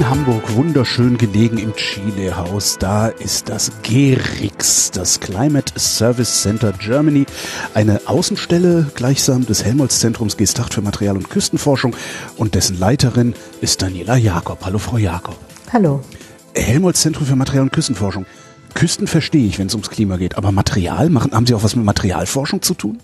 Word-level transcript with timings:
In 0.00 0.08
Hamburg 0.08 0.56
wunderschön 0.56 1.18
gelegen 1.18 1.58
im 1.58 1.74
Chile-Haus. 1.76 2.78
Da 2.78 3.08
ist 3.08 3.50
das 3.50 3.70
GERIX, 3.82 4.92
das 4.92 5.20
Climate 5.20 5.78
Service 5.78 6.40
Center 6.40 6.72
Germany, 6.72 7.26
eine 7.74 8.00
Außenstelle 8.06 8.86
gleichsam 8.94 9.44
des 9.44 9.62
Helmholtz-Zentrums 9.62 10.38
Gestacht 10.38 10.72
für 10.72 10.80
Material- 10.80 11.18
und 11.18 11.28
Küstenforschung 11.28 11.94
und 12.38 12.54
dessen 12.54 12.80
Leiterin 12.80 13.34
ist 13.60 13.82
Daniela 13.82 14.16
Jakob. 14.16 14.64
Hallo 14.64 14.78
Frau 14.78 14.96
Jakob. 14.96 15.36
Hallo. 15.70 16.00
Helmholtz-Zentrum 16.54 17.26
für 17.26 17.36
Material- 17.36 17.64
und 17.64 17.72
Küstenforschung. 17.72 18.24
Küsten 18.72 19.06
verstehe 19.06 19.46
ich, 19.46 19.58
wenn 19.58 19.66
es 19.66 19.74
ums 19.74 19.90
Klima 19.90 20.16
geht, 20.16 20.38
aber 20.38 20.50
Material, 20.50 21.10
machen, 21.10 21.32
haben 21.32 21.44
Sie 21.44 21.52
auch 21.52 21.62
was 21.62 21.76
mit 21.76 21.84
Materialforschung 21.84 22.62
zu 22.62 22.72
tun? 22.72 23.00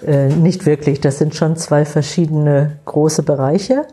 Äh, 0.00 0.28
nicht 0.28 0.64
wirklich. 0.64 1.02
Das 1.02 1.18
sind 1.18 1.34
schon 1.34 1.56
zwei 1.56 1.84
verschiedene 1.84 2.78
große 2.86 3.22
Bereiche 3.22 3.84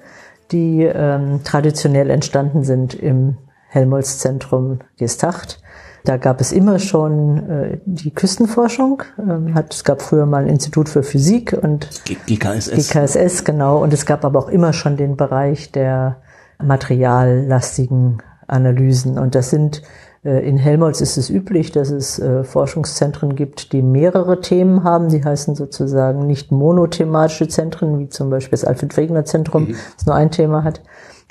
die 0.51 0.83
ähm, 0.83 1.41
traditionell 1.43 2.09
entstanden 2.09 2.63
sind 2.63 2.93
im 2.93 3.37
Helmholtz-Zentrum 3.69 4.79
Gestacht. 4.97 5.61
Da 6.05 6.17
gab 6.17 6.39
es 6.39 6.51
immer 6.51 6.77
schon 6.77 7.49
äh, 7.49 7.77
die 7.85 8.13
Küstenforschung. 8.13 9.01
Ähm, 9.19 9.55
hat, 9.55 9.73
es 9.73 9.83
gab 9.83 10.01
früher 10.01 10.25
mal 10.25 10.43
ein 10.43 10.49
Institut 10.49 10.87
für 10.87 11.01
Physik 11.01 11.57
und 11.59 11.89
GKSS. 12.27 12.89
GKSS, 12.89 13.43
genau. 13.43 13.81
Und 13.81 13.91
es 13.91 14.05
gab 14.05 14.23
aber 14.23 14.39
auch 14.39 14.49
immer 14.49 14.71
schon 14.71 14.97
den 14.97 15.17
Bereich 15.17 15.71
der 15.71 16.21
materiallastigen 16.63 18.21
Analysen. 18.47 19.17
Und 19.17 19.33
das 19.33 19.49
sind 19.49 19.81
in 20.29 20.57
Helmholtz 20.57 21.01
ist 21.01 21.17
es 21.17 21.29
üblich, 21.29 21.71
dass 21.71 21.91
es 21.91 22.17
äh, 22.17 22.43
Forschungszentren 22.43 23.35
gibt, 23.35 23.73
die 23.73 23.83
mehrere 23.83 24.41
Themen 24.41 24.83
haben. 24.83 25.09
Die 25.09 25.23
heißen 25.23 25.55
sozusagen 25.55 26.25
nicht 26.25 26.51
monothematische 26.51 27.47
Zentren, 27.47 27.99
wie 27.99 28.09
zum 28.09 28.31
Beispiel 28.31 28.57
das 28.57 28.65
Alfred 28.65 28.97
Wegener 28.97 29.25
Zentrum, 29.25 29.65
mhm. 29.65 29.75
das 29.95 30.05
nur 30.05 30.15
ein 30.15 30.31
Thema 30.31 30.63
hat. 30.63 30.81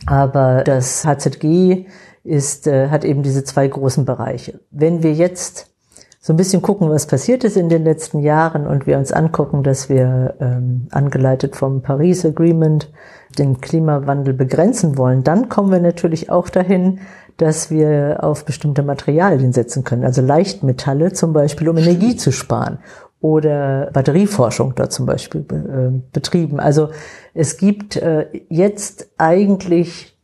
Aber 0.06 0.62
das 0.65 1.05
HZG 1.05 1.87
ist, 2.22 2.67
äh, 2.67 2.89
hat 2.89 3.05
eben 3.05 3.22
diese 3.22 3.45
zwei 3.45 3.67
großen 3.67 4.05
Bereiche. 4.05 4.61
Wenn 4.70 5.03
wir 5.03 5.12
jetzt 5.12 5.75
so 6.20 6.33
ein 6.33 6.37
bisschen 6.37 6.62
gucken, 6.62 6.89
was 6.89 7.06
passiert 7.06 7.45
ist 7.45 7.59
in 7.59 7.69
den 7.69 7.84
letzten 7.84 8.20
Jahren 8.20 8.67
und 8.67 8.87
wir 8.87 8.97
uns 8.97 9.12
angucken, 9.12 9.62
dass 9.62 9.91
wir 9.91 10.37
ähm, 10.41 10.89
angeleitet 10.91 11.55
vom 11.55 11.83
Paris 11.83 12.25
Agreement 12.25 12.91
den 13.39 13.61
Klimawandel 13.61 14.33
begrenzen 14.33 14.97
wollen, 14.97 15.22
dann 15.22 15.50
kommen 15.50 15.70
wir 15.70 15.81
natürlich 15.81 16.31
auch 16.31 16.48
dahin, 16.48 17.00
dass 17.37 17.71
wir 17.71 18.19
auf 18.23 18.45
bestimmte 18.45 18.83
Materialien 18.83 19.53
setzen 19.53 19.85
können, 19.85 20.05
also 20.05 20.23
Leichtmetalle 20.23 21.13
zum 21.13 21.33
Beispiel, 21.33 21.69
um 21.69 21.77
Energie 21.77 22.17
zu 22.17 22.31
sparen 22.31 22.79
oder 23.21 23.91
Batterieforschung 23.93 24.75
dort 24.75 24.93
zum 24.93 25.07
Beispiel 25.07 25.41
äh, 25.51 26.01
betrieben. 26.12 26.61
Also 26.61 26.91
es 27.33 27.57
gibt 27.57 27.97
äh, 27.97 28.27
jetzt 28.49 29.09
eigentlich 29.17 30.15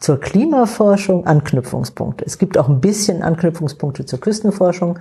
zur 0.00 0.18
Klimaforschung 0.18 1.26
Anknüpfungspunkte. 1.26 2.24
Es 2.24 2.38
gibt 2.38 2.58
auch 2.58 2.68
ein 2.68 2.80
bisschen 2.80 3.22
Anknüpfungspunkte 3.22 4.04
zur 4.04 4.20
Küstenforschung, 4.20 4.98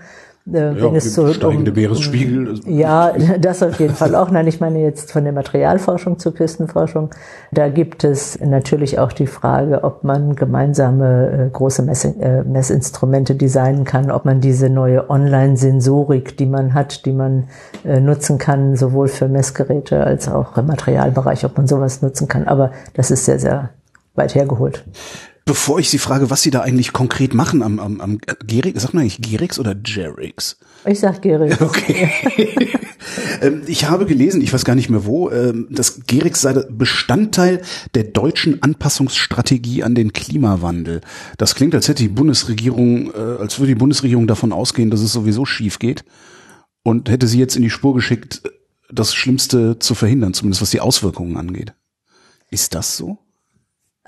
äh, 0.52 0.74
ja, 0.74 0.82
wenn 0.82 0.96
es 0.96 1.14
so 1.14 1.32
steigende 1.34 1.72
um, 1.72 1.78
Meeresspiegel. 1.78 2.60
Ja, 2.66 3.14
das 3.40 3.62
auf 3.64 3.80
jeden 3.80 3.96
Fall 3.96 4.16
auch. 4.16 4.32
Nein, 4.32 4.48
ich 4.48 4.60
meine 4.60 4.82
jetzt 4.82 5.12
von 5.12 5.24
der 5.24 5.34
Materialforschung 5.34 6.20
zur 6.20 6.34
Küstenforschung. 6.34 7.12
Da 7.52 7.70
gibt 7.70 8.04
es 8.04 8.40
natürlich 8.40 9.00
auch 9.00 9.12
die 9.12 9.28
Frage, 9.28 9.84
ob 9.84 10.04
man 10.04 10.36
gemeinsame 10.36 11.48
äh, 11.48 11.50
große 11.52 11.84
Mess, 11.84 12.06
äh, 12.06 12.44
Messinstrumente 12.44 13.36
designen 13.36 13.84
kann, 13.84 14.12
ob 14.12 14.26
man 14.26 14.42
diese 14.42 14.70
neue 14.70 15.10
Online-Sensorik, 15.10 16.38
die 16.38 16.46
man 16.46 16.74
hat, 16.74 17.06
die 17.06 17.14
man 17.14 17.46
äh, 17.86 18.00
nutzen 18.00 18.38
kann, 18.38 18.76
sowohl 18.76 19.08
für 19.08 19.28
Messgeräte 19.28 20.04
als 20.04 20.30
auch 20.30 20.58
im 20.58 20.68
Materialbereich, 20.68 21.46
ob 21.46 21.58
man 21.58 21.68
sowas 21.68 22.02
nutzen 22.02 22.28
kann. 22.28 22.48
Aber 22.48 22.72
das 22.94 23.12
ist 23.12 23.26
sehr, 23.26 23.40
sehr 23.40 23.70
weit 24.16 24.36
hergeholt. 24.36 24.86
Bevor 25.50 25.80
ich 25.80 25.90
Sie 25.90 25.98
frage, 25.98 26.30
was 26.30 26.44
Sie 26.44 26.52
da 26.52 26.62
eigentlich 26.62 26.94
konkret 26.94 27.34
machen 27.34 27.64
am, 27.64 27.80
am, 27.80 28.02
am 28.02 28.20
Gerix, 28.46 28.84
sagt 28.84 28.94
man 28.94 29.02
eigentlich 29.02 29.20
Gerix 29.20 29.58
oder 29.58 29.76
Jerix? 29.84 30.58
Ich 30.86 31.00
sag 31.00 31.24
Gerix. 31.24 31.60
Okay. 31.62 32.12
Ähm, 33.42 33.64
ich 33.66 33.90
habe 33.90 34.06
gelesen, 34.06 34.42
ich 34.42 34.54
weiß 34.54 34.66
gar 34.66 34.76
nicht 34.76 34.90
mehr 34.90 35.06
wo, 35.06 35.32
ähm, 35.32 35.68
dass 35.72 36.02
Gerix 36.06 36.42
sei 36.42 36.54
Bestandteil 36.70 37.62
der 37.96 38.04
deutschen 38.04 38.62
Anpassungsstrategie 38.62 39.84
an 39.84 39.96
den 39.96 40.14
Klimawandel. 40.14 41.02
Das 41.38 41.56
klingt, 41.56 41.74
als 41.74 41.88
hätte 41.88 42.04
die 42.04 42.10
Bundesregierung, 42.10 43.12
äh, 43.14 43.38
als 43.40 43.58
würde 43.58 43.70
die 43.70 43.80
Bundesregierung 43.80 44.28
davon 44.28 44.52
ausgehen, 44.52 44.92
dass 44.92 45.00
es 45.00 45.14
sowieso 45.14 45.46
schief 45.46 45.80
geht 45.80 46.04
und 46.84 47.10
hätte 47.10 47.28
sie 47.28 47.40
jetzt 47.40 47.56
in 47.56 47.64
die 47.64 47.70
Spur 47.70 47.96
geschickt, 47.96 48.44
das 48.92 49.16
Schlimmste 49.16 49.80
zu 49.80 49.96
verhindern, 49.96 50.34
zumindest 50.34 50.62
was 50.62 50.72
die 50.72 50.82
Auswirkungen 50.82 51.38
angeht. 51.38 51.74
Ist 52.52 52.76
das 52.76 52.98
so? 52.98 53.18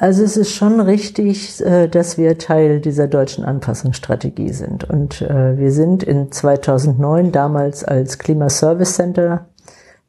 Also 0.02 0.24
es 0.24 0.36
ist 0.36 0.56
schon 0.56 0.80
richtig, 0.80 1.64
äh, 1.64 1.88
dass 1.88 2.18
wir 2.18 2.40
Teil 2.40 2.80
dieser 2.80 3.06
deutschen 3.06 3.46
Anpassungsstrategie 3.46 4.52
sind. 4.52 4.84
Und 4.84 5.22
äh, 5.22 5.60
wir 5.60 5.72
sind 5.72 6.02
in 6.02 6.32
2009 6.32 7.32
damals 7.32 7.84
als 7.84 8.18
Klima 8.18 8.50
Service 8.50 8.96
Center, 8.96 9.46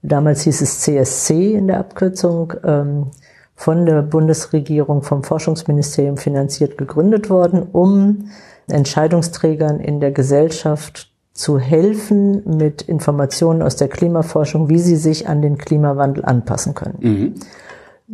damals 0.01 0.45
hieß 0.45 0.63
es 0.63 0.81
CSC 0.81 1.53
in 1.53 1.67
der 1.67 1.79
Abkürzung, 1.79 2.55
ähm, 2.65 3.09
von 3.55 3.85
der 3.85 4.01
Bundesregierung, 4.01 5.03
vom 5.03 5.25
Forschungsministerium 5.25 6.17
finanziert 6.17 6.79
gegründet 6.79 7.29
worden, 7.29 7.63
um 7.71 8.31
Entscheidungsträgern 8.69 9.79
in 9.79 10.01
der 10.01 10.13
Gesellschaft 10.13 11.13
zu 11.35 11.59
helfen 11.59 12.43
mit 12.57 12.81
Informationen 12.81 13.61
aus 13.61 13.77
der 13.77 13.89
Klimaforschung, 13.89 14.71
wie 14.71 14.79
sie 14.79 14.97
sich 14.97 15.29
an 15.29 15.43
den 15.43 15.59
Klimawandel 15.59 16.25
anpassen 16.25 16.73
können. 16.73 16.99
Mhm. 17.01 17.35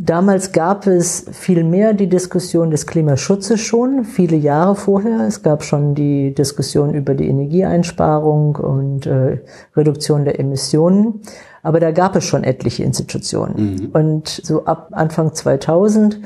Damals 0.00 0.52
gab 0.52 0.86
es 0.86 1.26
viel 1.32 1.64
mehr 1.64 1.92
die 1.92 2.08
Diskussion 2.08 2.70
des 2.70 2.86
Klimaschutzes 2.86 3.60
schon, 3.60 4.04
viele 4.04 4.36
Jahre 4.36 4.76
vorher. 4.76 5.26
Es 5.26 5.42
gab 5.42 5.64
schon 5.64 5.96
die 5.96 6.32
Diskussion 6.32 6.94
über 6.94 7.14
die 7.14 7.26
Energieeinsparung 7.26 8.54
und 8.54 9.06
äh, 9.06 9.40
Reduktion 9.76 10.24
der 10.24 10.38
Emissionen. 10.38 11.22
Aber 11.64 11.80
da 11.80 11.90
gab 11.90 12.14
es 12.14 12.24
schon 12.24 12.44
etliche 12.44 12.84
Institutionen. 12.84 13.56
Mhm. 13.56 13.90
Und 13.92 14.28
so 14.28 14.66
ab 14.66 14.90
Anfang 14.92 15.34
2000 15.34 16.20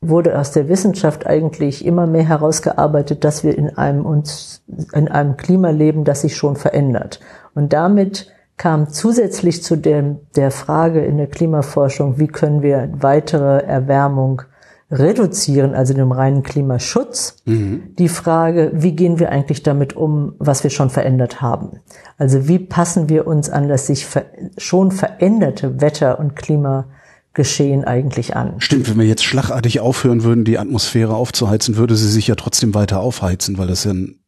wurde 0.00 0.38
aus 0.38 0.52
der 0.52 0.68
Wissenschaft 0.68 1.26
eigentlich 1.26 1.84
immer 1.84 2.06
mehr 2.06 2.28
herausgearbeitet, 2.28 3.24
dass 3.24 3.42
wir 3.42 3.58
in 3.58 3.76
einem 3.76 4.06
uns, 4.06 4.62
in 4.92 5.08
einem 5.08 5.36
Klima 5.36 5.70
leben, 5.70 6.04
das 6.04 6.20
sich 6.20 6.36
schon 6.36 6.54
verändert. 6.54 7.18
Und 7.56 7.72
damit 7.72 8.28
kam 8.56 8.88
zusätzlich 8.88 9.62
zu 9.62 9.76
der, 9.76 10.16
der 10.34 10.50
Frage 10.50 11.04
in 11.04 11.18
der 11.18 11.26
Klimaforschung, 11.26 12.18
wie 12.18 12.26
können 12.26 12.62
wir 12.62 12.90
weitere 12.98 13.62
Erwärmung 13.64 14.42
reduzieren, 14.90 15.74
also 15.74 15.94
dem 15.94 16.12
reinen 16.12 16.42
Klimaschutz, 16.42 17.38
mhm. 17.44 17.94
die 17.98 18.08
Frage, 18.08 18.70
wie 18.72 18.92
gehen 18.92 19.18
wir 19.18 19.30
eigentlich 19.30 19.62
damit 19.62 19.96
um, 19.96 20.34
was 20.38 20.62
wir 20.62 20.70
schon 20.70 20.90
verändert 20.90 21.40
haben? 21.40 21.80
Also 22.18 22.46
wie 22.46 22.60
passen 22.60 23.08
wir 23.08 23.26
uns 23.26 23.50
an 23.50 23.68
das 23.68 23.88
sich 23.88 24.06
ver 24.06 24.26
schon 24.58 24.92
veränderte 24.92 25.80
Wetter- 25.80 26.20
und 26.20 26.36
Klimageschehen 26.36 27.84
eigentlich 27.84 28.36
an? 28.36 28.54
Stimmt, 28.58 28.88
wenn 28.88 28.98
wir 28.98 29.06
jetzt 29.06 29.24
schlagartig 29.24 29.80
aufhören 29.80 30.22
würden, 30.22 30.44
die 30.44 30.58
Atmosphäre 30.58 31.16
aufzuheizen, 31.16 31.76
würde 31.76 31.96
sie 31.96 32.08
sich 32.08 32.28
ja 32.28 32.36
trotzdem 32.36 32.72
weiter 32.72 33.00
aufheizen, 33.00 33.58
weil 33.58 33.66
das 33.66 33.82
ja 33.84 33.92
ein 33.92 34.20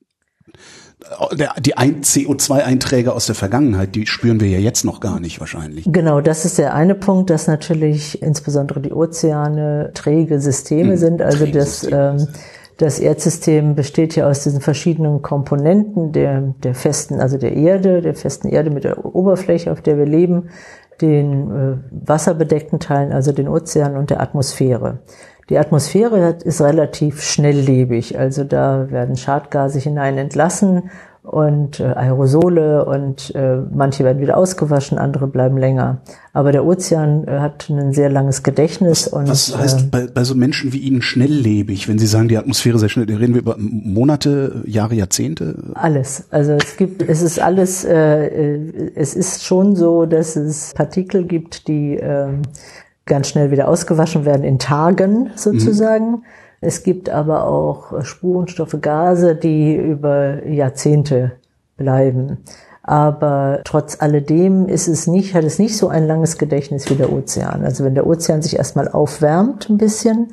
die 1.60 1.74
CO2-Einträge 1.74 3.12
aus 3.12 3.26
der 3.26 3.34
Vergangenheit, 3.34 3.94
die 3.94 4.06
spüren 4.06 4.40
wir 4.40 4.48
ja 4.48 4.58
jetzt 4.58 4.84
noch 4.84 5.00
gar 5.00 5.20
nicht 5.20 5.38
wahrscheinlich. 5.38 5.84
Genau, 5.86 6.20
das 6.20 6.44
ist 6.44 6.58
der 6.58 6.74
eine 6.74 6.94
Punkt, 6.94 7.30
dass 7.30 7.46
natürlich 7.46 8.20
insbesondere 8.20 8.80
die 8.80 8.92
Ozeane 8.92 9.92
träge 9.94 10.40
Systeme 10.40 10.92
hm, 10.92 10.96
sind. 10.96 11.22
Also 11.22 11.46
das, 11.46 11.86
ähm, 11.90 12.26
das 12.78 12.98
Erdsystem 12.98 13.76
besteht 13.76 14.16
ja 14.16 14.28
aus 14.28 14.42
diesen 14.42 14.60
verschiedenen 14.60 15.22
Komponenten 15.22 16.12
der, 16.12 16.54
der 16.62 16.74
festen, 16.74 17.20
also 17.20 17.38
der 17.38 17.54
Erde, 17.54 18.02
der 18.02 18.14
festen 18.14 18.48
Erde 18.48 18.70
mit 18.70 18.84
der 18.84 19.04
Oberfläche, 19.04 19.70
auf 19.70 19.80
der 19.80 19.98
wir 19.98 20.06
leben, 20.06 20.50
den 21.00 21.50
äh, 21.50 22.08
wasserbedeckten 22.08 22.80
Teilen, 22.80 23.12
also 23.12 23.30
den 23.30 23.48
Ozeanen 23.48 23.96
und 23.96 24.10
der 24.10 24.20
Atmosphäre. 24.20 24.98
Die 25.48 25.58
Atmosphäre 25.58 26.36
ist 26.44 26.60
relativ 26.60 27.22
schnelllebig, 27.22 28.18
also 28.18 28.44
da 28.44 28.90
werden 28.90 29.16
Schadgase 29.16 29.78
hinein 29.78 30.18
entlassen 30.18 30.90
und 31.22 31.80
äh, 31.80 31.84
Aerosole 31.84 32.84
und 32.84 33.34
äh, 33.34 33.58
manche 33.70 34.04
werden 34.04 34.20
wieder 34.20 34.36
ausgewaschen, 34.36 34.98
andere 34.98 35.26
bleiben 35.26 35.58
länger. 35.58 36.00
Aber 36.32 36.52
der 36.52 36.64
Ozean 36.64 37.26
äh, 37.26 37.38
hat 37.40 37.68
ein 37.68 37.92
sehr 37.92 38.08
langes 38.08 38.42
Gedächtnis. 38.42 39.10
Was, 39.10 39.12
und, 39.12 39.28
was 39.28 39.56
heißt 39.56 39.90
bei, 39.90 40.06
bei 40.06 40.24
so 40.24 40.34
Menschen 40.34 40.72
wie 40.72 40.78
Ihnen 40.78 41.02
schnelllebig, 41.02 41.88
wenn 41.88 41.98
Sie 41.98 42.06
sagen, 42.06 42.28
die 42.28 42.38
Atmosphäre 42.38 42.78
sehr 42.78 42.88
schnell, 42.88 43.06
reden 43.06 43.34
wir 43.34 43.42
über 43.42 43.56
Monate, 43.58 44.62
Jahre, 44.66 44.94
Jahrzehnte? 44.94 45.56
Alles. 45.74 46.24
Also 46.30 46.52
es 46.52 46.76
gibt, 46.76 47.02
es 47.02 47.20
ist 47.20 47.40
alles, 47.40 47.84
äh, 47.84 48.90
es 48.94 49.14
ist 49.14 49.44
schon 49.44 49.76
so, 49.76 50.06
dass 50.06 50.36
es 50.36 50.72
Partikel 50.74 51.24
gibt, 51.24 51.68
die 51.68 51.96
äh, 51.96 52.28
ganz 53.08 53.28
schnell 53.28 53.50
wieder 53.50 53.66
ausgewaschen 53.66 54.24
werden 54.24 54.44
in 54.44 54.58
Tagen 54.58 55.30
sozusagen. 55.34 56.10
Mhm. 56.10 56.22
Es 56.60 56.82
gibt 56.82 57.08
aber 57.10 57.46
auch 57.46 58.04
Spurenstoffe, 58.04 58.76
Gase, 58.80 59.34
die 59.34 59.74
über 59.76 60.46
Jahrzehnte 60.46 61.32
bleiben. 61.76 62.38
Aber 62.82 63.60
trotz 63.64 64.00
alledem 64.00 64.66
ist 64.66 64.88
es 64.88 65.06
nicht, 65.06 65.34
hat 65.34 65.44
es 65.44 65.58
nicht 65.58 65.76
so 65.76 65.88
ein 65.88 66.06
langes 66.06 66.38
Gedächtnis 66.38 66.88
wie 66.88 66.94
der 66.94 67.12
Ozean. 67.12 67.64
Also 67.64 67.84
wenn 67.84 67.94
der 67.94 68.06
Ozean 68.06 68.40
sich 68.42 68.56
erstmal 68.56 68.88
aufwärmt 68.88 69.68
ein 69.68 69.76
bisschen, 69.76 70.28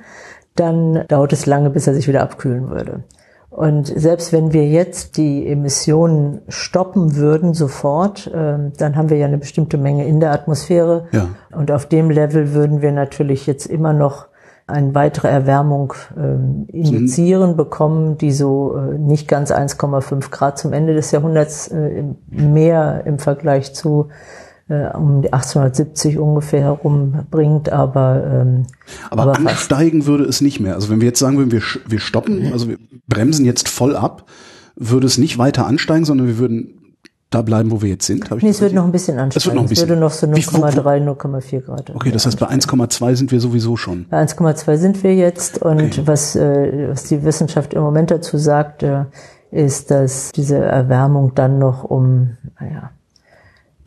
dann 0.56 1.06
dauert 1.10 1.34
es 1.34 1.46
lange, 1.46 1.70
bis 1.70 1.86
er 1.86 1.94
sich 1.94 2.08
wieder 2.08 2.22
abkühlen 2.22 2.70
würde. 2.70 3.04
Und 3.56 3.88
selbst 3.88 4.34
wenn 4.34 4.52
wir 4.52 4.68
jetzt 4.68 5.16
die 5.16 5.48
Emissionen 5.48 6.42
stoppen 6.50 7.16
würden 7.16 7.54
sofort, 7.54 8.28
äh, 8.28 8.58
dann 8.78 8.98
haben 8.98 9.10
wir 9.10 9.16
ja 9.16 9.28
eine 9.28 9.38
bestimmte 9.38 9.78
Menge 9.78 10.06
in 10.06 10.20
der 10.20 10.34
Atmosphäre. 10.34 11.06
Ja. 11.14 11.30
Und 11.56 11.72
auf 11.72 11.86
dem 11.86 12.10
Level 12.10 12.54
würden 12.54 12.82
wir 12.82 12.92
natürlich 12.92 13.48
jetzt 13.48 13.66
immer 13.66 13.94
noch 13.94 14.28
eine 14.68 14.94
weitere 14.94 15.30
Erwärmung 15.30 15.94
äh, 16.18 16.76
injizieren 16.76 17.52
mhm. 17.52 17.56
bekommen, 17.56 18.18
die 18.18 18.34
so 18.34 18.76
äh, 18.76 18.98
nicht 18.98 19.30
ganz 19.30 19.54
1,5 19.54 20.32
Grad 20.32 20.58
zum 20.58 20.74
Ende 20.74 20.94
des 20.94 21.12
Jahrhunderts 21.12 21.70
äh, 21.70 22.04
mehr 22.28 23.04
im 23.06 23.20
Vergleich 23.20 23.74
zu 23.74 24.10
äh, 24.68 24.88
um 24.96 25.22
die 25.22 25.32
1870 25.32 26.18
ungefähr 26.18 26.62
herum 26.62 27.26
bringt, 27.30 27.70
aber 27.70 28.24
ähm, 28.26 28.66
aber, 29.10 29.24
aber 29.24 29.38
ansteigen 29.38 30.00
fast. 30.00 30.08
würde 30.08 30.26
es 30.26 30.42
nicht 30.42 30.60
mehr. 30.60 30.76
Also 30.76 30.90
wenn 30.90 31.02
wir 31.02 31.08
jetzt 31.08 31.20
sagen 31.20 31.38
würden, 31.38 31.52
wir 31.52 31.62
wir 31.88 32.00
stoppen, 32.00 32.52
also 32.52 32.68
wir 32.68 32.78
bremsen 33.08 33.46
jetzt 33.46 33.70
voll 33.70 33.96
ab, 33.96 34.26
würde 34.76 35.08
es 35.08 35.18
nicht 35.18 35.38
weiter 35.38 35.66
ansteigen, 35.68 36.06
sondern 36.06 36.28
wir 36.28 36.38
würden 36.38 36.82
da 37.36 37.42
bleiben, 37.42 37.72
wo 37.72 37.82
wir 37.82 37.90
jetzt 37.90 38.06
sind? 38.06 38.30
Hab 38.30 38.38
ich 38.38 38.44
nee, 38.44 38.50
es 38.50 38.62
wird 38.62 38.74
noch 38.74 38.86
ein 38.86 38.92
bisschen 38.92 39.20
ansteigen. 39.20 39.38
Es, 39.38 39.46
wird 39.46 39.56
noch 39.56 39.64
ein 39.64 39.68
bisschen. 39.68 39.84
es 39.84 39.90
würde 39.90 40.00
noch 40.00 40.12
so 40.12 40.28
0,3, 40.28 41.04
0,4 41.04 41.62
Grad. 41.62 41.90
Okay, 41.94 42.12
das 42.12 42.26
heißt, 42.26 42.40
bei 42.40 42.48
1,2 42.48 43.16
sind 43.16 43.32
wir 43.32 43.40
sowieso 43.40 43.76
schon. 43.76 44.06
Bei 44.10 44.24
1,2 44.24 44.78
sind 44.78 45.04
wir 45.04 45.16
jetzt 45.16 45.62
und 45.62 45.82
okay. 45.82 46.02
was, 46.06 46.36
äh, 46.36 46.90
was 46.90 47.04
die 47.06 47.24
Wissenschaft 47.24 47.74
im 47.74 47.82
Moment 47.82 48.12
dazu 48.12 48.38
sagt, 48.38 48.84
äh, 48.84 49.06
ist, 49.52 49.92
dass 49.92 50.32
diese 50.32 50.58
Erwärmung 50.58 51.34
dann 51.36 51.60
noch 51.60 51.84
um, 51.84 52.38
naja, 52.60 52.92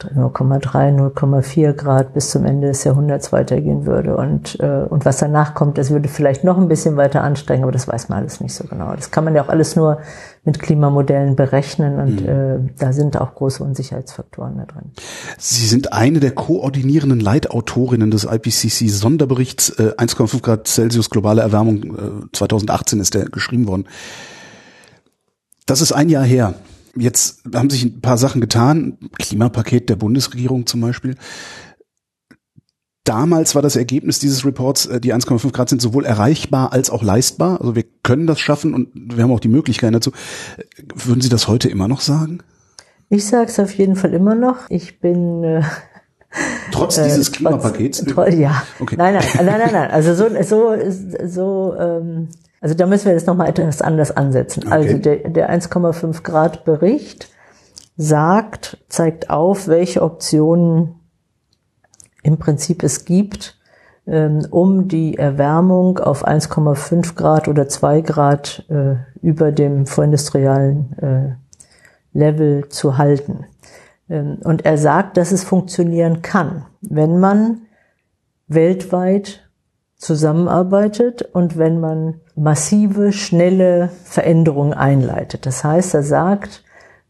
0,3, 0.04 0.96
0,4 0.96 1.72
Grad 1.72 2.14
bis 2.14 2.30
zum 2.30 2.44
Ende 2.44 2.68
des 2.68 2.84
Jahrhunderts 2.84 3.32
weitergehen 3.32 3.86
würde. 3.86 4.16
Und, 4.16 4.58
äh, 4.60 4.84
und 4.88 5.04
was 5.04 5.18
danach 5.18 5.54
kommt, 5.54 5.78
das 5.78 5.90
würde 5.90 6.08
vielleicht 6.08 6.44
noch 6.44 6.58
ein 6.58 6.68
bisschen 6.68 6.96
weiter 6.96 7.22
anstrengen, 7.22 7.64
aber 7.64 7.72
das 7.72 7.88
weiß 7.88 8.08
man 8.08 8.20
alles 8.20 8.40
nicht 8.40 8.54
so 8.54 8.64
genau. 8.64 8.94
Das 8.94 9.10
kann 9.10 9.24
man 9.24 9.34
ja 9.34 9.42
auch 9.42 9.48
alles 9.48 9.76
nur 9.76 9.98
mit 10.44 10.60
Klimamodellen 10.60 11.36
berechnen 11.36 11.98
und 11.98 12.22
mhm. 12.22 12.28
äh, 12.28 12.72
da 12.78 12.92
sind 12.92 13.20
auch 13.20 13.34
große 13.34 13.62
Unsicherheitsfaktoren 13.62 14.56
da 14.56 14.64
drin. 14.64 14.92
Sie 15.36 15.66
sind 15.66 15.92
eine 15.92 16.20
der 16.20 16.30
koordinierenden 16.30 17.20
Leitautorinnen 17.20 18.10
des 18.10 18.24
IPCC-Sonderberichts 18.24 19.70
äh, 19.78 19.94
1,5 19.98 20.40
Grad 20.42 20.68
Celsius 20.68 21.10
globale 21.10 21.42
Erwärmung 21.42 21.82
äh, 21.82 22.32
2018 22.32 23.00
ist 23.00 23.14
der 23.14 23.26
geschrieben 23.26 23.66
worden. 23.66 23.86
Das 25.66 25.82
ist 25.82 25.92
ein 25.92 26.08
Jahr 26.08 26.24
her. 26.24 26.54
Jetzt 26.96 27.42
haben 27.54 27.70
sich 27.70 27.84
ein 27.84 28.00
paar 28.00 28.18
Sachen 28.18 28.40
getan. 28.40 28.98
Klimapaket 29.18 29.88
der 29.88 29.96
Bundesregierung 29.96 30.66
zum 30.66 30.80
Beispiel. 30.80 31.16
Damals 33.04 33.54
war 33.54 33.62
das 33.62 33.76
Ergebnis 33.76 34.18
dieses 34.18 34.44
Reports, 34.44 34.84
äh, 34.84 35.00
die 35.00 35.14
1,5 35.14 35.50
Grad 35.52 35.70
sind 35.70 35.80
sowohl 35.80 36.04
erreichbar 36.04 36.74
als 36.74 36.90
auch 36.90 37.02
leistbar. 37.02 37.58
Also 37.60 37.74
wir 37.74 37.84
können 38.02 38.26
das 38.26 38.38
schaffen 38.38 38.74
und 38.74 38.90
wir 38.94 39.24
haben 39.24 39.32
auch 39.32 39.40
die 39.40 39.48
Möglichkeiten 39.48 39.94
dazu. 39.94 40.12
Würden 40.94 41.22
Sie 41.22 41.30
das 41.30 41.48
heute 41.48 41.70
immer 41.70 41.88
noch 41.88 42.02
sagen? 42.02 42.40
Ich 43.08 43.26
sage 43.26 43.46
es 43.50 43.58
auf 43.58 43.72
jeden 43.74 43.96
Fall 43.96 44.12
immer 44.12 44.34
noch. 44.34 44.68
Ich 44.68 45.00
bin 45.00 45.42
äh, 45.42 45.62
Trotz 46.70 46.96
dieses 46.96 47.30
äh, 47.30 47.32
Klimapakets? 47.32 48.04
Trotz, 48.04 48.34
ja. 48.34 48.62
Okay. 48.78 48.96
Nein, 48.98 49.14
nein, 49.14 49.24
nein, 49.36 49.58
nein, 49.58 49.70
nein. 49.72 49.90
Also 49.90 50.14
so, 50.14 50.28
so, 50.42 50.74
so 51.24 51.74
ähm, 51.78 52.28
also 52.60 52.74
da 52.74 52.86
müssen 52.86 53.06
wir 53.06 53.12
jetzt 53.12 53.26
nochmal 53.26 53.48
etwas 53.48 53.82
anders 53.82 54.10
ansetzen. 54.10 54.64
Okay. 54.64 54.72
Also 54.72 54.98
der, 54.98 55.16
der 55.28 55.50
1,5 55.50 56.22
Grad 56.22 56.64
Bericht 56.64 57.28
sagt, 57.96 58.78
zeigt 58.88 59.30
auf, 59.30 59.68
welche 59.68 60.02
Optionen 60.02 60.94
im 62.22 62.38
Prinzip 62.38 62.82
es 62.82 63.04
gibt, 63.04 63.56
ähm, 64.06 64.46
um 64.50 64.88
die 64.88 65.16
Erwärmung 65.18 65.98
auf 65.98 66.26
1,5 66.26 67.14
Grad 67.14 67.48
oder 67.48 67.68
2 67.68 68.00
Grad 68.00 68.64
äh, 68.68 68.96
über 69.20 69.52
dem 69.52 69.86
vorindustriellen 69.86 70.98
äh, 70.98 72.18
Level 72.18 72.68
zu 72.68 72.98
halten. 72.98 73.44
Ähm, 74.08 74.38
und 74.42 74.64
er 74.64 74.78
sagt, 74.78 75.16
dass 75.16 75.30
es 75.30 75.44
funktionieren 75.44 76.22
kann, 76.22 76.66
wenn 76.80 77.20
man 77.20 77.62
weltweit 78.48 79.47
zusammenarbeitet 79.98 81.22
und 81.22 81.58
wenn 81.58 81.80
man 81.80 82.20
massive, 82.36 83.12
schnelle 83.12 83.90
Veränderungen 84.04 84.72
einleitet. 84.72 85.44
Das 85.44 85.64
heißt, 85.64 85.94
er 85.94 86.04
sagt, 86.04 86.62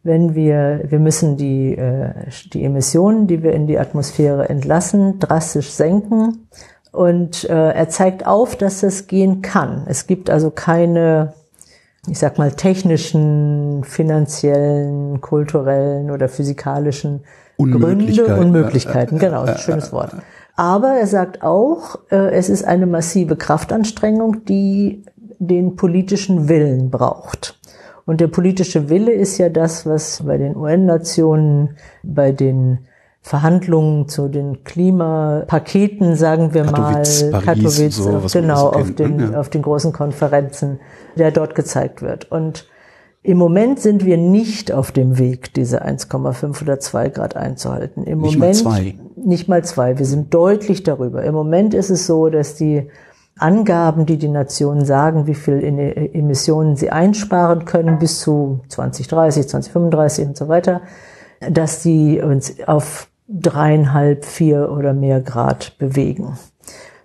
wenn 0.02 0.34
wir, 0.34 0.84
wir 0.88 0.98
müssen 0.98 1.36
die, 1.36 1.76
äh, 1.76 2.12
die 2.52 2.64
Emissionen, 2.64 3.26
die 3.26 3.42
wir 3.42 3.52
in 3.52 3.66
die 3.66 3.78
Atmosphäre 3.78 4.48
entlassen, 4.48 5.18
drastisch 5.18 5.70
senken. 5.70 6.48
Und 6.90 7.44
äh, 7.44 7.72
er 7.72 7.88
zeigt 7.90 8.26
auf, 8.26 8.56
dass 8.56 8.82
es 8.82 9.06
gehen 9.06 9.42
kann. 9.42 9.82
Es 9.86 10.06
gibt 10.06 10.30
also 10.30 10.50
keine, 10.50 11.34
ich 12.08 12.18
sag 12.18 12.38
mal, 12.38 12.52
technischen, 12.52 13.84
finanziellen, 13.84 15.20
kulturellen 15.20 16.10
oder 16.10 16.28
physikalischen 16.28 17.24
Gründe 17.58 18.36
und 18.36 18.50
Möglichkeiten. 18.52 19.18
Genau, 19.18 19.46
schönes 19.56 19.92
Wort. 19.92 20.14
Aber 20.58 20.94
er 20.94 21.06
sagt 21.06 21.44
auch, 21.44 22.00
äh, 22.10 22.32
es 22.32 22.48
ist 22.48 22.64
eine 22.64 22.86
massive 22.86 23.36
Kraftanstrengung, 23.36 24.44
die 24.44 25.04
den 25.38 25.76
politischen 25.76 26.48
Willen 26.48 26.90
braucht. 26.90 27.60
Und 28.06 28.20
der 28.20 28.26
politische 28.26 28.88
Wille 28.90 29.12
ist 29.12 29.38
ja 29.38 29.50
das, 29.50 29.86
was 29.86 30.24
bei 30.26 30.36
den 30.36 30.56
UN-Nationen, 30.56 31.76
bei 32.02 32.32
den 32.32 32.80
Verhandlungen 33.20 34.08
zu 34.08 34.26
den 34.26 34.64
Klimapaketen, 34.64 36.16
sagen 36.16 36.52
wir 36.54 36.64
Katowice, 36.64 37.22
mal, 37.22 37.30
Paris, 37.30 37.44
Katowice, 37.44 37.96
so, 37.96 38.40
genau, 38.40 38.70
auf 38.70 38.92
den, 38.96 39.20
ja. 39.20 39.38
auf 39.38 39.50
den 39.50 39.62
großen 39.62 39.92
Konferenzen, 39.92 40.80
der 41.16 41.30
dort 41.30 41.54
gezeigt 41.54 42.02
wird. 42.02 42.32
Und 42.32 42.66
im 43.22 43.36
Moment 43.36 43.80
sind 43.80 44.04
wir 44.04 44.16
nicht 44.16 44.72
auf 44.72 44.92
dem 44.92 45.18
Weg, 45.18 45.52
diese 45.54 45.84
1,5 45.84 46.62
oder 46.62 46.78
2 46.78 47.08
Grad 47.10 47.36
einzuhalten. 47.36 48.04
Im 48.04 48.20
nicht 48.20 48.38
Moment 48.38 48.64
mal 48.64 48.72
zwei. 48.72 48.94
nicht 49.16 49.48
mal 49.48 49.64
zwei. 49.64 49.98
Wir 49.98 50.06
sind 50.06 50.32
deutlich 50.32 50.82
darüber. 50.82 51.24
Im 51.24 51.34
Moment 51.34 51.74
ist 51.74 51.90
es 51.90 52.06
so, 52.06 52.28
dass 52.28 52.54
die 52.54 52.88
Angaben, 53.38 54.06
die 54.06 54.16
die 54.16 54.28
Nationen 54.28 54.84
sagen, 54.84 55.26
wie 55.26 55.34
viel 55.34 55.62
Emissionen 56.12 56.76
sie 56.76 56.90
einsparen 56.90 57.64
können 57.64 57.98
bis 57.98 58.20
zu 58.20 58.60
2030, 58.68 59.48
2035 59.48 60.26
und 60.26 60.36
so 60.36 60.48
weiter, 60.48 60.82
dass 61.48 61.82
die 61.82 62.20
uns 62.20 62.56
auf 62.66 63.08
dreieinhalb, 63.28 64.24
vier 64.24 64.72
oder 64.72 64.92
mehr 64.92 65.20
Grad 65.20 65.76
bewegen. 65.78 66.36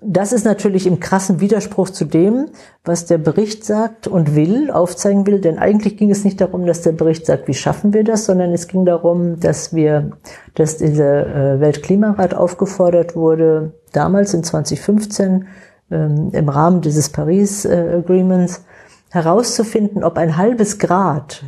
Das 0.06 0.34
ist 0.34 0.44
natürlich 0.46 0.86
im 0.86 1.00
krassen 1.00 1.40
Widerspruch 1.40 1.90
zu 1.90 2.06
dem, 2.06 2.50
was 2.84 3.06
der 3.06 3.18
Bericht 3.18 3.64
sagt 3.64 4.08
und 4.08 4.36
will, 4.36 4.70
aufzeigen 4.70 5.26
will, 5.26 5.40
denn 5.40 5.58
eigentlich 5.58 5.98
ging 5.98 6.12
es 6.12 6.24
nicht 6.24 6.42
darum, 6.42 6.66
dass 6.66 6.82
der 6.82 6.92
Bericht 6.92 7.26
sagt, 7.26 7.48
wie 7.48 7.54
schaffen 7.54 7.94
wir 7.94 8.04
das, 8.04 8.26
sondern 8.26 8.52
es 8.52 8.68
ging 8.68 8.86
darum, 8.86 9.40
dass 9.40 9.74
wir, 9.74 10.12
dass 10.56 10.78
dieser 10.78 11.28
äh, 11.56 11.60
Weltklimarat 11.60 12.34
aufgefordert 12.34 13.16
wurde, 13.16 13.74
damals 13.94 14.34
in 14.34 14.44
2015 14.44 15.48
ähm, 15.92 16.30
im 16.34 16.50
Rahmen 16.50 16.82
dieses 16.82 17.10
Paris 17.10 17.66
äh, 17.66 18.02
Agreements 18.04 18.66
herauszufinden, 19.10 20.04
ob 20.04 20.18
ein 20.18 20.38
halbes 20.38 20.80
Grad 20.80 21.44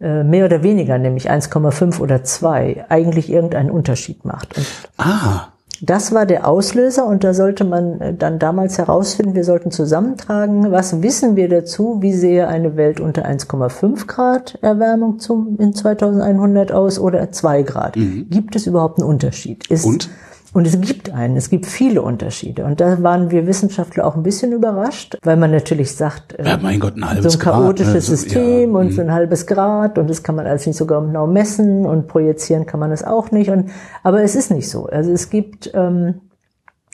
äh, 0.00 0.24
mehr 0.24 0.44
oder 0.44 0.62
weniger, 0.62 0.98
nämlich 0.98 1.30
1,5 1.30 2.00
oder 2.00 2.24
2, 2.24 2.86
eigentlich 2.88 3.30
irgendeinen 3.30 3.70
Unterschied 3.70 4.24
macht. 4.24 4.58
Und 4.58 4.66
ah. 4.98 5.53
Das 5.82 6.12
war 6.12 6.26
der 6.26 6.46
Auslöser 6.48 7.06
und 7.06 7.24
da 7.24 7.34
sollte 7.34 7.64
man 7.64 8.00
äh, 8.00 8.14
dann 8.14 8.38
damals 8.38 8.78
herausfinden, 8.78 9.34
wir 9.34 9.44
sollten 9.44 9.70
zusammentragen, 9.70 10.70
was 10.70 11.02
wissen 11.02 11.36
wir 11.36 11.48
dazu, 11.48 11.98
wie 12.00 12.12
sehe 12.12 12.48
eine 12.48 12.76
Welt 12.76 13.00
unter 13.00 13.26
1,5 13.26 14.06
Grad 14.06 14.58
Erwärmung 14.62 15.18
zum, 15.18 15.56
in 15.58 15.74
2100 15.74 16.72
aus 16.72 16.98
oder 16.98 17.30
2 17.30 17.62
Grad. 17.62 17.96
Mhm. 17.96 18.28
Gibt 18.30 18.56
es 18.56 18.66
überhaupt 18.66 18.98
einen 18.98 19.08
Unterschied? 19.08 19.70
Ist, 19.70 19.84
und? 19.84 20.08
Und 20.54 20.68
es 20.68 20.80
gibt 20.80 21.12
einen, 21.12 21.36
es 21.36 21.50
gibt 21.50 21.66
viele 21.66 22.00
Unterschiede. 22.00 22.64
Und 22.64 22.80
da 22.80 23.02
waren 23.02 23.32
wir 23.32 23.48
Wissenschaftler 23.48 24.06
auch 24.06 24.14
ein 24.14 24.22
bisschen 24.22 24.52
überrascht, 24.52 25.18
weil 25.24 25.36
man 25.36 25.50
natürlich 25.50 25.96
sagt, 25.96 26.36
ja, 26.42 26.56
mein 26.62 26.78
Gott, 26.78 26.96
ein 26.96 27.08
halbes 27.08 27.32
so 27.32 27.38
ein 27.40 27.42
chaotisches 27.42 27.86
Grad, 27.86 27.94
ne? 27.94 28.00
System 28.16 28.72
ja, 28.72 28.78
und 28.78 28.86
mhm. 28.86 28.92
so 28.92 29.02
ein 29.02 29.12
halbes 29.12 29.46
Grad 29.48 29.98
und 29.98 30.08
das 30.08 30.22
kann 30.22 30.36
man 30.36 30.46
alles 30.46 30.64
nicht 30.64 30.76
so 30.76 30.86
genau 30.86 31.26
messen 31.26 31.84
und 31.84 32.06
projizieren 32.06 32.66
kann 32.66 32.78
man 32.78 32.92
es 32.92 33.02
auch 33.02 33.32
nicht. 33.32 33.50
Und, 33.50 33.70
aber 34.04 34.22
es 34.22 34.36
ist 34.36 34.52
nicht 34.52 34.70
so. 34.70 34.86
Also 34.86 35.10
es 35.10 35.28
gibt, 35.28 35.72
ähm, 35.74 36.20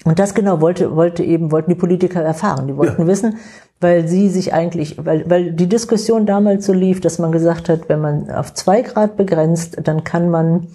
und 0.06 0.18
das 0.18 0.32
genau 0.32 0.62
wollte, 0.62 0.96
wollte 0.96 1.22
eben, 1.22 1.52
wollten 1.52 1.68
die 1.68 1.76
Politiker 1.76 2.22
erfahren. 2.22 2.66
Die 2.66 2.78
wollten 2.78 3.02
Ja. 3.02 3.08
wissen, 3.08 3.36
weil 3.78 4.08
sie 4.08 4.30
sich 4.30 4.54
eigentlich, 4.54 4.96
weil, 5.04 5.28
weil 5.28 5.52
die 5.52 5.68
Diskussion 5.68 6.24
damals 6.24 6.64
so 6.64 6.72
lief, 6.72 7.02
dass 7.02 7.18
man 7.18 7.30
gesagt 7.30 7.68
hat, 7.68 7.90
wenn 7.90 8.00
man 8.00 8.30
auf 8.30 8.54
zwei 8.54 8.80
Grad 8.80 9.18
begrenzt, 9.18 9.76
dann 9.84 10.02
kann 10.02 10.30
man 10.30 10.68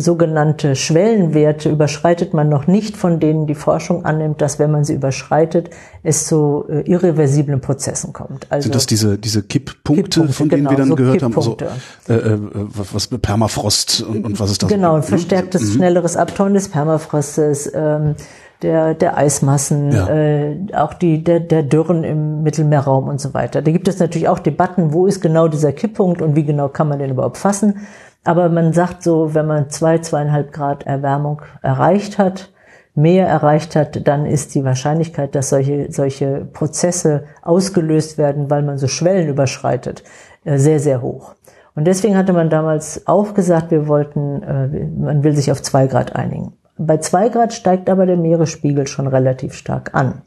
sogenannte 0.00 0.76
Schwellenwerte 0.76 1.68
überschreitet 1.70 2.34
man 2.34 2.48
noch 2.48 2.66
nicht, 2.66 2.96
von 2.96 3.20
denen 3.20 3.46
die 3.46 3.54
Forschung 3.54 4.04
annimmt, 4.04 4.40
dass 4.40 4.58
wenn 4.58 4.70
man 4.70 4.84
sie 4.84 4.94
überschreitet, 4.94 5.70
es 6.02 6.26
zu 6.26 6.64
äh, 6.68 6.80
irreversiblen 6.82 7.60
Prozessen 7.60 8.12
kommt. 8.12 8.46
Also 8.50 8.64
Sind 8.66 8.74
das 8.74 8.86
diese, 8.86 9.18
diese 9.18 9.42
Kipppunkte, 9.42 10.02
Kipppunkte, 10.02 10.32
von 10.32 10.48
denen 10.48 10.60
genau, 10.64 10.70
wir 10.70 10.76
dann 10.78 10.88
so 10.88 10.96
gehört 10.96 11.22
haben? 11.22 11.34
Also, 11.36 11.56
äh, 12.08 12.12
äh, 12.14 12.38
was, 12.92 13.06
Permafrost 13.08 14.02
und, 14.02 14.24
und 14.24 14.40
was 14.40 14.50
ist 14.50 14.62
das? 14.62 14.68
Genau, 14.70 14.94
ein 14.94 15.00
Mhm. 15.00 15.04
verstärktes, 15.04 15.72
schnelleres 15.74 16.16
Abtauen 16.16 16.54
des 16.54 16.68
Permafrostes, 16.68 17.70
ähm, 17.74 18.14
der, 18.62 18.94
der 18.94 19.16
Eismassen, 19.16 19.90
Ja. 19.92 20.08
äh, 20.08 20.56
auch 20.74 20.94
die, 20.94 21.24
der, 21.24 21.40
der 21.40 21.62
Dürren 21.64 22.04
im 22.04 22.42
Mittelmeerraum 22.42 23.08
und 23.08 23.20
so 23.20 23.34
weiter. 23.34 23.60
Da 23.60 23.70
gibt 23.72 23.88
es 23.88 23.98
natürlich 23.98 24.28
auch 24.28 24.38
Debatten, 24.38 24.92
wo 24.92 25.06
ist 25.06 25.20
genau 25.20 25.48
dieser 25.48 25.72
Kipppunkt 25.72 26.22
und 26.22 26.36
wie 26.36 26.44
genau 26.44 26.68
kann 26.68 26.88
man 26.88 26.98
den 27.00 27.10
überhaupt 27.10 27.38
fassen. 27.38 27.80
Aber 28.24 28.48
man 28.48 28.72
sagt 28.72 29.02
so, 29.02 29.34
wenn 29.34 29.46
man 29.46 29.70
zwei, 29.70 29.98
zweieinhalb 29.98 30.52
Grad 30.52 30.84
Erwärmung 30.86 31.42
erreicht 31.60 32.18
hat, 32.18 32.50
mehr 32.94 33.26
erreicht 33.26 33.74
hat, 33.74 34.06
dann 34.06 34.26
ist 34.26 34.54
die 34.54 34.64
Wahrscheinlichkeit, 34.64 35.34
dass 35.34 35.48
solche, 35.48 35.90
solche 35.90 36.46
Prozesse 36.52 37.24
ausgelöst 37.42 38.18
werden, 38.18 38.50
weil 38.50 38.62
man 38.62 38.78
so 38.78 38.86
Schwellen 38.86 39.28
überschreitet, 39.28 40.04
äh, 40.44 40.58
sehr, 40.58 40.78
sehr 40.78 41.02
hoch. 41.02 41.34
Und 41.74 41.86
deswegen 41.86 42.16
hatte 42.16 42.34
man 42.34 42.50
damals 42.50 43.06
auch 43.06 43.32
gesagt, 43.32 43.70
wir 43.70 43.88
wollten, 43.88 44.42
äh, 44.42 44.86
man 44.98 45.24
will 45.24 45.34
sich 45.34 45.50
auf 45.50 45.62
zwei 45.62 45.86
Grad 45.86 46.14
einigen. 46.14 46.52
Bei 46.76 46.98
zwei 46.98 47.28
Grad 47.28 47.52
steigt 47.54 47.88
aber 47.88 48.06
der 48.06 48.16
Meeresspiegel 48.16 48.86
schon 48.86 49.06
relativ 49.06 49.54
stark 49.54 49.94
an. 49.94 50.22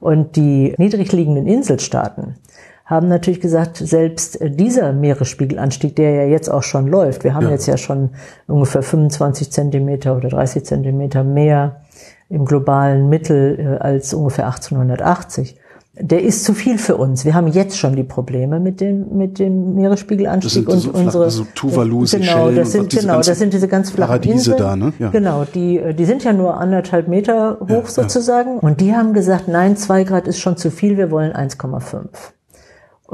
Und 0.00 0.36
die 0.36 0.74
niedrig 0.76 1.12
liegenden 1.12 1.46
Inselstaaten 1.46 2.36
haben 2.84 3.08
natürlich 3.08 3.40
gesagt, 3.40 3.78
selbst 3.78 4.40
äh, 4.40 4.50
dieser 4.50 4.92
Meeresspiegelanstieg, 4.92 5.96
der 5.96 6.10
ja 6.10 6.24
jetzt 6.24 6.50
auch 6.50 6.62
schon 6.62 6.86
läuft, 6.86 7.24
wir 7.24 7.34
haben 7.34 7.44
Ja. 7.46 7.52
jetzt 7.52 7.66
ja 7.66 7.76
schon 7.76 8.10
ungefähr 8.46 8.82
25 8.82 9.50
Zentimeter 9.50 10.16
oder 10.16 10.28
30 10.28 10.64
Zentimeter 10.64 11.24
mehr 11.24 11.80
im 12.28 12.44
globalen 12.44 13.08
Mittel 13.08 13.58
äh, 13.58 13.82
als 13.82 14.12
ungefähr 14.12 14.46
1880. 14.46 15.58
Der 15.96 16.22
ist 16.24 16.44
zu 16.44 16.54
viel 16.54 16.76
für 16.78 16.96
uns. 16.96 17.24
Wir 17.24 17.34
haben 17.34 17.46
jetzt 17.46 17.78
schon 17.78 17.94
die 17.94 18.02
Probleme 18.02 18.58
mit 18.58 18.80
dem 18.80 19.16
mit 19.16 19.38
dem 19.38 19.76
Meeresspiegelanstieg 19.76 20.66
Das 20.66 20.86
und 20.86 20.92
so 20.92 20.98
unsere 20.98 21.30
so 21.30 21.46
Tuvalu, 21.54 22.04
genau, 22.10 22.50
das 22.50 22.72
sind 22.72 22.90
genau, 22.90 23.12
ganzen 23.14 23.30
das 23.30 23.38
sind 23.38 23.52
diese 23.52 23.68
ganz 23.68 23.90
flachen 23.92 24.08
Paradiese 24.08 24.50
Inseln. 24.52 24.58
da, 24.58 24.74
ne? 24.74 24.92
Ja. 24.98 25.10
Genau, 25.10 25.44
die 25.54 25.78
äh, 25.78 25.94
die 25.94 26.04
sind 26.04 26.24
ja 26.24 26.32
nur 26.32 26.58
anderthalb 26.58 27.06
Meter 27.06 27.58
hoch 27.60 27.84
ja. 27.84 27.86
sozusagen 27.86 28.58
und 28.58 28.80
die 28.80 28.92
haben 28.92 29.12
gesagt, 29.12 29.46
nein, 29.46 29.76
zwei 29.76 30.02
Grad 30.02 30.26
ist 30.26 30.40
schon 30.40 30.56
zu 30.56 30.72
viel, 30.72 30.96
wir 30.96 31.12
wollen 31.12 31.32
1,5. 31.32 32.08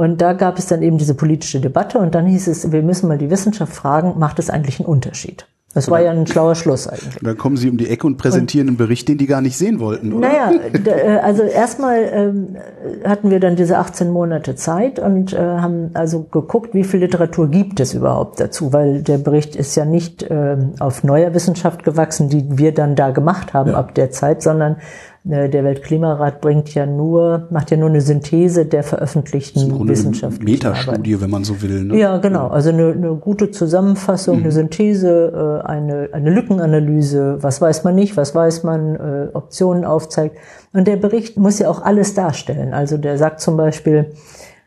Und 0.01 0.23
da 0.23 0.33
gab 0.33 0.59
es 0.59 0.65
dann 0.67 0.81
eben 0.81 0.97
diese 0.97 1.13
politische 1.13 1.61
Debatte 1.61 1.99
und 1.99 2.15
dann 2.15 2.25
hieß 2.25 2.49
es, 2.49 2.73
wir 2.73 2.83
müssen 2.83 3.07
mal 3.07 3.19
die 3.19 3.29
Wissenschaft 3.29 3.75
fragen, 3.75 4.15
macht 4.19 4.39
es 4.39 4.49
eigentlich 4.49 4.81
einen 4.81 4.87
Unterschied? 4.87 5.47
Das 5.75 5.91
war 5.91 6.01
ja 6.01 6.11
ein 6.11 6.27
schlauer 6.27 6.55
Schluss 6.55 6.89
eigentlich. 6.89 7.19
Und 7.19 7.27
dann 7.27 7.37
kommen 7.37 7.59
sie 7.59 7.69
um 7.69 7.77
die 7.77 7.89
Ecke 7.91 8.07
und 8.07 8.17
präsentieren 8.17 8.67
einen 8.69 8.77
Bericht, 8.79 9.09
den 9.09 9.19
die 9.19 9.27
gar 9.27 9.43
nicht 9.43 9.59
sehen 9.59 9.79
wollten, 9.79 10.15
oder? 10.15 10.27
Naja, 10.27 10.53
äh, 10.87 11.19
also 11.19 11.43
erstmal 11.43 11.99
ähm, 12.13 12.57
hatten 13.05 13.31
wir 13.31 13.41
dann 13.41 13.57
diese 13.57 13.77
18 13.77 14.11
Monate 14.11 14.57
Zeit 14.57 14.99
und 14.99 15.35
äh, 15.35 15.37
haben 15.37 15.91
also 15.93 16.23
geguckt, 16.23 16.73
wie 16.73 16.83
viel 16.83 17.01
Literatur 17.01 17.49
gibt 17.49 17.79
es 17.79 17.93
überhaupt 17.93 18.41
dazu, 18.41 18.73
weil 18.73 19.03
der 19.03 19.19
Bericht 19.19 19.55
ist 19.55 19.77
ja 19.77 19.85
nicht 19.85 20.27
ähm, 20.31 20.73
auf 20.81 21.05
neuer 21.05 21.35
Wissenschaft 21.35 21.85
gewachsen, 21.85 22.31
die 22.31 22.59
wir 22.59 22.73
dann 22.73 22.97
da 22.97 23.11
gemacht 23.11 23.53
haben 23.53 23.73
Ja. 23.73 23.77
ab 23.77 23.95
der 23.95 24.11
Zeit, 24.11 24.43
sondern 24.43 24.77
der 25.23 25.65
Weltklimarat 25.65 26.41
bringt 26.41 26.75
ja 26.75 26.87
nur, 26.87 27.47
macht 27.51 27.71
ja 27.71 27.77
nur 27.77 27.91
eine 27.91 28.01
Synthese 28.01 28.65
der 28.65 28.83
veröffentlichten 28.83 29.71
Arbeiten. 29.71 30.45
Metastudie, 30.45 31.21
wenn 31.21 31.29
man 31.29 31.45
so 31.45 31.61
will. 31.61 31.85
Ne? 31.85 31.99
Ja, 31.99 32.17
genau. 32.17 32.49
Also 32.49 32.71
eine, 32.71 32.93
eine 32.93 33.15
gute 33.17 33.51
Zusammenfassung, 33.51 34.39
eine 34.39 34.51
Synthese, 34.51 35.61
äh, 35.63 35.67
eine, 35.69 36.09
eine 36.13 36.31
Lückenanalyse, 36.31 37.37
was 37.41 37.61
weiß 37.61 37.85
man 37.85 37.97
nicht, 37.97 38.17
was 38.17 38.35
weiß 38.35 38.63
man, 38.63 38.97
äh, 38.97 39.29
Optionen 39.35 39.85
aufzeigt. 39.85 40.37
Und 40.73 40.89
der 40.89 40.97
Bericht 40.97 41.37
muss 41.37 41.59
ja 41.59 41.69
auch 41.69 41.83
alles 41.83 42.15
darstellen. 42.15 42.73
Also 42.73 42.97
der 42.97 43.19
sagt 43.19 43.41
zum 43.41 43.59
Beispiel, 43.59 44.13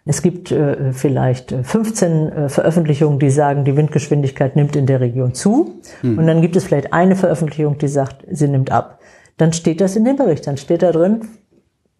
es 0.05 0.22
gibt 0.22 0.51
äh, 0.51 0.91
vielleicht 0.91 1.51
äh, 1.51 1.63
15 1.63 2.12
äh, 2.12 2.50
Veröffentlichungen, 2.50 3.19
die 3.19 3.29
sagen, 3.29 3.63
die 3.63 3.77
Windgeschwindigkeit 3.77 4.55
nimmt 4.55 4.75
in 4.75 4.86
der 4.86 5.00
Region 5.00 5.33
zu. 5.33 5.79
Und 6.03 6.27
dann 6.27 6.41
gibt 6.41 6.55
es 6.55 6.65
vielleicht 6.65 6.91
eine 6.91 7.15
Veröffentlichung, 7.15 7.77
die 7.77 7.88
sagt, 7.88 8.25
sie 8.29 8.48
nimmt 8.48 8.72
ab. 8.72 9.00
Dann 9.38 9.54
steht 9.54 9.82
das 9.82 9.96
in 9.96 10.06
dem 10.06 10.16
Bericht. 10.16 10.48
Dann 10.48 10.58
steht 10.58 10.84
da 10.84 10.92
drin, 10.92 11.22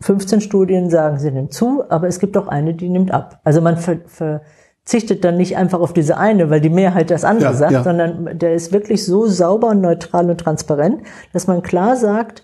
15 0.02 0.42
Studien 0.42 0.90
sagen, 0.90 1.18
sie 1.20 1.32
nimmt 1.32 1.54
zu, 1.54 1.84
aber 1.90 2.08
es 2.08 2.20
gibt 2.20 2.38
auch 2.38 2.48
eine, 2.48 2.74
die 2.74 2.90
nimmt 2.90 3.12
ab. 3.12 3.40
Also 3.44 3.62
man 3.62 3.78
ver, 3.78 4.00
verzichtet 4.06 5.24
dann 5.24 5.38
nicht 5.38 5.56
einfach 5.58 5.80
auf 5.80 5.94
diese 5.94 6.18
eine, 6.18 6.50
weil 6.50 6.62
die 6.62 6.70
Mehrheit 6.70 7.10
das 7.10 7.24
andere 7.24 7.52
Ja, 7.52 7.58
sagt, 7.58 7.72
ja. 7.72 7.84
sondern 7.84 8.38
der 8.38 8.54
ist 8.54 8.74
wirklich 8.74 9.06
so 9.06 9.26
sauber 9.28 9.70
und 9.70 9.82
neutral 9.82 10.30
und 10.30 10.40
transparent, 10.40 11.02
dass 11.32 11.48
man 11.48 11.62
klar 11.62 11.96
sagt, 11.96 12.44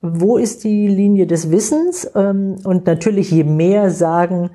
wo 0.00 0.36
ist 0.36 0.64
die 0.64 0.86
Linie 0.86 1.26
des 1.26 1.50
Wissens? 1.50 2.08
Ähm, 2.14 2.56
Und 2.64 2.86
natürlich, 2.86 3.30
je 3.30 3.44
mehr 3.44 3.90
sagen, 3.90 4.50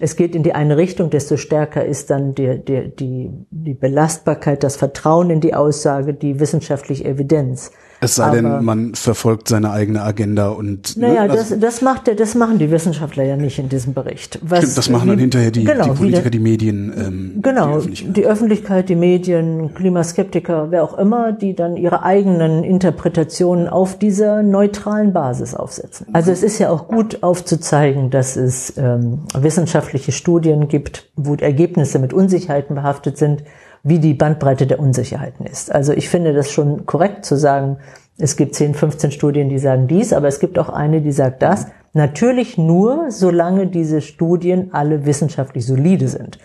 es 0.00 0.14
geht 0.16 0.34
in 0.34 0.44
die 0.44 0.54
eine 0.54 0.76
Richtung, 0.76 1.10
desto 1.10 1.36
stärker 1.36 1.84
ist 1.84 2.10
dann 2.10 2.34
die, 2.34 2.64
die, 2.64 2.94
die, 2.94 3.30
die 3.50 3.74
Belastbarkeit, 3.74 4.62
das 4.62 4.76
Vertrauen 4.76 5.30
in 5.30 5.40
die 5.40 5.54
Aussage, 5.54 6.14
die 6.14 6.38
wissenschaftliche 6.38 7.04
Evidenz. 7.04 7.72
Es 8.00 8.14
sei 8.14 8.24
Aber- 8.26 8.36
denn, 8.36 8.64
man 8.64 8.94
verfolgt 8.94 9.48
seine 9.48 9.72
eigene 9.72 10.02
Agenda 10.02 10.50
und 10.50 10.96
ne, 10.96 11.08
Naja, 11.08 11.22
also- 11.22 11.36
das, 11.36 11.58
das 11.58 11.82
macht 11.82 12.06
der, 12.06 12.14
das 12.14 12.36
machen 12.36 12.58
die 12.58 12.70
Wissenschaftler 12.70 13.24
ja 13.24 13.36
nicht 13.36 13.58
in 13.58 13.68
diesem 13.68 13.92
Bericht. 13.92 14.38
Was, 14.42 14.60
Stimmt, 14.60 14.78
das 14.78 14.88
machen 14.90 15.08
dann 15.08 15.18
hinterher 15.18 15.50
die, 15.50 15.64
genau, 15.64 15.84
die 15.84 15.90
Politiker, 15.90 16.22
der- 16.22 16.30
die 16.30 16.38
Medien, 16.38 16.92
ähm, 16.96 17.32
die 17.36 17.42
Genau, 17.42 17.76
Öffentlichkeit. 17.76 18.16
die 18.16 18.24
Öffentlichkeit, 18.26 18.88
die 18.88 18.94
Medien, 18.94 19.74
Klimaskeptiker, 19.74 20.70
wer 20.70 20.84
auch 20.84 20.96
immer, 20.96 21.32
die 21.32 21.54
dann 21.56 21.76
ihre 21.76 22.04
eigenen 22.04 22.62
Interpretationen 22.62 23.68
auf 23.68 23.98
dieser 23.98 24.42
neutralen 24.44 25.12
Basis 25.12 25.54
aufsetzen. 25.54 26.06
Also 26.12 26.30
es 26.30 26.42
ist 26.44 26.58
ja 26.60 26.70
auch 26.70 26.86
gut 26.88 27.22
aufzuzeigen, 27.24 28.10
dass 28.10 28.36
es 28.36 28.74
ähm, 28.76 29.20
wissenschaftliche 29.36 30.12
Studien 30.12 30.68
gibt, 30.68 31.10
wo 31.16 31.34
Ergebnisse 31.34 31.98
mit 31.98 32.12
Unsicherheiten 32.12 32.76
behaftet 32.76 33.18
sind, 33.18 33.42
wie 33.88 33.98
die 33.98 34.14
Bandbreite 34.14 34.66
der 34.66 34.80
Unsicherheiten 34.80 35.46
ist. 35.46 35.72
Also 35.74 35.92
ich 35.92 36.08
finde 36.08 36.32
das 36.32 36.50
schon 36.50 36.86
korrekt 36.86 37.24
zu 37.24 37.36
sagen, 37.36 37.78
es 38.18 38.36
gibt 38.36 38.54
10, 38.54 38.74
15 38.74 39.12
Studien, 39.12 39.48
die 39.48 39.58
sagen 39.58 39.86
dies, 39.86 40.12
aber 40.12 40.26
es 40.28 40.40
gibt 40.40 40.58
auch 40.58 40.68
eine, 40.68 41.00
die 41.00 41.12
sagt 41.12 41.42
das. 41.42 41.66
Natürlich 41.92 42.58
nur, 42.58 43.10
solange 43.10 43.68
diese 43.68 44.00
Studien 44.00 44.70
alle 44.72 45.06
wissenschaftlich 45.06 45.64
solide 45.64 46.08
sind. 46.08 46.38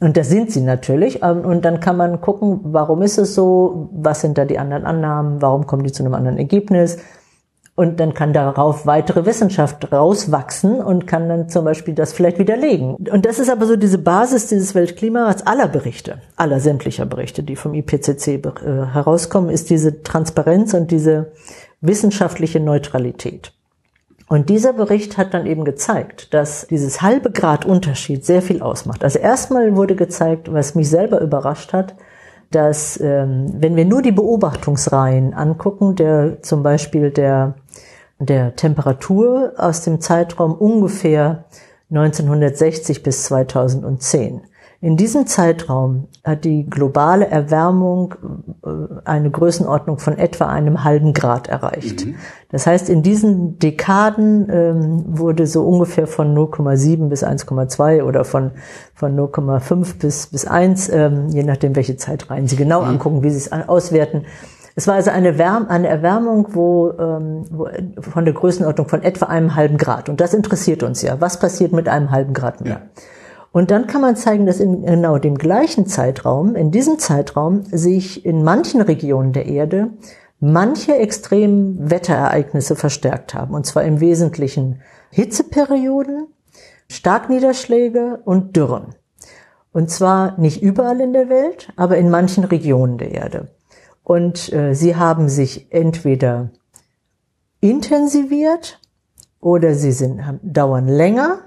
Und 0.00 0.16
das 0.16 0.28
sind 0.28 0.50
sie 0.50 0.62
natürlich. 0.62 1.22
Ähm, 1.22 1.44
Und 1.44 1.64
dann 1.64 1.80
kann 1.80 1.96
man 1.96 2.20
gucken, 2.20 2.60
warum 2.64 3.02
ist 3.02 3.18
es 3.18 3.34
so? 3.34 3.90
Was 3.92 4.22
sind 4.22 4.38
da 4.38 4.44
die 4.44 4.58
anderen 4.58 4.84
Annahmen? 4.84 5.40
Warum 5.42 5.66
kommen 5.66 5.84
die 5.84 5.92
zu 5.92 6.02
einem 6.02 6.14
anderen 6.14 6.38
Ergebnis? 6.38 6.98
Und 7.80 7.98
dann 7.98 8.12
kann 8.12 8.34
darauf 8.34 8.84
weitere 8.84 9.24
Wissenschaft 9.24 9.90
rauswachsen 9.90 10.82
und 10.82 11.06
kann 11.06 11.30
dann 11.30 11.48
zum 11.48 11.64
Beispiel 11.64 11.94
das 11.94 12.12
vielleicht 12.12 12.38
widerlegen. 12.38 12.96
Und 13.10 13.24
das 13.24 13.38
ist 13.38 13.48
aber 13.48 13.64
so 13.64 13.74
diese 13.74 13.96
Basis 13.96 14.48
dieses 14.48 14.74
Weltklimarats 14.74 15.46
aller 15.46 15.66
Berichte, 15.66 16.18
aller 16.36 16.60
sämtlicher 16.60 17.06
Berichte, 17.06 17.42
die 17.42 17.56
vom 17.56 17.72
IPCC 17.72 18.28
äh, 18.28 18.42
herauskommen, 18.92 19.48
ist 19.48 19.70
diese 19.70 20.02
Transparenz 20.02 20.74
und 20.74 20.90
diese 20.90 21.32
wissenschaftliche 21.80 22.60
Neutralität. 22.60 23.54
Und 24.28 24.50
dieser 24.50 24.74
Bericht 24.74 25.16
hat 25.16 25.32
dann 25.32 25.46
eben 25.46 25.64
gezeigt, 25.64 26.34
dass 26.34 26.66
dieses 26.66 27.00
halbe 27.00 27.30
Grad 27.30 27.64
Unterschied 27.64 28.26
sehr 28.26 28.42
viel 28.42 28.60
ausmacht. 28.60 29.02
Also 29.04 29.18
erstmal 29.20 29.74
wurde 29.74 29.96
gezeigt, 29.96 30.52
was 30.52 30.74
mich 30.74 30.90
selber 30.90 31.22
überrascht 31.22 31.72
hat, 31.72 31.94
dass 32.50 33.00
ähm, 33.00 33.46
wenn 33.56 33.74
wir 33.74 33.86
nur 33.86 34.02
die 34.02 34.12
Beobachtungsreihen 34.12 35.32
angucken, 35.32 35.96
der 35.96 36.42
zum 36.42 36.62
Beispiel 36.62 37.10
der 37.10 37.54
der 38.20 38.54
Temperatur 38.54 39.54
aus 39.56 39.82
dem 39.82 40.00
Zeitraum 40.00 40.54
ungefähr 40.54 41.44
1960 41.90 43.02
bis 43.02 43.24
2010. 43.24 44.42
In 44.82 44.96
diesem 44.96 45.26
Zeitraum 45.26 46.08
hat 46.24 46.46
die 46.46 46.64
globale 46.64 47.26
Erwärmung 47.26 48.14
äh, 48.64 48.68
eine 49.04 49.30
Größenordnung 49.30 49.98
von 49.98 50.16
etwa 50.16 50.46
einem 50.46 50.84
halben 50.84 51.12
Grad 51.12 51.48
erreicht. 51.48 52.06
Das 52.50 52.66
heißt, 52.66 52.88
in 52.88 53.02
diesen 53.02 53.58
Dekaden 53.58 54.48
ähm, 54.50 55.04
wurde 55.06 55.46
so 55.46 55.66
ungefähr 55.66 56.06
von 56.06 56.34
0,7 56.34 57.10
bis 57.10 57.22
1,2 57.22 58.04
oder 58.04 58.24
von, 58.24 58.52
von 58.94 59.14
0,5 59.18 59.98
bis, 59.98 60.28
bis 60.28 60.46
1, 60.46 60.88
ähm, 60.88 61.28
je 61.28 61.42
nachdem, 61.42 61.76
welche 61.76 61.98
Zeitreihen 61.98 62.48
Sie 62.48 62.56
genau 62.56 62.80
angucken, 62.80 63.22
wie 63.22 63.30
Sie 63.30 63.36
es 63.36 63.52
auswerten, 63.52 64.24
Es 64.80 64.86
war 64.86 64.94
also 64.94 65.10
eine, 65.10 65.36
Wärm 65.36 65.66
eine 65.68 65.88
Erwärmung 65.88 66.54
wo, 66.54 66.90
ähm, 66.98 67.44
wo, 67.50 67.68
von 68.00 68.24
der 68.24 68.32
Größenordnung 68.32 68.88
von 68.88 69.02
etwa 69.02 69.26
einem 69.26 69.54
halben 69.54 69.76
Grad. 69.76 70.08
Und 70.08 70.22
das 70.22 70.32
interessiert 70.32 70.82
uns 70.82 71.02
ja. 71.02 71.20
Was 71.20 71.38
passiert 71.38 71.74
mit 71.74 71.86
einem 71.86 72.10
halben 72.10 72.32
Grad 72.32 72.62
mehr? 72.62 72.72
Ja. 72.72 72.80
Und 73.52 73.70
dann 73.70 73.86
kann 73.88 74.00
man 74.00 74.16
zeigen, 74.16 74.46
dass 74.46 74.58
in 74.58 74.86
genau 74.86 75.18
dem 75.18 75.36
gleichen 75.36 75.84
Zeitraum, 75.84 76.56
in 76.56 76.70
diesem 76.70 76.98
Zeitraum, 76.98 77.62
sich 77.64 78.24
in 78.24 78.42
manchen 78.42 78.80
Regionen 78.80 79.34
der 79.34 79.44
Erde 79.44 79.90
manche 80.38 80.96
extremen 80.96 81.90
Wetterereignisse 81.90 82.74
verstärkt 82.74 83.34
haben. 83.34 83.52
Und 83.52 83.66
zwar 83.66 83.84
im 83.84 84.00
Wesentlichen 84.00 84.80
Hitzeperioden, 85.10 86.28
Starkniederschläge 86.88 88.20
und 88.24 88.56
Dürren. 88.56 88.94
Und 89.74 89.90
zwar 89.90 90.40
nicht 90.40 90.62
überall 90.62 91.02
in 91.02 91.12
der 91.12 91.28
Welt, 91.28 91.68
aber 91.76 91.98
in 91.98 92.08
manchen 92.08 92.44
Regionen 92.44 92.96
der 92.96 93.10
Erde. 93.10 93.48
Und 94.02 94.52
äh, 94.52 94.74
sie 94.74 94.96
haben 94.96 95.28
sich 95.28 95.66
entweder 95.70 96.50
intensiviert 97.60 98.80
oder 99.40 99.74
sie 99.74 99.92
sind, 99.92 100.26
haben, 100.26 100.40
dauern 100.42 100.88
länger 100.88 101.40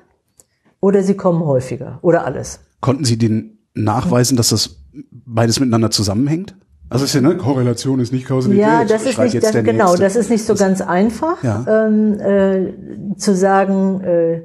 oder 0.79 1.03
sie 1.03 1.15
kommen 1.15 1.43
häufiger 1.45 1.99
oder 2.01 2.25
alles. 2.25 2.59
Konnten 2.81 3.05
Sie 3.05 3.17
den 3.17 3.59
nachweisen, 3.73 4.37
dass 4.37 4.49
das 4.49 4.77
beides 5.11 5.59
miteinander 5.59 5.91
zusammenhängt? 5.91 6.55
Also 6.89 7.05
ist 7.05 7.15
ja 7.15 7.21
ne 7.21 7.35
Korrelation 7.37 7.99
ist 7.99 8.13
nicht 8.13 8.27
Kausalität. 8.27 8.61
Ja, 8.61 8.85
das 8.85 9.05
ist 9.05 9.17
nicht 9.17 9.41
das, 9.41 9.51
genau, 9.51 9.85
Nächste. 9.85 10.03
das 10.03 10.15
ist 10.15 10.29
nicht 10.29 10.45
so 10.45 10.53
das 10.53 10.59
ganz 10.59 10.81
einfach 10.81 11.43
ja. 11.43 11.65
ähm, 11.67 12.19
äh, 12.19 13.15
zu 13.17 13.35
sagen. 13.35 14.01
Äh, 14.01 14.41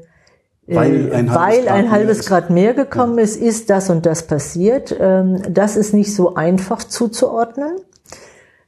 weil 0.67 1.13
ein, 1.13 1.29
weil 1.29 1.37
halbes, 1.37 1.67
ein 1.67 1.91
halbes 1.91 2.27
Grad 2.27 2.51
mehr 2.51 2.75
gekommen 2.75 3.19
ja. 3.19 3.25
ist, 3.25 3.37
ist 3.37 3.71
das 3.71 3.91
und 3.91 4.07
das 4.07 4.27
passiert. 4.27 4.97
Ähm, 4.99 5.43
das 5.51 5.77
ist 5.77 5.93
nicht 5.93 6.15
so 6.15 6.35
einfach 6.37 6.85
zuzuordnen. 6.85 7.73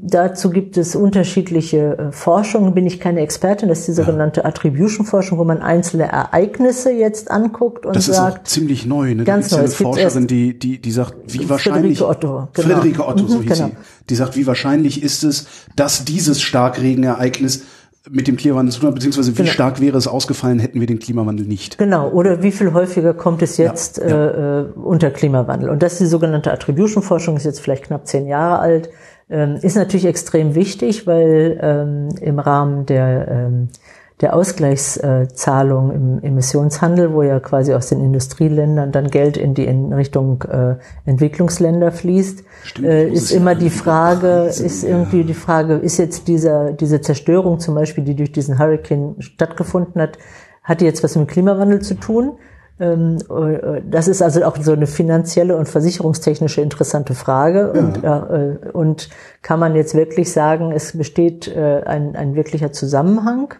Dazu 0.02 0.48
gibt 0.48 0.78
es 0.78 0.96
unterschiedliche 0.96 1.98
äh, 1.98 2.12
Forschungen, 2.12 2.72
bin 2.72 2.86
ich 2.86 3.00
keine 3.00 3.20
Expertin, 3.20 3.68
das 3.68 3.80
ist 3.80 3.88
die 3.88 3.92
sogenannte 3.92 4.46
Attribution-Forschung, 4.46 5.38
wo 5.38 5.44
man 5.44 5.60
einzelne 5.60 6.04
Ereignisse 6.04 6.90
jetzt 6.90 7.30
anguckt 7.30 7.84
und 7.84 7.94
das 7.94 8.06
sagt. 8.06 8.18
Das 8.18 8.28
ist 8.28 8.38
auch 8.38 8.44
ziemlich 8.44 8.86
neu, 8.86 9.14
ne? 9.14 9.24
Ganz 9.24 9.50
neu. 9.50 9.58
Eine 9.58 9.68
Forscherin, 9.68 10.26
die, 10.26 10.58
die, 10.58 10.80
die 10.80 10.90
sagt, 10.90 11.14
wie 11.26 11.46
wahrscheinlich. 11.50 11.98
Friederike 11.98 12.26
Otto, 12.26 12.48
genau. 12.54 12.68
Friederike 12.68 13.06
Otto, 13.06 13.26
so 13.26 13.38
mhm, 13.38 13.42
hieß 13.42 13.58
genau. 13.58 13.68
sie. 13.68 13.76
Die 14.08 14.14
sagt, 14.14 14.36
wie 14.36 14.46
wahrscheinlich 14.46 15.02
ist 15.02 15.22
es, 15.22 15.46
dass 15.76 16.06
dieses 16.06 16.40
Starkregenereignis 16.40 17.64
mit 18.08 18.26
dem 18.26 18.38
Klimawandel 18.38 18.72
zu 18.72 18.80
tun 18.80 18.88
hat, 18.88 18.94
beziehungsweise 18.94 19.32
wie 19.32 19.42
genau. 19.42 19.50
stark 19.50 19.82
wäre 19.82 19.98
es 19.98 20.08
ausgefallen, 20.08 20.58
hätten 20.60 20.80
wir 20.80 20.86
den 20.86 20.98
Klimawandel 20.98 21.44
nicht. 21.44 21.76
Genau, 21.76 22.08
oder 22.10 22.42
wie 22.42 22.52
viel 22.52 22.72
häufiger 22.72 23.12
kommt 23.12 23.42
es 23.42 23.58
jetzt 23.58 23.98
ja, 23.98 24.08
ja. 24.08 24.60
Äh, 24.60 24.64
unter 24.76 25.10
Klimawandel? 25.10 25.68
Und 25.68 25.82
das 25.82 25.92
ist 25.92 26.00
die 26.00 26.06
sogenannte 26.06 26.50
Attribution-Forschung, 26.52 27.36
ist 27.36 27.44
jetzt 27.44 27.60
vielleicht 27.60 27.84
knapp 27.84 28.06
zehn 28.06 28.26
Jahre 28.26 28.60
alt 28.60 28.88
ähm, 29.30 29.58
ist 29.62 29.76
natürlich 29.76 30.06
extrem 30.06 30.54
wichtig, 30.54 31.06
weil 31.06 31.58
ähm, 31.62 32.08
im 32.20 32.38
Rahmen 32.38 32.86
der, 32.86 33.28
ähm, 33.28 33.68
der 34.20 34.34
Ausgleichszahlung 34.34 35.92
im 35.92 36.22
Emissionshandel, 36.22 37.14
wo 37.14 37.22
ja 37.22 37.40
quasi 37.40 37.72
aus 37.72 37.88
den 37.88 38.00
Industrieländern 38.00 38.92
dann 38.92 39.08
Geld 39.08 39.36
in 39.36 39.54
die 39.54 39.64
in 39.64 39.92
Richtung 39.92 40.42
äh, 40.42 40.76
Entwicklungsländer 41.08 41.92
fließt, 41.92 42.44
Stimmt, 42.64 42.88
äh, 42.88 43.08
ist 43.08 43.30
immer 43.30 43.54
die 43.54 43.70
Frage, 43.70 44.44
ist 44.44 44.84
irgendwie 44.84 45.24
die 45.24 45.34
Frage, 45.34 45.74
ist 45.74 45.98
jetzt 45.98 46.28
dieser, 46.28 46.72
diese 46.72 47.00
Zerstörung 47.00 47.60
zum 47.60 47.74
Beispiel, 47.74 48.04
die 48.04 48.16
durch 48.16 48.32
diesen 48.32 48.58
Hurricane 48.58 49.14
stattgefunden 49.20 50.02
hat, 50.02 50.18
hat 50.62 50.80
die 50.80 50.84
jetzt 50.84 51.02
was 51.02 51.16
mit 51.16 51.28
dem 51.28 51.32
Klimawandel 51.32 51.80
zu 51.80 51.94
tun? 51.94 52.32
Ähm, 52.80 53.18
äh, 53.28 53.82
das 53.88 54.08
ist 54.08 54.22
also 54.22 54.42
auch 54.44 54.56
so 54.56 54.72
eine 54.72 54.86
finanzielle 54.86 55.56
und 55.56 55.68
versicherungstechnische 55.68 56.62
interessante 56.62 57.14
Frage. 57.14 57.72
Ja. 57.74 57.80
Und, 57.80 58.04
äh, 58.04 58.70
und 58.72 59.10
kann 59.42 59.60
man 59.60 59.74
jetzt 59.74 59.94
wirklich 59.94 60.32
sagen, 60.32 60.72
es 60.72 60.96
besteht 60.96 61.48
äh, 61.48 61.82
ein, 61.84 62.16
ein 62.16 62.34
wirklicher 62.34 62.72
Zusammenhang 62.72 63.54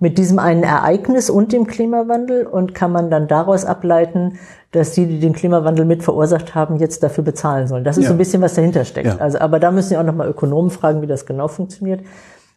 mit 0.00 0.18
diesem 0.18 0.38
einen 0.38 0.64
Ereignis 0.64 1.30
und 1.30 1.52
dem 1.52 1.66
Klimawandel 1.66 2.46
und 2.46 2.74
kann 2.74 2.90
man 2.90 3.10
dann 3.10 3.28
daraus 3.28 3.64
ableiten, 3.64 4.38
dass 4.72 4.92
die, 4.92 5.06
die 5.06 5.20
den 5.20 5.32
Klimawandel 5.32 5.84
mit 5.84 6.02
verursacht 6.02 6.54
haben, 6.54 6.76
jetzt 6.76 7.02
dafür 7.02 7.22
bezahlen 7.22 7.68
sollen. 7.68 7.84
Das 7.84 7.96
ist 7.96 8.04
ja. 8.04 8.08
so 8.08 8.14
ein 8.14 8.18
bisschen, 8.18 8.42
was 8.42 8.54
dahinter 8.54 8.84
steckt. 8.84 9.06
Ja. 9.06 9.16
Also, 9.18 9.38
aber 9.38 9.60
da 9.60 9.70
müssen 9.70 9.92
ja 9.94 10.00
auch 10.00 10.04
nochmal 10.04 10.28
Ökonomen 10.28 10.70
fragen, 10.70 11.00
wie 11.00 11.06
das 11.06 11.26
genau 11.26 11.48
funktioniert. 11.48 12.00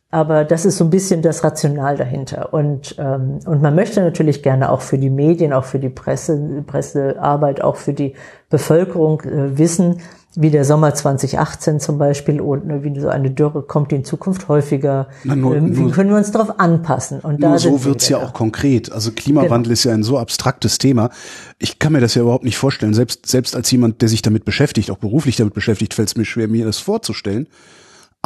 Aber 0.09 0.45
das 0.45 0.65
ist 0.65 0.77
so 0.77 0.85
ein 0.85 0.89
bisschen 0.89 1.21
das 1.21 1.43
Rational 1.43 1.97
dahinter. 1.97 2.53
Und, 2.53 2.95
ähm, 2.97 3.39
und 3.45 3.61
man 3.61 3.75
möchte 3.75 4.01
natürlich 4.01 4.41
gerne 4.41 4.71
auch 4.71 4.79
für 4.79 4.97
die 4.97 5.09
Medien, 5.09 5.51
auch 5.51 5.65
für 5.65 5.79
die 5.79 5.89
Presse, 5.89 6.63
Pressearbeit, 6.65 7.61
auch 7.61 7.75
für 7.75 7.93
die 7.93 8.13
Bevölkerung 8.49 9.21
äh, 9.21 9.57
wissen, 9.57 9.99
wie 10.39 10.51
der 10.51 10.63
Sommer 10.63 10.93
2018 10.93 11.79
zum 11.79 11.97
Beispiel 11.97 12.39
und 12.39 12.67
ne, 12.67 12.83
wie 12.83 12.97
so 12.99 13.09
eine 13.09 13.31
Dürre 13.31 13.63
kommt 13.63 13.91
in 13.91 14.05
Zukunft 14.05 14.47
häufiger. 14.47 15.07
Na, 15.23 15.35
nur, 15.35 15.55
ähm, 15.55 15.75
wie 15.75 15.91
können 15.91 16.11
wir 16.11 16.17
uns 16.17 16.31
darauf 16.31 16.59
anpassen? 16.59 17.19
Und 17.21 17.39
nur 17.39 17.51
da 17.51 17.57
so 17.57 17.83
wird's 17.83 18.07
ja 18.07 18.17
auch 18.17 18.33
konkret. 18.33 18.91
Also 18.91 19.11
Klimawandel 19.11 19.63
genau. 19.63 19.73
ist 19.73 19.83
ja 19.83 19.93
ein 19.93 20.03
so 20.03 20.19
abstraktes 20.19 20.77
Thema. 20.77 21.09
Ich 21.57 21.79
kann 21.79 21.91
mir 21.91 22.01
das 22.01 22.13
ja 22.13 22.21
überhaupt 22.21 22.43
nicht 22.43 22.57
vorstellen. 22.57 22.93
Selbst, 22.93 23.25
selbst 23.25 23.55
als 23.55 23.71
jemand, 23.71 24.01
der 24.01 24.09
sich 24.09 24.21
damit 24.21 24.45
beschäftigt, 24.45 24.91
auch 24.91 24.99
beruflich 24.99 25.35
damit 25.37 25.55
beschäftigt, 25.55 25.95
fällt 25.95 26.09
es 26.09 26.15
mir 26.15 26.25
schwer, 26.25 26.47
mir 26.47 26.65
das 26.65 26.77
vorzustellen. 26.77 27.47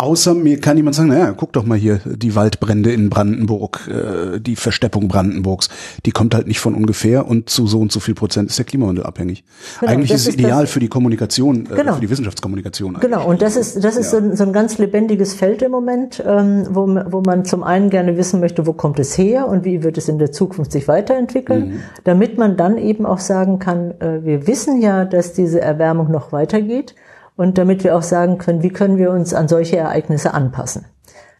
Außer 0.01 0.33
mir 0.33 0.59
kann 0.59 0.77
jemand 0.77 0.95
sagen, 0.95 1.09
naja, 1.09 1.31
guck 1.37 1.53
doch 1.53 1.63
mal 1.63 1.77
hier, 1.77 1.99
die 2.05 2.33
Waldbrände 2.33 2.91
in 2.91 3.11
Brandenburg, 3.11 3.87
äh, 3.87 4.39
die 4.39 4.55
Versteppung 4.55 5.07
Brandenburgs, 5.07 5.69
die 6.07 6.11
kommt 6.11 6.33
halt 6.33 6.47
nicht 6.47 6.59
von 6.59 6.73
ungefähr 6.73 7.27
und 7.27 7.51
zu 7.51 7.67
so 7.67 7.79
und 7.79 7.91
so 7.91 7.99
viel 7.99 8.15
Prozent 8.15 8.49
ist 8.49 8.57
der 8.57 8.65
Klimawandel 8.65 9.05
abhängig. 9.05 9.43
Genau, 9.79 9.91
eigentlich 9.91 10.09
ist 10.09 10.27
es 10.27 10.33
ideal 10.33 10.65
für 10.65 10.79
die 10.79 10.87
Kommunikation, 10.87 11.67
äh, 11.67 11.75
genau. 11.75 11.93
für 11.93 12.01
die 12.01 12.09
Wissenschaftskommunikation. 12.09 12.95
Eigentlich. 12.95 13.11
Genau, 13.11 13.27
und 13.27 13.43
das 13.43 13.55
ist, 13.55 13.83
das 13.83 13.95
ist 13.95 14.11
ja. 14.11 14.19
so, 14.19 14.25
ein, 14.25 14.35
so, 14.35 14.43
ein, 14.43 14.53
ganz 14.53 14.79
lebendiges 14.79 15.35
Feld 15.35 15.61
im 15.61 15.69
Moment, 15.69 16.23
ähm, 16.25 16.65
wo, 16.71 16.87
wo 16.87 17.21
man 17.21 17.45
zum 17.45 17.61
einen 17.61 17.91
gerne 17.91 18.17
wissen 18.17 18.39
möchte, 18.39 18.65
wo 18.65 18.73
kommt 18.73 18.97
es 18.97 19.15
her 19.15 19.47
und 19.47 19.65
wie 19.65 19.83
wird 19.83 19.99
es 19.99 20.09
in 20.09 20.17
der 20.17 20.31
Zukunft 20.31 20.71
sich 20.71 20.87
weiterentwickeln, 20.87 21.73
mhm. 21.73 21.79
damit 22.05 22.39
man 22.39 22.57
dann 22.57 22.79
eben 22.79 23.05
auch 23.05 23.19
sagen 23.19 23.59
kann, 23.59 23.91
äh, 23.99 24.25
wir 24.25 24.47
wissen 24.47 24.81
ja, 24.81 25.05
dass 25.05 25.33
diese 25.33 25.61
Erwärmung 25.61 26.09
noch 26.09 26.31
weitergeht 26.31 26.95
und 27.35 27.57
damit 27.57 27.83
wir 27.83 27.95
auch 27.95 28.03
sagen 28.03 28.37
können, 28.37 28.63
wie 28.63 28.69
können 28.69 28.97
wir 28.97 29.11
uns 29.11 29.33
an 29.33 29.47
solche 29.47 29.77
Ereignisse 29.77 30.33
anpassen. 30.33 30.85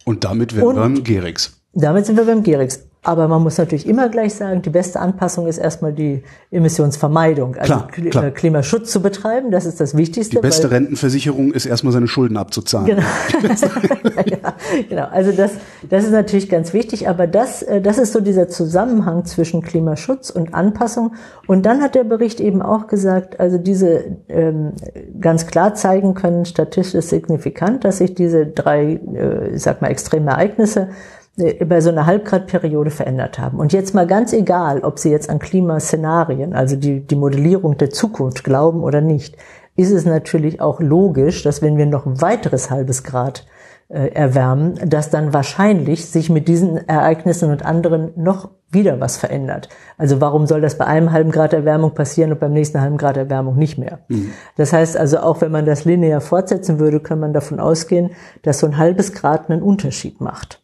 Und 0.04 0.24
damit 0.24 0.56
wären 0.56 0.74
wir 0.74 0.82
beim 0.82 1.04
Gerix. 1.04 1.60
Damit 1.72 2.06
sind 2.06 2.16
wir 2.16 2.24
beim 2.24 2.42
Gerix. 2.42 2.80
Aber 3.04 3.26
man 3.26 3.42
muss 3.42 3.58
natürlich 3.58 3.88
immer 3.88 4.08
gleich 4.08 4.34
sagen, 4.34 4.62
die 4.62 4.70
beste 4.70 5.00
Anpassung 5.00 5.48
ist 5.48 5.58
erstmal 5.58 5.92
die 5.92 6.22
Emissionsvermeidung, 6.52 7.56
also 7.56 7.74
klar, 7.74 7.88
klar. 7.88 8.24
Äh, 8.26 8.30
Klimaschutz 8.30 8.92
zu 8.92 9.02
betreiben, 9.02 9.50
das 9.50 9.66
ist 9.66 9.80
das 9.80 9.96
Wichtigste. 9.96 10.36
Die 10.36 10.40
beste 10.40 10.70
Rentenversicherung 10.70 11.52
ist 11.52 11.66
erstmal 11.66 11.92
seine 11.92 12.06
Schulden 12.06 12.36
abzuzahlen. 12.36 12.86
Genau, 12.86 13.02
ja, 14.26 14.54
genau. 14.88 15.08
also 15.10 15.32
das, 15.32 15.50
das 15.90 16.04
ist 16.04 16.12
natürlich 16.12 16.48
ganz 16.48 16.72
wichtig, 16.72 17.08
aber 17.08 17.26
das, 17.26 17.64
äh, 17.64 17.80
das 17.80 17.98
ist 17.98 18.12
so 18.12 18.20
dieser 18.20 18.46
Zusammenhang 18.48 19.24
zwischen 19.24 19.62
Klimaschutz 19.62 20.30
und 20.30 20.54
Anpassung. 20.54 21.14
Und 21.48 21.66
dann 21.66 21.82
hat 21.82 21.96
der 21.96 22.04
Bericht 22.04 22.38
eben 22.38 22.62
auch 22.62 22.86
gesagt, 22.86 23.40
also 23.40 23.58
diese 23.58 24.16
ähm, 24.28 24.74
ganz 25.20 25.48
klar 25.48 25.74
zeigen 25.74 26.14
können, 26.14 26.44
statistisch 26.44 27.06
signifikant, 27.06 27.84
dass 27.84 27.98
sich 27.98 28.14
diese 28.14 28.46
drei, 28.46 29.00
äh, 29.12 29.56
ich 29.56 29.62
sag 29.62 29.82
mal, 29.82 29.88
extreme 29.88 30.30
Ereignisse 30.30 30.90
bei 31.36 31.80
so 31.80 31.90
einer 31.90 32.04
Halbgradperiode 32.04 32.90
verändert 32.90 33.38
haben. 33.38 33.58
Und 33.58 33.72
jetzt 33.72 33.94
mal 33.94 34.06
ganz 34.06 34.32
egal, 34.32 34.80
ob 34.80 34.98
Sie 34.98 35.10
jetzt 35.10 35.30
an 35.30 35.38
Klimaszenarien, 35.38 36.52
also 36.52 36.76
die, 36.76 37.00
die 37.00 37.16
Modellierung 37.16 37.78
der 37.78 37.90
Zukunft 37.90 38.44
glauben 38.44 38.82
oder 38.82 39.00
nicht, 39.00 39.36
ist 39.74 39.92
es 39.92 40.04
natürlich 40.04 40.60
auch 40.60 40.80
logisch, 40.80 41.42
dass 41.42 41.62
wenn 41.62 41.78
wir 41.78 41.86
noch 41.86 42.04
ein 42.04 42.20
weiteres 42.20 42.70
halbes 42.70 43.02
Grad 43.02 43.46
äh, 43.88 44.08
erwärmen, 44.08 44.78
dass 44.86 45.08
dann 45.08 45.32
wahrscheinlich 45.32 46.06
sich 46.06 46.28
mit 46.28 46.48
diesen 46.48 46.76
Ereignissen 46.88 47.50
und 47.50 47.64
anderen 47.64 48.12
noch 48.16 48.50
wieder 48.70 49.00
was 49.00 49.16
verändert. 49.16 49.70
Also 49.96 50.20
warum 50.20 50.46
soll 50.46 50.60
das 50.60 50.78
bei 50.78 50.86
einem 50.86 51.12
halben 51.12 51.30
Grad 51.30 51.52
Erwärmung 51.52 51.94
passieren 51.94 52.32
und 52.32 52.40
beim 52.40 52.52
nächsten 52.52 52.80
halben 52.80 52.96
Grad 52.96 53.16
Erwärmung 53.16 53.56
nicht 53.56 53.78
mehr? 53.78 54.00
Mhm. 54.08 54.32
Das 54.56 54.72
heißt 54.72 54.96
also, 54.96 55.18
auch 55.18 55.40
wenn 55.40 55.52
man 55.52 55.66
das 55.66 55.84
linear 55.84 56.20
fortsetzen 56.20 56.78
würde, 56.78 57.00
kann 57.00 57.20
man 57.20 57.32
davon 57.32 57.60
ausgehen, 57.60 58.10
dass 58.42 58.60
so 58.60 58.66
ein 58.66 58.78
halbes 58.78 59.12
Grad 59.12 59.50
einen 59.50 59.62
Unterschied 59.62 60.20
macht. 60.20 60.61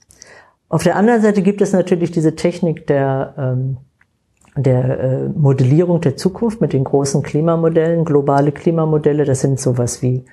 Auf 0.68 0.82
der 0.82 0.96
anderen 0.96 1.22
Seite 1.22 1.42
gibt 1.42 1.62
es 1.62 1.72
natürlich 1.72 2.10
diese 2.10 2.36
Technik 2.36 2.86
der, 2.86 3.34
ähm, 3.38 3.78
der 4.54 5.00
äh, 5.00 5.28
Modellierung 5.28 6.00
der 6.00 6.16
Zukunft 6.16 6.60
mit 6.60 6.72
den 6.72 6.84
großen 6.84 7.22
Klimamodellen, 7.22 8.04
globale 8.04 8.52
Klimamodelle. 8.52 9.24
Das 9.24 9.40
sind 9.40 9.58
sowas 9.58 10.02
wie 10.02 10.24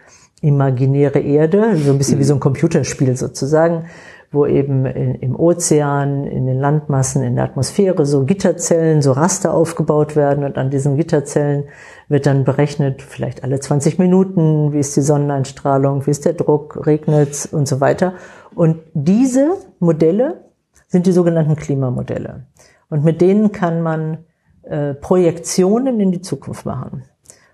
imaginäre 0.42 1.20
Erde, 1.20 1.78
so 1.78 1.92
ein 1.92 1.98
bisschen 1.98 2.20
wie 2.20 2.24
so 2.24 2.34
ein 2.34 2.42
Computerspiel 2.42 3.16
sozusagen, 3.16 3.86
wo 4.32 4.46
eben 4.46 4.86
in, 4.86 5.16
im 5.16 5.40
Ozean, 5.40 6.26
in 6.26 6.46
den 6.46 6.60
Landmassen, 6.60 7.24
in 7.24 7.36
der 7.36 7.46
Atmosphäre 7.46 8.06
so 8.06 8.26
Gitterzellen, 8.26 9.02
so 9.02 9.14
Raster 9.14 9.54
aufgebaut 9.54 10.18
werden 10.18 10.44
und 10.44 10.58
an 10.58 10.70
diesen 10.70 10.98
Gitterzellen 10.98 11.64
wird 12.10 12.26
dann 12.26 12.44
berechnet, 12.44 13.02
vielleicht 13.02 13.44
alle 13.44 13.60
20 13.60 13.98
Minuten, 13.98 14.74
wie 14.74 14.80
ist 14.80 14.96
die 14.98 15.02
Sonneneinstrahlung, 15.02 16.06
wie 16.06 16.12
ist 16.12 16.26
der 16.26 16.34
Druck, 16.34 16.86
regnet 16.86 17.48
und 17.52 17.68
so 17.68 17.80
weiter. 17.80 18.14
Und 18.56 18.80
diese 18.94 19.58
Modelle 19.80 20.46
sind 20.88 21.06
die 21.06 21.12
sogenannten 21.12 21.56
Klimamodelle. 21.56 22.46
Und 22.90 23.04
mit 23.04 23.22
denen 23.22 23.52
kann 23.52 23.82
man 23.82 24.20
äh, 24.64 24.94
Projektionen 24.94 26.00
in 26.00 26.12
die 26.12 26.22
Zukunft 26.22 26.66
machen. 26.66 27.04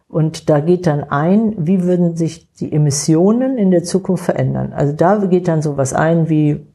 Und 0.08 0.50
da 0.50 0.60
geht 0.60 0.88
dann 0.88 1.04
ein, 1.06 1.56
wie 1.58 1.84
würden 1.84 2.16
sich 2.18 2.52
die 2.54 2.72
Emissionen 2.72 3.58
in 3.58 3.72
der 3.72 3.84
Zukunft 3.84 4.26
verändern. 4.26 4.74
Also 4.74 4.94
da 4.94 5.16
geht 5.18 5.48
dann 5.48 5.62
sowas 5.62 5.94
ein, 5.94 6.30
wie 6.30 6.66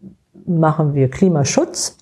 machen 0.46 0.94
wir 0.94 1.10
Klimaschutz, 1.10 1.98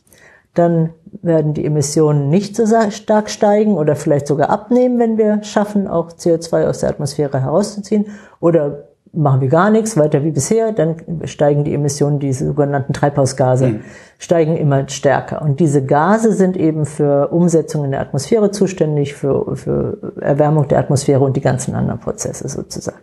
dann 0.54 0.90
werden 1.22 1.52
die 1.52 1.64
Emissionen 1.64 2.28
nicht 2.28 2.54
so 2.54 2.64
stark 2.90 3.30
steigen 3.30 3.76
oder 3.76 3.96
vielleicht 3.96 4.28
sogar 4.28 4.50
abnehmen, 4.50 4.98
wenn 4.98 5.18
wir 5.18 5.42
schaffen, 5.42 5.88
auch 5.88 6.12
CO2 6.12 6.68
aus 6.68 6.78
der 6.78 6.90
Atmosphäre 6.90 7.40
herauszuziehen. 7.42 8.06
Oder 8.38 8.88
machen 9.16 9.40
wir 9.40 9.48
gar 9.48 9.70
nichts, 9.70 9.96
weiter 9.96 10.24
wie 10.24 10.30
bisher, 10.30 10.72
dann 10.72 10.96
steigen 11.24 11.64
die 11.64 11.74
Emissionen, 11.74 12.18
diese 12.18 12.46
sogenannten 12.46 12.92
Treibhausgase, 12.92 13.66
mhm. 13.66 13.80
steigen 14.18 14.56
immer 14.56 14.88
stärker. 14.88 15.42
Und 15.42 15.60
diese 15.60 15.84
Gase 15.84 16.32
sind 16.32 16.56
eben 16.56 16.86
für 16.86 17.28
Umsetzung 17.28 17.84
in 17.84 17.92
der 17.92 18.00
Atmosphäre 18.00 18.50
zuständig, 18.50 19.14
für, 19.14 19.56
für 19.56 20.14
Erwärmung 20.20 20.68
der 20.68 20.78
Atmosphäre 20.78 21.22
und 21.22 21.36
die 21.36 21.40
ganzen 21.40 21.74
anderen 21.74 22.00
Prozesse 22.00 22.48
sozusagen. 22.48 22.98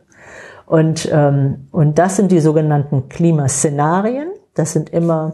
Und, 0.65 1.09
ähm, 1.11 1.67
und 1.71 1.99
das 1.99 2.15
sind 2.15 2.31
die 2.31 2.39
sogenannten 2.39 3.09
Klimaszenarien. 3.09 4.29
Das 4.53 4.71
sind 4.73 4.89
immer 4.89 5.33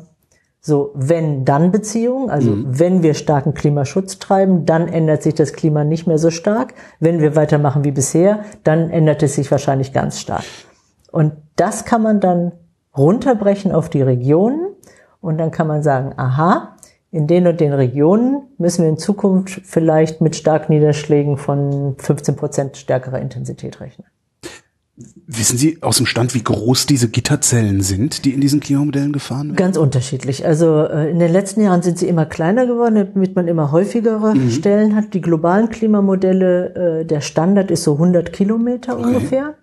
so 0.67 0.91
wenn-dann-Beziehungen. 0.95 2.29
Also 2.29 2.51
mhm. 2.51 2.65
wenn 2.67 3.03
wir 3.03 3.13
starken 3.13 3.53
Klimaschutz 3.53 4.19
treiben, 4.19 4.65
dann 4.65 4.87
ändert 4.87 5.23
sich 5.23 5.33
das 5.33 5.53
Klima 5.53 5.83
nicht 5.83 6.07
mehr 6.07 6.17
so 6.17 6.29
stark. 6.29 6.73
Wenn 6.99 7.19
wir 7.19 7.35
weitermachen 7.35 7.83
wie 7.83 7.91
bisher, 7.91 8.39
dann 8.63 8.89
ändert 8.89 9.23
es 9.23 9.35
sich 9.35 9.49
wahrscheinlich 9.51 9.93
ganz 9.93 10.19
stark. 10.19 10.43
Und 11.17 11.33
das 11.55 11.83
kann 11.83 12.03
man 12.03 12.19
dann 12.19 12.51
runterbrechen 12.95 13.71
auf 13.71 13.89
die 13.89 14.03
Regionen 14.03 14.67
und 15.19 15.39
dann 15.39 15.49
kann 15.49 15.65
man 15.65 15.81
sagen, 15.81 16.13
aha, 16.15 16.77
in 17.09 17.25
den 17.25 17.47
und 17.47 17.59
den 17.59 17.73
Regionen 17.73 18.43
müssen 18.59 18.83
wir 18.83 18.89
in 18.89 18.99
Zukunft 18.99 19.61
vielleicht 19.63 20.21
mit 20.21 20.35
Starkniederschlägen 20.35 21.37
von 21.37 21.95
15 21.97 22.35
Prozent 22.35 22.77
stärkerer 22.77 23.19
Intensität 23.19 23.81
rechnen. 23.81 24.05
Wissen 25.25 25.57
Sie 25.57 25.81
aus 25.81 25.97
dem 25.97 26.05
Stand, 26.05 26.35
wie 26.35 26.43
groß 26.43 26.85
diese 26.85 27.09
Gitterzellen 27.09 27.81
sind, 27.81 28.23
die 28.23 28.35
in 28.35 28.41
diesen 28.41 28.59
Klimamodellen 28.59 29.11
gefahren 29.11 29.47
werden? 29.47 29.55
Ganz 29.55 29.77
unterschiedlich. 29.77 30.45
Also 30.45 30.83
äh, 30.83 31.09
in 31.09 31.17
den 31.17 31.31
letzten 31.31 31.61
Jahren 31.61 31.81
sind 31.81 31.97
sie 31.97 32.07
immer 32.07 32.27
kleiner 32.27 32.67
geworden, 32.67 33.09
damit 33.13 33.35
man 33.35 33.47
immer 33.47 33.71
häufigere 33.71 34.35
mhm. 34.35 34.51
Stellen 34.51 34.95
hat. 34.95 35.15
Die 35.15 35.21
globalen 35.21 35.69
Klimamodelle, 35.69 37.01
äh, 37.01 37.05
der 37.05 37.21
Standard 37.21 37.71
ist 37.71 37.85
so 37.85 37.93
100 37.93 38.31
Kilometer 38.31 38.99
okay. 38.99 39.07
ungefähr. 39.07 39.55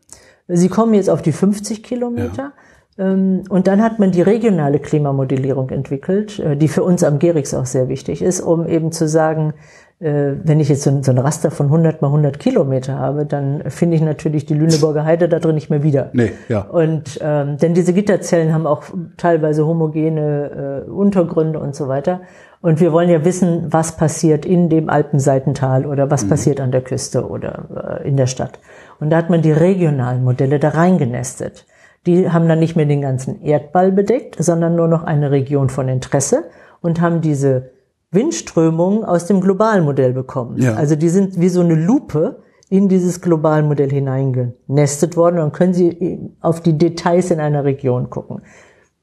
Sie 0.49 0.69
kommen 0.69 0.95
jetzt 0.95 1.11
auf 1.11 1.23
die 1.23 1.33
50 1.33 1.83
Kilometer. 1.83 2.53
Ja. 2.99 3.13
Ähm, 3.13 3.43
und 3.49 3.67
dann 3.67 3.83
hat 3.83 3.99
man 3.99 4.13
die 4.13 4.23
regionale 4.23 4.79
Klimamodellierung 4.79 5.71
entwickelt, 5.71 6.39
äh, 6.39 6.57
die 6.57 6.69
für 6.69 6.85
uns 6.85 7.03
am 7.03 7.19
Gerix 7.19 7.53
auch 7.55 7.67
sehr 7.67 7.89
wichtig 7.89 8.23
ist, 8.23 8.41
um 8.41 8.67
eben 8.67 8.93
zu 8.93 9.09
sagen, 9.09 9.55
äh, 10.01 10.35
wenn 10.43 10.61
ich 10.61 10.69
jetzt 10.69 10.83
so 10.83 10.91
ein, 10.91 11.19
Raster 11.19 11.51
von 11.51 11.67
100 11.67 12.03
mal 12.03 12.09
100 12.09 12.39
Kilometer 12.39 12.99
habe, 12.99 13.27
dann 13.27 13.63
finde 13.69 13.97
ich 13.97 14.03
natürlich 14.03 14.45
die 14.45 14.55
Lüneburger 14.55 15.05
Heide 15.05 15.29
da 15.29 15.39
drin 15.39 15.55
nicht 15.55 15.71
mehr 15.71 15.83
wieder. 15.83 16.11
Nee, 16.13 16.33
ja. 16.49 16.61
Und 16.61 17.19
ähm, 17.23 17.59
denn 17.59 17.75
diese 17.75 17.93
Gitterzellen 17.93 18.53
haben 18.53 18.67
auch 18.67 18.85
teilweise 19.17 19.67
homogene 19.67 20.85
äh, 20.87 20.91
Untergründe 20.91 21.59
und 21.59 21.75
so 21.75 21.89
weiter. 21.89 22.21
Und 22.61 22.81
wir 22.81 22.93
wollen 22.93 23.11
ja 23.11 23.25
wissen, 23.25 23.67
was 23.73 23.97
passiert 23.97 24.47
in 24.47 24.69
dem 24.69 24.89
Alpenseitental 24.89 25.85
oder 25.85 26.11
was 26.11 26.25
mhm. 26.25 26.29
passiert 26.31 26.61
an 26.61 26.71
der 26.71 26.81
Küste 26.81 27.29
oder 27.29 28.01
äh, 28.03 28.09
in 28.09 28.17
der 28.17 28.27
Stadt. 28.27 28.59
Und 29.01 29.11
da 29.11 29.17
hat 29.17 29.31
man 29.31 29.43
die 29.43 29.53
regionalen 29.53 30.25
Modelle 30.25 30.59
da 30.59 30.71
reingenestet. 30.71 31.67
Die 32.07 32.31
haben 32.31 32.49
dann 32.49 32.59
nicht 32.59 32.77
mehr 32.77 32.87
den 32.87 33.01
ganzen 33.01 33.43
Erdball 33.43 33.91
bedeckt, 33.91 34.37
sondern 34.39 34.77
nur 34.77 34.89
noch 34.89 35.05
eine 35.05 35.31
Region 35.31 35.71
von 35.71 35.89
Interesse 35.89 36.45
und 36.81 37.01
haben 37.01 37.21
diese 37.21 37.71
Windströmungen 38.11 39.05
aus 39.05 39.27
dem 39.27 39.41
globalen 39.41 39.85
Modell 39.85 40.13
bekommen. 40.13 40.59
Ja. 40.59 40.75
Also 40.75 40.97
die 40.97 41.09
sind 41.09 41.41
wie 41.41 41.49
so 41.49 41.61
eine 41.61 41.75
Lupe 41.75 42.43
in 42.69 42.89
dieses 42.89 43.21
globale 43.21 43.63
Modell 43.63 43.91
hineingenestet 43.91 45.17
worden. 45.17 45.37
Und 45.37 45.43
dann 45.43 45.53
können 45.53 45.75
Sie 45.75 46.31
auf 46.41 46.61
die 46.61 46.77
Details 46.79 47.31
in 47.31 47.41
einer 47.41 47.65
Region 47.65 48.11
gucken. 48.11 48.43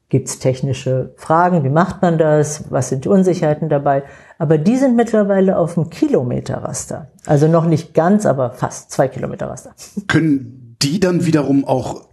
Gibt 0.10 0.28
es 0.28 0.40
technische 0.40 1.14
Fragen? 1.16 1.64
Wie 1.64 1.70
macht 1.70 2.02
man 2.02 2.18
das? 2.18 2.66
Was 2.70 2.90
sind 2.90 3.06
die 3.06 3.10
Unsicherheiten 3.10 3.70
dabei? 3.70 4.04
Aber 4.42 4.58
die 4.58 4.76
sind 4.76 4.96
mittlerweile 4.96 5.56
auf 5.56 5.76
dem 5.76 5.92
Kilometerraster. 5.92 7.12
Also 7.28 7.48
noch 7.48 7.68
nicht 7.68 7.94
ganz, 7.94 8.26
aber 8.26 8.50
fast 8.50 8.90
zwei 8.90 9.08
Kilometer 9.08 9.46
Raster. 9.46 9.76
Können 10.08 10.78
die 10.82 11.00
dann 11.00 11.28
wiederum 11.28 11.64
auch 11.64 12.08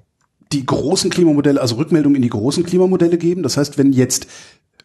die 0.53 0.67
großen 0.67 1.09
Klimamodelle, 1.09 1.59
also 1.59 1.77
Rückmeldungen 1.77 2.17
in 2.17 2.23
die 2.23 2.29
großen 2.29 2.65
Klimamodelle 2.65 3.17
geben? 3.17 3.43
Das 3.43 3.57
heißt, 3.57 3.79
wenn 3.79 3.95
jetzt 3.95 4.27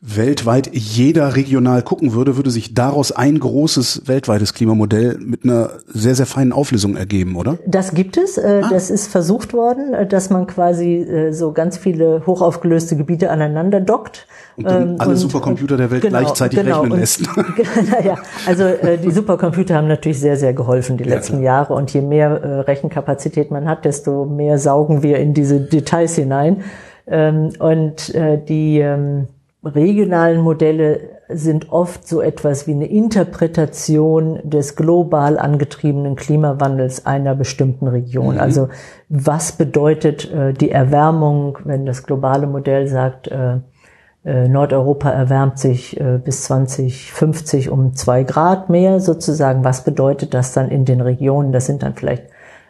weltweit 0.05 0.69
jeder 0.73 1.37
regional 1.37 1.81
gucken 1.81 2.13
würde, 2.13 2.35
würde 2.35 2.51
sich 2.51 2.73
daraus 2.73 3.13
ein 3.13 3.39
großes 3.39 4.01
weltweites 4.05 4.53
Klimamodell 4.53 5.17
mit 5.17 5.45
einer 5.45 5.69
sehr, 5.87 6.13
sehr 6.13 6.25
feinen 6.25 6.51
Auflösung 6.51 6.97
ergeben, 6.97 7.37
oder? 7.37 7.57
Das 7.65 7.93
gibt 7.93 8.17
es. 8.17 8.37
Äh, 8.37 8.63
ah. 8.63 8.69
Das 8.69 8.91
ist 8.91 9.07
versucht 9.07 9.53
worden, 9.53 9.93
äh, 9.93 10.05
dass 10.05 10.29
man 10.29 10.45
quasi 10.45 10.95
äh, 10.95 11.31
so 11.31 11.53
ganz 11.53 11.77
viele 11.77 12.23
hochaufgelöste 12.27 12.97
Gebiete 12.97 13.31
aneinander 13.31 13.79
dockt. 13.79 14.27
Und 14.57 14.65
dann 14.65 14.89
ähm, 14.89 14.95
alle 14.99 15.11
und, 15.11 15.17
Supercomputer 15.17 15.77
der 15.77 15.89
Welt 15.89 16.01
genau, 16.01 16.19
gleichzeitig 16.19 16.59
genau, 16.59 16.81
rechnen 16.81 16.99
lässt. 16.99 17.21
naja, 17.89 18.17
also 18.45 18.65
die 19.01 19.11
Supercomputer 19.11 19.75
haben 19.75 19.87
natürlich 19.87 20.19
sehr, 20.19 20.35
sehr 20.35 20.53
geholfen 20.53 20.97
die 20.97 21.05
ja, 21.05 21.15
letzten 21.15 21.37
klar. 21.39 21.43
Jahre. 21.43 21.75
Und 21.75 21.93
je 21.93 22.01
mehr 22.01 22.67
Rechenkapazität 22.67 23.51
man 23.51 23.69
hat, 23.69 23.85
desto 23.85 24.25
mehr 24.25 24.59
saugen 24.59 25.01
wir 25.01 25.17
in 25.19 25.33
diese 25.33 25.61
Details 25.61 26.15
hinein. 26.15 26.63
Ähm, 27.07 27.51
und 27.59 28.13
die 28.13 28.79
ähm, 28.79 29.27
regionalen 29.63 30.41
Modelle 30.41 30.99
sind 31.29 31.71
oft 31.71 32.07
so 32.07 32.21
etwas 32.21 32.67
wie 32.67 32.71
eine 32.71 32.85
Interpretation 32.85 34.39
des 34.43 34.75
global 34.75 35.39
angetriebenen 35.39 36.15
Klimawandels 36.15 37.05
einer 37.05 37.35
bestimmten 37.35 37.87
Region. 37.87 38.35
Mhm. 38.35 38.41
Also 38.41 38.69
was 39.09 39.53
bedeutet 39.53 40.31
äh, 40.31 40.53
die 40.53 40.71
Erwärmung, 40.71 41.57
wenn 41.63 41.85
das 41.85 42.03
globale 42.03 42.47
Modell 42.47 42.87
sagt, 42.87 43.29
äh, 43.29 43.57
äh, 44.25 44.47
Nordeuropa 44.47 45.09
erwärmt 45.09 45.59
sich 45.59 45.99
äh, 45.99 46.17
bis 46.23 46.43
2050 46.43 47.69
um 47.69 47.93
zwei 47.93 48.23
Grad 48.23 48.69
mehr 48.69 48.99
sozusagen. 48.99 49.63
Was 49.63 49.83
bedeutet 49.83 50.33
das 50.33 50.53
dann 50.53 50.69
in 50.69 50.85
den 50.85 51.01
Regionen? 51.01 51.51
Das 51.51 51.65
sind 51.65 51.83
dann 51.83 51.95
vielleicht, 51.95 52.23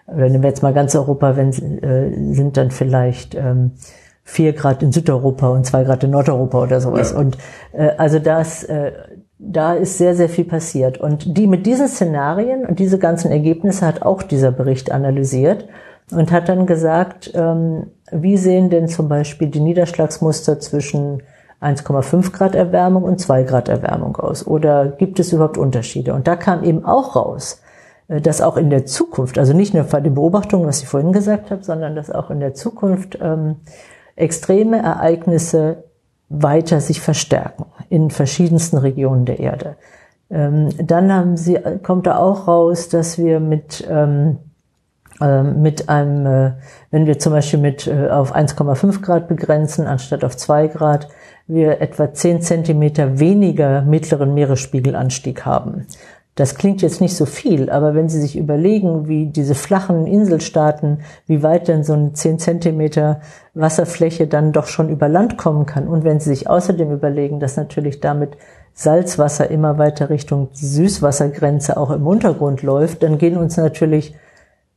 oder 0.07 0.29
nehmen 0.29 0.41
wir 0.41 0.49
jetzt 0.49 0.63
mal 0.63 0.73
ganz 0.73 0.95
Europa, 0.95 1.35
wenn, 1.37 1.49
äh, 1.51 2.33
sind 2.33 2.57
dann 2.57 2.71
vielleicht 2.71 3.35
ähm, 3.35 3.71
vier 4.23 4.53
Grad 4.53 4.81
in 4.81 4.91
Südeuropa 4.91 5.49
und 5.49 5.65
zwei 5.65 5.83
Grad 5.83 6.03
in 6.03 6.11
Nordeuropa 6.11 6.63
oder 6.63 6.79
sowas. 6.79 7.11
Ja. 7.11 7.19
Und 7.19 7.37
äh, 7.73 7.89
also 7.97 8.19
das, 8.19 8.63
äh, 8.63 8.93
da 9.37 9.73
ist 9.73 9.97
sehr, 9.97 10.15
sehr 10.15 10.29
viel 10.29 10.45
passiert. 10.45 10.97
Und 10.97 11.37
die 11.37 11.47
mit 11.47 11.65
diesen 11.65 11.87
Szenarien 11.87 12.65
und 12.65 12.79
diese 12.79 12.97
ganzen 12.97 13.31
Ergebnisse 13.31 13.85
hat 13.85 14.01
auch 14.01 14.23
dieser 14.23 14.51
Bericht 14.51 14.91
analysiert 14.91 15.67
und 16.11 16.31
hat 16.31 16.47
dann 16.49 16.65
gesagt, 16.65 17.31
ähm, 17.35 17.87
wie 18.11 18.37
sehen 18.37 18.69
denn 18.69 18.87
zum 18.87 19.09
Beispiel 19.09 19.49
die 19.49 19.59
Niederschlagsmuster 19.59 20.59
zwischen 20.59 21.23
1,5 21.61 22.31
Grad 22.31 22.55
Erwärmung 22.55 23.03
und 23.03 23.19
2 23.19 23.43
Grad 23.43 23.69
Erwärmung 23.69 24.15
aus? 24.17 24.47
Oder 24.47 24.87
gibt 24.87 25.19
es 25.19 25.33
überhaupt 25.33 25.57
Unterschiede? 25.57 26.13
Und 26.13 26.27
da 26.27 26.35
kam 26.35 26.63
eben 26.63 26.85
auch 26.85 27.15
raus, 27.15 27.61
äh, 28.07 28.21
dass 28.21 28.41
auch 28.41 28.55
in 28.55 28.69
der 28.69 28.85
Zukunft, 28.85 29.37
also 29.37 29.53
nicht 29.53 29.73
nur 29.73 29.83
bei 29.83 29.99
den 29.99 30.13
Beobachtungen, 30.13 30.65
was 30.65 30.81
ich 30.81 30.87
vorhin 30.87 31.11
gesagt 31.11 31.51
habe, 31.51 31.63
sondern 31.63 31.95
dass 31.95 32.09
auch 32.09 32.29
in 32.29 32.39
der 32.39 32.53
Zukunft 32.53 33.17
ähm, 33.21 33.57
extreme 34.15 34.81
Ereignisse 34.81 35.83
weiter 36.29 36.81
sich 36.81 37.01
verstärken 37.01 37.65
in 37.89 38.09
verschiedensten 38.09 38.77
Regionen 38.77 39.25
der 39.25 39.39
Erde. 39.39 39.75
Ähm, 40.29 40.69
dann 40.77 41.37
sie, 41.37 41.59
kommt 41.83 42.07
da 42.07 42.17
auch 42.17 42.47
raus, 42.47 42.89
dass 42.89 43.17
wir 43.17 43.39
mit, 43.39 43.87
ähm, 43.89 44.39
äh, 45.21 45.43
mit 45.43 45.89
einem, 45.89 46.25
äh, 46.25 46.51
wenn 46.89 47.05
wir 47.05 47.19
zum 47.19 47.33
Beispiel 47.33 47.59
mit 47.59 47.87
äh, 47.87 48.09
auf 48.09 48.35
1,5 48.35 49.01
Grad 49.01 49.27
begrenzen, 49.27 49.85
anstatt 49.85 50.23
auf 50.23 50.35
2 50.35 50.67
Grad, 50.69 51.07
wir 51.45 51.81
etwa 51.81 52.13
10 52.13 52.41
Zentimeter 52.41 53.19
weniger 53.19 53.81
mittleren 53.81 54.33
Meeresspiegelanstieg 54.33 55.45
haben. 55.45 55.87
Das 56.35 56.55
klingt 56.55 56.81
jetzt 56.81 56.99
nicht 56.99 57.15
so 57.15 57.27
viel, 57.27 57.69
aber 57.69 57.93
wenn 57.93 58.09
Sie 58.09 58.19
sich 58.19 58.35
überlegen, 58.35 59.07
wie 59.07 59.27
diese 59.27 59.53
flachen 59.53 60.07
Inselstaaten, 60.07 61.01
wie 61.27 61.43
weit 61.43 61.67
denn 61.67 61.83
so 61.83 61.93
eine 61.93 62.13
10 62.13 62.39
Zentimeter 62.39 63.21
Wasserfläche 63.53 64.25
dann 64.25 64.51
doch 64.51 64.65
schon 64.65 64.89
über 64.89 65.07
Land 65.07 65.37
kommen 65.37 65.67
kann 65.67 65.87
und 65.87 66.03
wenn 66.03 66.19
Sie 66.19 66.29
sich 66.29 66.49
außerdem 66.49 66.91
überlegen, 66.91 67.39
dass 67.39 67.55
natürlich 67.55 67.99
damit 67.99 68.37
Salzwasser 68.73 69.51
immer 69.51 69.77
weiter 69.77 70.09
Richtung 70.09 70.49
Süßwassergrenze 70.53 71.77
auch 71.77 71.91
im 71.91 72.07
Untergrund 72.07 72.63
läuft, 72.63 73.03
dann 73.03 73.19
gehen 73.19 73.37
uns 73.37 73.55
natürlich 73.57 74.15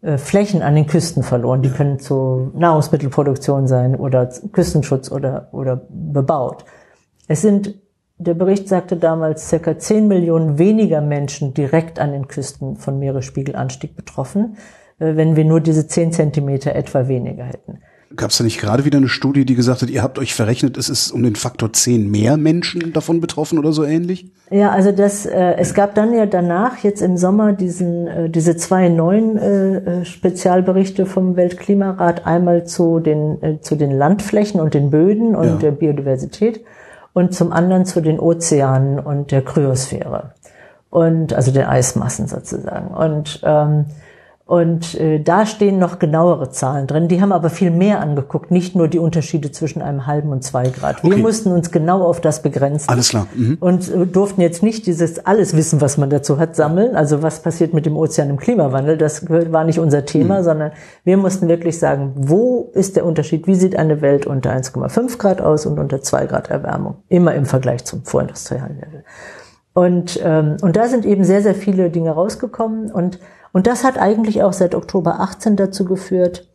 äh, 0.03 0.19
Flächen 0.19 0.61
an 0.61 0.75
den 0.75 0.87
Küsten 0.87 1.23
verloren. 1.23 1.62
Die 1.62 1.71
können 1.71 1.99
zur 1.99 2.53
Nahrungsmittelproduktion 2.55 3.66
sein 3.66 3.97
oder 3.97 4.29
Küstenschutz 4.53 5.11
oder, 5.11 5.49
oder 5.53 5.81
bebaut. 5.88 6.66
Es 7.29 7.40
sind 7.40 7.75
der 8.18 8.35
Bericht 8.35 8.68
sagte 8.68 8.96
damals 8.96 9.48
circa 9.48 9.79
10 9.79 10.09
Millionen 10.09 10.59
weniger 10.59 11.00
Menschen 11.00 11.52
direkt 11.52 11.98
an 11.98 12.12
den 12.12 12.29
Küsten 12.29 12.76
von 12.76 12.98
Meeresspiegelanstieg 12.98 13.94
betroffen, 13.94 14.57
äh, 14.98 15.16
wenn 15.16 15.37
wir 15.37 15.44
nur 15.44 15.61
diese 15.61 15.87
10 15.87 16.12
Zentimeter 16.12 16.74
etwa 16.74 17.09
weniger 17.09 17.44
hätten. 17.44 17.79
Gab 18.14 18.31
es 18.31 18.38
da 18.38 18.44
nicht 18.44 18.61
gerade 18.61 18.85
wieder 18.85 18.98
eine 18.98 19.09
Studie, 19.09 19.44
die 19.44 19.57
gesagt 19.57 19.83
hat, 19.83 19.90
ihr 19.90 20.02
habt 20.02 20.18
euch 20.18 20.33
verrechnet, 20.33 20.79
es 20.79 20.88
ist 20.88 21.11
um 21.11 21.22
den 21.22 21.35
Faktor 21.35 21.72
10 21.72 22.09
mehr 22.09 22.37
Menschen 22.37 22.92
davon 22.92 23.20
betroffen 23.20 23.59
oder 23.59 23.72
so 23.72 23.85
ähnlich? 23.85 24.33
Ja, 24.48 24.70
also 24.70 24.92
das, 24.92 25.26
äh, 25.26 25.57
es 25.59 25.74
gab 25.74 25.94
dann 25.96 26.14
ja 26.14 26.24
danach 26.24 26.79
jetzt 26.79 27.02
im 27.02 27.16
Sommer 27.16 27.52
diesen, 27.52 28.07
äh, 28.07 28.31
diese 28.31 28.57
zwei 28.57 28.88
neuen 28.88 29.37
äh, 29.37 29.76
äh 29.76 30.05
Spezialberichte 30.05 31.05
vom 31.05 31.37
Weltklimarat, 31.37 32.26
einmal 32.26 32.64
zu 32.64 33.00
den, 33.00 33.42
äh, 33.42 33.61
zu 33.61 33.74
den 33.74 33.90
Landflächen 33.90 34.61
und 34.61 34.72
den 34.72 34.90
Böden 34.90 35.35
und 35.35 35.46
ja. 35.46 35.57
der 35.57 35.72
Biodiversität 35.72 36.64
und 37.16 37.33
zum 37.33 37.50
anderen 37.50 37.87
zu 37.87 38.02
den 38.02 38.20
Ozeanen 38.20 38.98
und 38.98 39.33
der 39.33 39.40
Kryosphäre 39.40 40.35
und 40.90 41.33
also 41.33 41.50
den 41.50 41.64
Eismassen 41.64 42.26
sozusagen. 42.29 42.88
Und 42.88 43.40
ähm, 43.42 43.87
und 44.49 44.95
äh, 44.95 45.19
da 45.19 45.45
stehen 45.45 45.81
noch 45.81 45.99
genauere 45.99 46.51
Zahlen 46.51 46.87
drin. 46.87 47.09
Die 47.09 47.21
haben 47.21 47.33
aber 47.33 47.51
viel 47.51 47.73
mehr 47.73 48.01
angeguckt, 48.01 48.53
nicht 48.53 48.77
nur 48.77 48.87
die 48.87 49.01
Unterschiede 49.01 49.51
zwischen 49.51 49.83
einem 49.83 50.07
halben 50.07 50.31
und 50.31 50.45
zwei 50.45 50.69
Grad. 50.69 51.03
Wir 51.03 51.15
okay. 51.15 51.21
mussten 51.21 51.51
uns 51.51 51.73
genau 51.73 52.05
auf 52.05 52.21
das 52.21 52.43
begrenzen. 52.43 52.89
Alles 52.89 53.09
klar. 53.09 53.27
Mhm. 53.35 53.57
Und 53.59 53.93
äh, 53.93 54.07
durften 54.07 54.41
jetzt 54.41 54.63
nicht 54.63 54.87
dieses 54.87 55.27
alles 55.27 55.57
Wissen, 55.57 55.81
was 55.81 55.99
man 55.99 56.11
dazu 56.11 56.39
hat, 56.39 56.55
sammeln. 56.55 56.95
Also 56.95 57.25
was 57.25 57.41
passiert 57.43 57.75
mit 57.75 57.87
dem 57.87 57.97
Ozean 57.97 58.31
im 58.31 58.37
Klimawandel, 58.37 58.97
das 58.97 59.29
war 59.29 59.65
nicht 59.65 59.81
unser 59.81 60.05
Thema, 60.05 60.39
mhm. 60.39 60.45
sondern 60.45 60.71
wir 61.03 61.17
mussten 61.17 61.49
wirklich 61.49 61.81
sagen, 61.81 62.13
wo 62.15 62.71
ist 62.73 62.95
der 62.95 63.05
Unterschied? 63.05 63.49
Wie 63.49 63.57
sieht 63.57 63.77
eine 63.77 64.01
Welt 64.01 64.29
unter 64.29 64.53
1,5 64.53 65.19
Grad 65.19 65.41
aus 65.41 65.67
und 65.67 65.81
unter 65.81 66.03
2 66.03 66.27
Grad 66.27 66.51
Erwärmung? 66.51 66.99
Immer 67.09 67.35
im 67.35 67.47
Vergleich 67.47 67.85
zum 67.85 68.05
vorindustriellen 68.05 68.77
Level. 68.77 69.03
Und, 69.75 70.21
ähm, 70.25 70.57
und 70.63 70.77
da 70.77 70.87
sind 70.87 71.05
eben 71.05 71.25
sehr, 71.25 71.43
sehr 71.43 71.57
viele 71.57 71.91
Dinge 71.91 72.13
rausgekommen 72.13 72.93
und 72.93 73.19
und 73.57 73.66
das 73.66 73.85
hat 73.85 73.97
eigentlich 73.97 74.42
auch 74.42 74.53
seit 74.53 74.75
Oktober 74.75 75.19
18 75.19 75.57
dazu 75.57 75.87
geführt, 75.87 76.47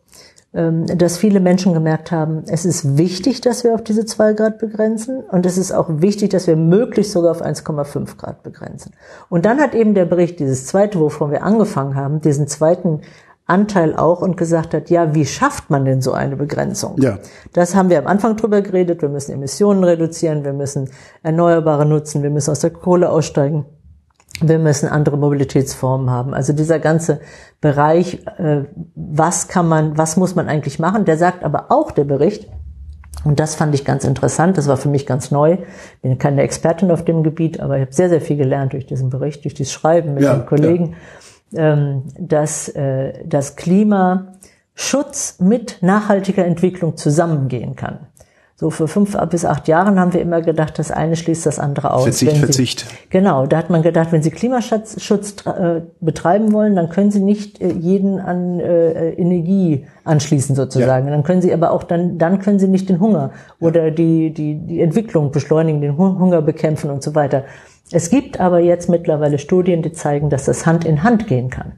ähm, 0.54 0.86
dass 0.86 1.18
viele 1.18 1.40
Menschen 1.40 1.74
gemerkt 1.74 2.12
haben, 2.12 2.44
es 2.46 2.64
ist 2.64 2.96
wichtig, 2.96 3.40
dass 3.40 3.64
wir 3.64 3.74
auf 3.74 3.82
diese 3.82 4.06
zwei 4.06 4.34
Grad 4.34 4.60
begrenzen 4.60 5.24
und 5.24 5.44
es 5.44 5.58
ist 5.58 5.72
auch 5.72 5.88
wichtig, 5.88 6.30
dass 6.30 6.46
wir 6.46 6.54
möglichst 6.54 7.10
sogar 7.10 7.32
auf 7.32 7.42
1,5 7.42 8.18
Grad 8.18 8.44
begrenzen. 8.44 8.92
Und 9.28 9.46
dann 9.46 9.58
hat 9.58 9.74
eben 9.74 9.94
der 9.94 10.04
Bericht, 10.04 10.38
dieses 10.38 10.66
zweite, 10.66 11.00
wovon 11.00 11.32
wir 11.32 11.42
angefangen 11.42 11.96
haben, 11.96 12.20
diesen 12.20 12.46
zweiten 12.46 13.00
Anteil 13.46 13.96
auch 13.96 14.22
und 14.22 14.36
gesagt 14.36 14.72
hat, 14.72 14.88
ja, 14.88 15.12
wie 15.12 15.26
schafft 15.26 15.70
man 15.70 15.84
denn 15.84 16.02
so 16.02 16.12
eine 16.12 16.36
Begrenzung? 16.36 16.94
Ja. 17.00 17.18
Das 17.52 17.74
haben 17.74 17.90
wir 17.90 17.98
am 17.98 18.06
Anfang 18.06 18.36
drüber 18.36 18.62
geredet. 18.62 19.02
Wir 19.02 19.08
müssen 19.08 19.32
Emissionen 19.32 19.82
reduzieren, 19.82 20.44
wir 20.44 20.52
müssen 20.52 20.88
Erneuerbare 21.24 21.84
nutzen, 21.84 22.22
wir 22.22 22.30
müssen 22.30 22.52
aus 22.52 22.60
der 22.60 22.70
Kohle 22.70 23.10
aussteigen 23.10 23.66
wir 24.40 24.58
müssen 24.58 24.88
andere 24.88 25.18
Mobilitätsformen 25.18 26.10
haben. 26.10 26.34
Also 26.34 26.52
dieser 26.52 26.78
ganze 26.78 27.20
Bereich, 27.60 28.24
äh, 28.38 28.62
was 28.94 29.48
kann 29.48 29.68
man, 29.68 29.98
was 29.98 30.16
muss 30.16 30.34
man 30.34 30.48
eigentlich 30.48 30.78
machen, 30.78 31.04
der 31.04 31.18
sagt 31.18 31.44
aber 31.44 31.66
auch 31.70 31.90
der 31.90 32.04
Bericht, 32.04 32.48
und 33.24 33.38
das 33.38 33.54
fand 33.54 33.74
ich 33.74 33.84
ganz 33.84 34.04
interessant, 34.04 34.58
das 34.58 34.66
war 34.66 34.76
für 34.76 34.88
mich 34.88 35.06
ganz 35.06 35.30
neu. 35.30 35.52
Ich 35.52 36.00
bin 36.00 36.18
keine 36.18 36.42
Expertin 36.42 36.90
auf 36.90 37.04
dem 37.04 37.22
Gebiet, 37.22 37.60
aber 37.60 37.76
ich 37.76 37.82
habe 37.82 37.92
sehr, 37.92 38.08
sehr 38.08 38.20
viel 38.20 38.36
gelernt 38.36 38.72
durch 38.72 38.86
diesen 38.86 39.10
Bericht, 39.10 39.44
durch 39.44 39.54
dieses 39.54 39.72
Schreiben 39.72 40.14
mit 40.14 40.24
ja, 40.24 40.34
den 40.34 40.46
Kollegen, 40.46 40.96
ja. 41.52 41.72
Ähm, 41.74 42.04
dass 42.18 42.68
äh, 42.70 43.12
das 43.26 43.56
Klimaschutz 43.56 45.38
mit 45.38 45.78
nachhaltiger 45.82 46.46
Entwicklung 46.46 46.96
zusammengehen 46.96 47.76
kann. 47.76 48.08
So 48.62 48.70
für 48.70 48.86
fünf 48.86 49.18
bis 49.28 49.44
acht 49.44 49.66
Jahren 49.66 49.98
haben 49.98 50.12
wir 50.12 50.20
immer 50.20 50.40
gedacht, 50.40 50.78
das 50.78 50.92
eine 50.92 51.16
schließt 51.16 51.46
das 51.46 51.58
andere 51.58 51.92
aus. 51.92 52.04
Verzicht, 52.04 52.30
Sie, 52.30 52.38
Verzicht. 52.38 52.86
Genau, 53.10 53.44
da 53.44 53.56
hat 53.56 53.70
man 53.70 53.82
gedacht, 53.82 54.12
wenn 54.12 54.22
Sie 54.22 54.30
Klimaschutz 54.30 55.44
äh, 55.46 55.80
betreiben 56.00 56.52
wollen, 56.52 56.76
dann 56.76 56.88
können 56.88 57.10
Sie 57.10 57.18
nicht 57.18 57.60
äh, 57.60 57.72
jeden 57.72 58.20
an 58.20 58.60
äh, 58.60 59.14
Energie 59.14 59.86
anschließen 60.04 60.54
sozusagen. 60.54 61.06
Ja. 61.06 61.10
Dann 61.10 61.24
können 61.24 61.42
Sie 61.42 61.52
aber 61.52 61.72
auch 61.72 61.82
dann, 61.82 62.18
dann 62.18 62.38
können 62.38 62.60
Sie 62.60 62.68
nicht 62.68 62.88
den 62.88 63.00
Hunger 63.00 63.32
oder 63.58 63.90
die, 63.90 64.32
die, 64.32 64.54
die 64.54 64.80
Entwicklung 64.80 65.32
beschleunigen, 65.32 65.80
den 65.80 65.98
Hunger 65.98 66.40
bekämpfen 66.40 66.88
und 66.90 67.02
so 67.02 67.16
weiter. 67.16 67.42
Es 67.90 68.10
gibt 68.10 68.38
aber 68.38 68.60
jetzt 68.60 68.88
mittlerweile 68.88 69.40
Studien, 69.40 69.82
die 69.82 69.90
zeigen, 69.90 70.30
dass 70.30 70.44
das 70.44 70.66
Hand 70.66 70.84
in 70.84 71.02
Hand 71.02 71.26
gehen 71.26 71.50
kann. 71.50 71.72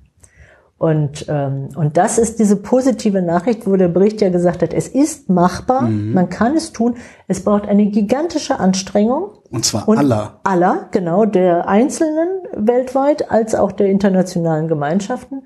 Und, 0.76 1.26
ähm, 1.28 1.68
und 1.76 1.96
das 1.96 2.18
ist 2.18 2.40
diese 2.40 2.56
positive 2.56 3.22
Nachricht, 3.22 3.66
wo 3.66 3.76
der 3.76 3.88
Bericht 3.88 4.20
ja 4.20 4.28
gesagt 4.28 4.60
hat, 4.60 4.74
es 4.74 4.88
ist 4.88 5.30
machbar, 5.30 5.82
mhm. 5.82 6.12
man 6.12 6.28
kann 6.28 6.56
es 6.56 6.72
tun. 6.72 6.96
Es 7.28 7.44
braucht 7.44 7.68
eine 7.68 7.86
gigantische 7.86 8.58
Anstrengung. 8.58 9.30
Und 9.50 9.64
zwar 9.64 9.88
und 9.88 9.98
aller. 9.98 10.40
Aller, 10.42 10.88
genau, 10.90 11.26
der 11.26 11.68
Einzelnen 11.68 12.28
weltweit 12.54 13.30
als 13.30 13.54
auch 13.54 13.70
der 13.72 13.86
internationalen 13.86 14.66
Gemeinschaften. 14.66 15.44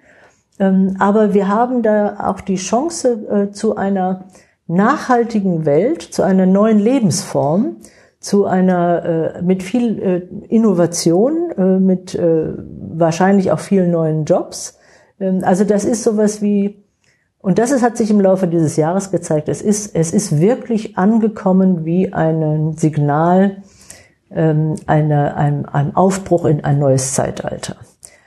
Ähm, 0.59 0.97
aber 0.99 1.35
wir 1.35 1.49
haben 1.49 1.83
da 1.83 2.17
auch 2.27 2.41
die 2.41 2.57
Chance 2.57 3.27
äh, 3.31 3.53
zu 3.53 3.77
einer 3.77 4.25
nachhaltigen 4.67 5.67
Welt, 5.67 6.03
zu 6.03 6.23
einer 6.23 6.47
neuen 6.47 6.79
Lebensform, 6.79 7.77
zu 8.19 8.47
einer 8.47 9.37
äh, 9.37 9.43
mit 9.43 9.63
viel 9.63 9.99
äh, 10.03 10.23
Innovation, 10.49 11.51
äh, 11.57 11.79
mit 11.79 12.15
äh, 12.15 12.55
wahrscheinlich 12.57 13.53
auch 13.53 13.61
vielen 13.61 13.91
neuen 13.91 14.25
Jobs 14.25 14.78
also 15.21 15.65
das 15.65 15.85
ist 15.85 16.05
sowas 16.05 16.43
wie, 16.43 16.83
und 17.41 17.59
das 17.59 17.71
ist, 17.71 17.83
hat 17.83 17.97
sich 17.97 18.11
im 18.11 18.21
Laufe 18.21 18.47
dieses 18.47 18.77
Jahres 18.77 19.11
gezeigt, 19.11 19.49
es 19.49 19.63
ist, 19.63 19.95
es 19.95 20.13
ist 20.13 20.41
wirklich 20.41 20.99
angekommen 20.99 21.85
wie 21.85 22.13
ein 22.13 22.77
Signal 22.77 23.63
ähm, 24.31 24.75
eine, 24.87 25.37
ein, 25.37 25.67
ein 25.67 25.97
Aufbruch 25.97 26.45
in 26.45 26.65
ein 26.65 26.79
neues 26.79 27.15
Zeitalter. 27.15 27.77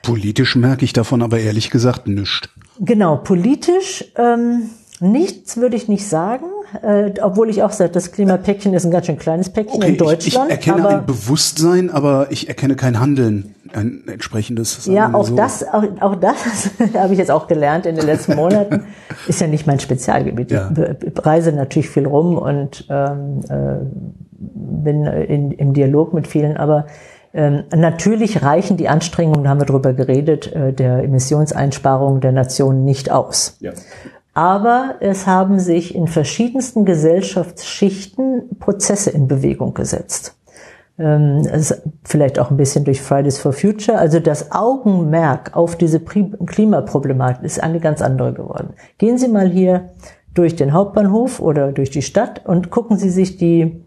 Politisch 0.04 0.56
merke 0.56 0.84
ich 0.84 0.94
davon 0.94 1.22
aber 1.22 1.40
ehrlich 1.40 1.70
gesagt 1.70 2.08
nichts. 2.08 2.50
Genau, 2.80 3.18
politisch 3.18 4.06
ähm, 4.16 4.70
nichts 5.00 5.58
würde 5.58 5.76
ich 5.76 5.88
nicht 5.88 6.08
sagen 6.08 6.46
äh, 6.82 7.12
obwohl 7.22 7.50
ich 7.50 7.64
auch 7.64 7.72
sage, 7.72 7.92
das 7.92 8.12
Klimapäckchen 8.12 8.74
ist 8.74 8.86
ein 8.86 8.92
ganz 8.92 9.06
schön 9.06 9.18
kleines 9.18 9.50
Päckchen 9.50 9.78
okay, 9.78 9.92
in 9.92 9.98
Deutschland. 9.98 10.52
Ich, 10.52 10.58
ich 10.60 10.68
erkenne 10.68 10.88
ein 10.88 11.06
Bewusstsein, 11.06 11.90
aber 11.90 12.28
ich 12.32 12.48
erkenne 12.48 12.76
kein 12.76 13.00
Handeln, 13.00 13.56
ein 13.74 14.04
entsprechendes. 14.08 14.86
Ja, 14.86 15.14
auch 15.14 15.28
so. 15.28 15.36
das, 15.36 15.68
auch, 15.68 15.84
auch 16.00 16.16
das 16.16 16.72
habe 16.94 17.14
ich 17.14 17.20
jetzt 17.20 17.32
auch 17.32 17.48
gelernt 17.48 17.86
in 17.86 17.96
den 17.96 18.06
letzten 18.06 18.36
Monaten. 18.36 18.86
ist 19.28 19.42
ja 19.42 19.48
nicht 19.48 19.68
mein 19.68 19.80
Spezialgebiet. 19.80 20.52
Ja. 20.52 20.72
Ich 20.72 21.26
reise 21.26 21.52
natürlich 21.52 21.90
viel 21.90 22.08
rum 22.08 22.38
und 22.38 22.86
ähm, 22.90 23.42
äh, 23.50 23.86
bin 24.34 25.06
in, 25.06 25.52
im 25.52 25.74
Dialog 25.74 26.14
mit 26.14 26.28
vielen, 26.28 26.58
aber 26.58 26.88
ähm, 27.34 27.64
natürlich 27.74 28.42
reichen 28.42 28.78
die 28.78 28.90
Anstrengungen, 28.90 29.44
da 29.44 29.52
haben 29.52 29.60
wir 29.60 29.66
drüber 29.66 29.94
geredet, 29.94 30.54
äh, 30.54 30.74
der 30.74 31.04
Emissionseinsparungen 31.04 32.20
der 32.20 32.34
Nationen 32.34 32.84
nicht 32.84 33.10
aus. 33.10 33.58
Ja. 33.60 33.72
Aber 34.34 34.96
es 35.02 35.28
haben 35.28 35.60
sich 35.60 35.94
in 35.94 36.08
verschiedensten 36.08 36.86
Gesellschaftsschichten 36.86 38.58
Prozesse 38.60 39.12
in 39.12 39.28
Bewegung 39.28 39.74
gesetzt. 39.74 40.36
Ähm, 41.02 41.42
vielleicht 42.04 42.38
auch 42.38 42.52
ein 42.52 42.58
bisschen 42.58 42.86
durch 42.86 43.02
Fridays 43.02 43.40
for 43.40 43.54
Future. 43.54 43.98
Also 43.98 44.20
das 44.20 44.52
Augenmerk 44.52 45.56
auf 45.56 45.76
diese 45.76 46.00
Klimaproblematik 46.00 47.44
ist 47.44 47.64
eine 47.64 47.80
ganz 47.80 48.04
andere 48.04 48.34
geworden. 48.34 48.76
Gehen 49.00 49.18
Sie 49.18 49.28
mal 49.28 49.50
hier 49.50 49.90
durch 50.36 50.56
den 50.56 50.74
Hauptbahnhof 50.74 51.40
oder 51.40 51.72
durch 51.72 51.90
die 51.90 52.04
Stadt 52.04 52.46
und 52.46 52.70
gucken 52.70 52.98
Sie 52.98 53.10
sich 53.10 53.38
die, 53.38 53.84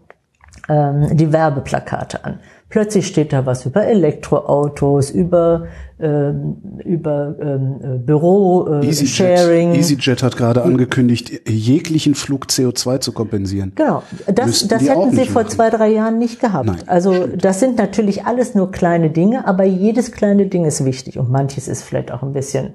ähm, 0.67 1.15
die 1.15 1.31
Werbeplakate 1.31 2.25
an. 2.25 2.39
Plötzlich 2.75 3.07
steht 3.07 3.31
da 3.31 3.45
was 3.45 3.65
über 3.65 3.85
Elektroautos, 3.85 5.09
über 5.09 5.67
ähm, 5.97 6.57
über 6.83 7.33
ähm, 7.39 8.03
Büro 8.05 8.67
äh, 8.67 8.85
EasyJet, 8.85 9.39
Sharing. 9.39 9.75
EasyJet 9.75 10.21
hat 10.21 10.35
gerade 10.35 10.61
angekündigt, 10.61 11.47
jeglichen 11.47 12.15
Flug 12.15 12.47
CO2 12.47 12.99
zu 12.99 13.13
kompensieren. 13.13 13.71
Genau, 13.75 14.03
das, 14.27 14.67
das 14.67 14.81
hätten 14.81 15.11
sie 15.11 15.23
vor 15.23 15.43
machen. 15.43 15.53
zwei 15.53 15.69
drei 15.69 15.87
Jahren 15.87 16.19
nicht 16.19 16.41
gehabt. 16.41 16.65
Nein, 16.65 16.79
also 16.85 17.13
stimmt. 17.13 17.45
das 17.45 17.61
sind 17.61 17.77
natürlich 17.77 18.25
alles 18.25 18.55
nur 18.55 18.73
kleine 18.73 19.09
Dinge, 19.09 19.47
aber 19.47 19.63
jedes 19.63 20.11
kleine 20.11 20.47
Ding 20.47 20.65
ist 20.65 20.83
wichtig 20.83 21.17
und 21.17 21.31
manches 21.31 21.69
ist 21.69 21.81
vielleicht 21.83 22.11
auch 22.11 22.23
ein 22.23 22.33
bisschen 22.33 22.73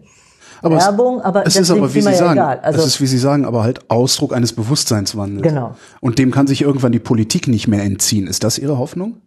aber 0.63 0.77
Werbung, 0.79 1.19
es, 1.19 1.25
aber 1.25 1.47
es 1.47 1.57
ist 1.57 1.71
aber 1.71 1.93
wie 1.93 2.01
Sie 2.01 2.15
sagen. 2.15 2.41
Also, 2.41 2.81
es 2.81 2.87
ist 2.87 3.01
wie 3.03 3.07
Sie 3.07 3.19
sagen, 3.19 3.45
aber 3.45 3.65
halt 3.65 3.91
Ausdruck 3.91 4.35
eines 4.35 4.55
Bewusstseinswandels. 4.55 5.47
Genau. 5.47 5.75
Und 6.01 6.19
dem 6.19 6.31
kann 6.31 6.47
sich 6.47 6.63
irgendwann 6.63 6.93
die 6.93 7.01
Politik 7.01 7.49
nicht 7.49 7.69
mehr 7.69 7.83
entziehen. 7.83 8.27
Ist 8.27 8.45
das 8.45 8.57
Ihre 8.57 8.79
Hoffnung? 8.79 9.21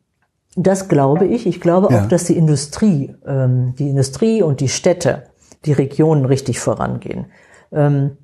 Das 0.56 0.88
glaube 0.88 1.26
ich. 1.26 1.48
Ich 1.48 1.62
glaube 1.62 1.92
ja. 1.92 2.04
auch, 2.04 2.08
dass 2.08 2.26
die 2.26 2.38
Industrie, 2.38 3.16
ähm, 3.26 3.74
die 3.78 3.89
Industrie 3.89 4.42
und 4.42 4.60
die 4.60 4.70
Städte, 4.70 5.24
die 5.66 5.74
Regionen 5.74 6.26
richtig 6.26 6.60
vorangehen. 6.60 7.26
Ähm, 7.72 8.18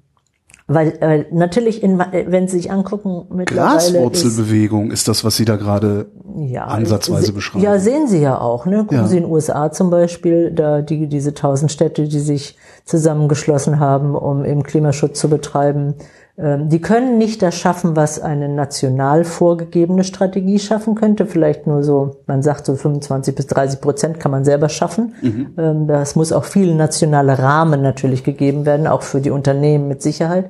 weil 0.72 1.00
äh, 1.02 1.26
natürlich, 1.32 1.82
in, 1.82 1.98
wenn 1.98 2.48
Sie 2.48 2.58
sich 2.58 2.72
angucken, 2.72 3.26
mittlerweile 3.36 3.72
Graswurzelbewegung 3.72 4.92
ist, 4.92 5.00
ist 5.00 5.08
das, 5.08 5.24
was 5.24 5.36
Sie 5.36 5.44
da 5.44 5.56
gerade 5.56 6.12
ja, 6.38 6.66
ansatzweise 6.66 7.34
beschreiben. 7.34 7.64
Ja, 7.64 7.80
sehen 7.80 8.08
Sie 8.08 8.22
ja 8.22 8.40
auch. 8.40 8.68
Ne? 8.68 8.82
Gucken 8.82 8.98
ja. 8.98 9.08
Sie 9.08 9.18
in 9.18 9.24
den 9.24 9.32
USA 9.32 9.72
zum 9.72 9.90
Beispiel, 9.90 10.52
da 10.52 10.84
die 10.84 11.08
diese 11.08 11.34
tausend 11.34 11.72
Städte, 11.72 12.08
die 12.08 12.20
sich 12.20 12.56
zusammengeschlossen 12.86 13.80
haben, 13.80 14.14
um 14.14 14.46
eben 14.46 14.62
Klimaschutz 14.62 15.20
zu 15.20 15.28
betreiben. 15.28 15.96
Ähm, 16.40 16.70
die 16.70 16.80
können 16.80 17.18
nicht 17.18 17.42
das 17.42 17.56
schaffen, 17.56 17.96
was 17.96 18.20
eine 18.20 18.48
national 18.48 19.26
vorgegebene 19.26 20.04
Strategie 20.04 20.60
schaffen 20.60 20.96
könnte. 20.96 21.26
Vielleicht 21.26 21.68
nur 21.68 21.84
so, 21.84 22.18
man 22.28 22.42
sagt 22.42 22.66
so 22.66 22.76
25 22.76 23.36
bis 23.36 23.48
30 23.48 23.82
Prozent 23.82 24.20
kann 24.20 24.32
man 24.32 24.46
selber 24.46 24.70
schaffen. 24.70 25.16
Mhm. 25.22 25.54
Ähm, 25.58 25.88
das 25.88 26.16
muss 26.16 26.32
auch 26.32 26.46
viel 26.46 26.76
nationale 26.76 27.40
Rahmen 27.40 27.82
natürlich 27.82 28.24
gegeben 28.24 28.66
werden, 28.66 28.88
auch 28.88 29.02
für 29.02 29.20
die 29.20 29.32
Unternehmen 29.32 29.88
mit 29.88 30.02
Sicherheit. 30.02 30.50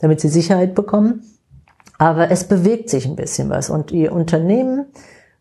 damit 0.00 0.20
sie 0.20 0.28
Sicherheit 0.28 0.74
bekommen. 0.74 1.22
Aber 1.98 2.30
es 2.30 2.44
bewegt 2.44 2.88
sich 2.88 3.06
ein 3.06 3.16
bisschen 3.16 3.50
was 3.50 3.70
und 3.70 3.90
die 3.90 4.08
Unternehmen 4.08 4.86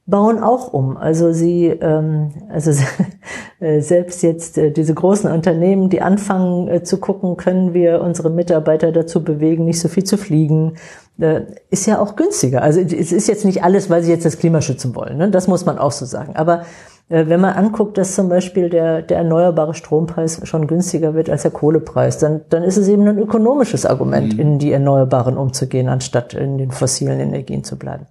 bauen 0.09 0.41
auch 0.41 0.73
um. 0.73 0.97
Also 0.97 1.31
sie, 1.31 1.67
ähm, 1.67 2.31
also 2.49 2.71
äh, 3.59 3.81
selbst 3.81 4.23
jetzt 4.23 4.57
äh, 4.57 4.71
diese 4.71 4.93
großen 4.93 5.31
Unternehmen, 5.31 5.89
die 5.89 6.01
anfangen 6.01 6.67
äh, 6.67 6.83
zu 6.83 6.97
gucken, 6.99 7.37
können 7.37 7.73
wir 7.73 8.01
unsere 8.01 8.29
Mitarbeiter 8.29 8.91
dazu 8.91 9.23
bewegen, 9.23 9.65
nicht 9.65 9.79
so 9.79 9.87
viel 9.87 10.03
zu 10.03 10.17
fliegen, 10.17 10.75
äh, 11.19 11.41
ist 11.69 11.85
ja 11.85 11.99
auch 11.99 12.15
günstiger. 12.15 12.61
Also 12.61 12.79
es 12.79 13.11
ist 13.11 13.27
jetzt 13.27 13.45
nicht 13.45 13.63
alles, 13.63 13.89
weil 13.89 14.03
sie 14.03 14.11
jetzt 14.11 14.25
das 14.25 14.37
Klima 14.39 14.61
schützen 14.61 14.95
wollen. 14.95 15.17
Ne? 15.17 15.29
Das 15.29 15.47
muss 15.47 15.65
man 15.65 15.77
auch 15.77 15.91
so 15.91 16.05
sagen. 16.05 16.35
Aber 16.35 16.63
äh, 17.09 17.27
wenn 17.27 17.41
man 17.41 17.53
anguckt, 17.53 17.97
dass 17.97 18.15
zum 18.15 18.29
Beispiel 18.29 18.69
der, 18.69 19.01
der 19.01 19.17
erneuerbare 19.17 19.73
Strompreis 19.73 20.41
schon 20.43 20.67
günstiger 20.67 21.13
wird 21.13 21.29
als 21.29 21.41
der 21.41 21.51
Kohlepreis, 21.51 22.17
dann, 22.17 22.41
dann 22.49 22.63
ist 22.63 22.77
es 22.77 22.87
eben 22.87 23.07
ein 23.07 23.19
ökonomisches 23.19 23.85
Argument, 23.85 24.33
mhm. 24.33 24.39
in 24.39 24.59
die 24.59 24.71
Erneuerbaren 24.71 25.37
umzugehen, 25.37 25.89
anstatt 25.89 26.33
in 26.33 26.57
den 26.57 26.71
fossilen 26.71 27.19
Energien 27.19 27.63
zu 27.63 27.77
bleiben. 27.77 28.05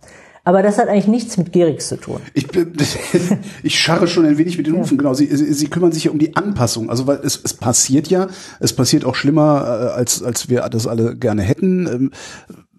Aber 0.45 0.63
das 0.63 0.79
hat 0.79 0.89
eigentlich 0.89 1.09
nichts 1.09 1.37
mit 1.37 1.53
Gerix 1.53 1.89
zu 1.89 1.97
tun. 1.97 2.21
Ich, 2.35 2.47
ich 3.63 3.79
scharre 3.79 4.09
schon 4.09 4.25
ein 4.25 4.39
wenig 4.39 4.57
mit 4.57 4.67
den 4.67 4.77
Hufen. 4.77 4.97
Ja. 4.97 5.03
Genau, 5.03 5.15
Sie, 5.15 5.27
Sie 5.27 5.69
kümmern 5.69 5.93
sich 5.93 6.05
ja 6.05 6.11
um 6.11 6.19
die 6.19 6.37
Anpassung. 6.37 6.91
Also 6.91 7.07
weil 7.07 7.19
es, 7.23 7.41
es 7.43 7.55
passiert 7.55 8.09
ja, 8.09 8.29
es 8.61 8.73
passiert 8.73 9.05
auch 9.05 9.15
schlimmer, 9.15 9.91
äh, 9.93 9.99
als, 9.99 10.23
als 10.23 10.49
wir 10.49 10.61
das 10.69 10.87
alle 10.87 11.17
gerne 11.17 11.43
hätten. 11.43 11.87
Ähm, 11.87 12.11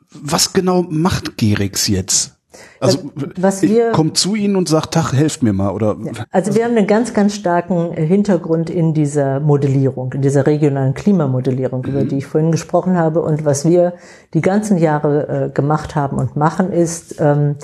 was 0.09 0.53
genau 0.53 0.83
macht 0.83 1.37
Gerix 1.37 1.87
jetzt? 1.87 2.38
Also 2.79 3.11
was 3.37 3.61
wir, 3.61 3.91
kommt 3.91 4.17
zu 4.17 4.35
Ihnen 4.35 4.55
und 4.55 4.67
sagt, 4.67 4.93
Tag, 4.93 5.13
helft 5.13 5.43
mir 5.43 5.53
mal, 5.53 5.71
oder? 5.71 5.97
Also 6.31 6.55
wir 6.55 6.65
haben 6.65 6.75
einen 6.75 6.87
ganz, 6.87 7.13
ganz 7.13 7.35
starken 7.35 7.93
Hintergrund 7.93 8.69
in 8.69 8.93
dieser 8.93 9.39
Modellierung, 9.39 10.13
in 10.13 10.21
dieser 10.21 10.47
regionalen 10.47 10.93
Klimamodellierung, 10.93 11.81
mhm. 11.81 11.89
über 11.89 12.03
die 12.05 12.17
ich 12.17 12.25
vorhin 12.25 12.51
gesprochen 12.51 12.97
habe. 12.97 13.21
Und 13.21 13.45
was 13.45 13.65
wir 13.65 13.93
die 14.33 14.41
ganzen 14.41 14.77
Jahre 14.77 15.45
äh, 15.45 15.49
gemacht 15.49 15.95
haben 15.95 16.17
und 16.17 16.35
machen, 16.35 16.71
ist 16.71 17.17
ähm, 17.19 17.55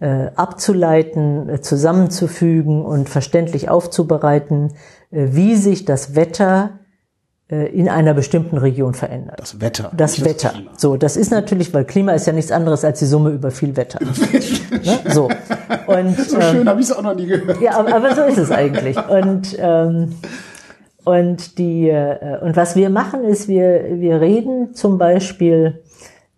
äh, 0.00 0.28
abzuleiten, 0.36 1.48
äh, 1.48 1.60
zusammenzufügen 1.60 2.84
und 2.84 3.08
verständlich 3.08 3.68
aufzubereiten, 3.68 4.74
äh, 5.10 5.28
wie 5.30 5.56
sich 5.56 5.84
das 5.84 6.14
Wetter 6.14 6.70
äh, 6.74 6.87
in 7.48 7.88
einer 7.88 8.12
bestimmten 8.12 8.58
Region 8.58 8.92
verändert. 8.92 9.40
Das 9.40 9.60
Wetter. 9.60 9.90
Das 9.96 10.22
Wetter. 10.22 10.52
Das 10.70 10.82
so, 10.82 10.96
das 10.96 11.16
ist 11.16 11.30
natürlich, 11.30 11.72
weil 11.72 11.86
Klima 11.86 12.12
ist 12.12 12.26
ja 12.26 12.34
nichts 12.34 12.52
anderes 12.52 12.84
als 12.84 12.98
die 12.98 13.06
Summe 13.06 13.30
über 13.30 13.50
viel 13.50 13.74
Wetter. 13.74 14.00
ne? 14.04 14.98
So. 15.08 15.30
Und, 15.86 16.18
so 16.28 16.40
schön 16.42 16.60
ähm, 16.60 16.68
habe 16.68 16.80
ich 16.80 16.90
es 16.90 16.92
auch 16.92 17.02
noch 17.02 17.14
nie 17.14 17.26
gehört. 17.26 17.60
Ja, 17.62 17.78
aber, 17.78 17.94
aber, 17.94 18.14
so 18.14 18.22
ist 18.22 18.36
es 18.36 18.50
eigentlich. 18.50 18.98
Und 19.08 19.56
ähm, 19.58 20.16
und 21.04 21.58
die 21.58 21.88
äh, 21.88 22.38
und 22.42 22.54
was 22.54 22.76
wir 22.76 22.90
machen 22.90 23.24
ist, 23.24 23.48
wir 23.48 23.98
wir 23.98 24.20
reden 24.20 24.74
zum 24.74 24.98
Beispiel 24.98 25.82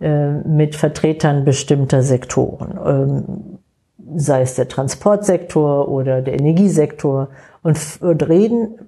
äh, 0.01 0.31
mit 0.31 0.77
Vertretern 0.77 1.45
bestimmter 1.45 2.05
Sektoren, 2.05 2.79
ähm, 2.87 3.59
sei 4.15 4.43
es 4.43 4.55
der 4.55 4.69
Transportsektor 4.69 5.89
oder 5.89 6.23
der 6.23 6.35
Energiesektor 6.35 7.29
und, 7.63 7.79
und 8.01 8.29
reden 8.29 8.79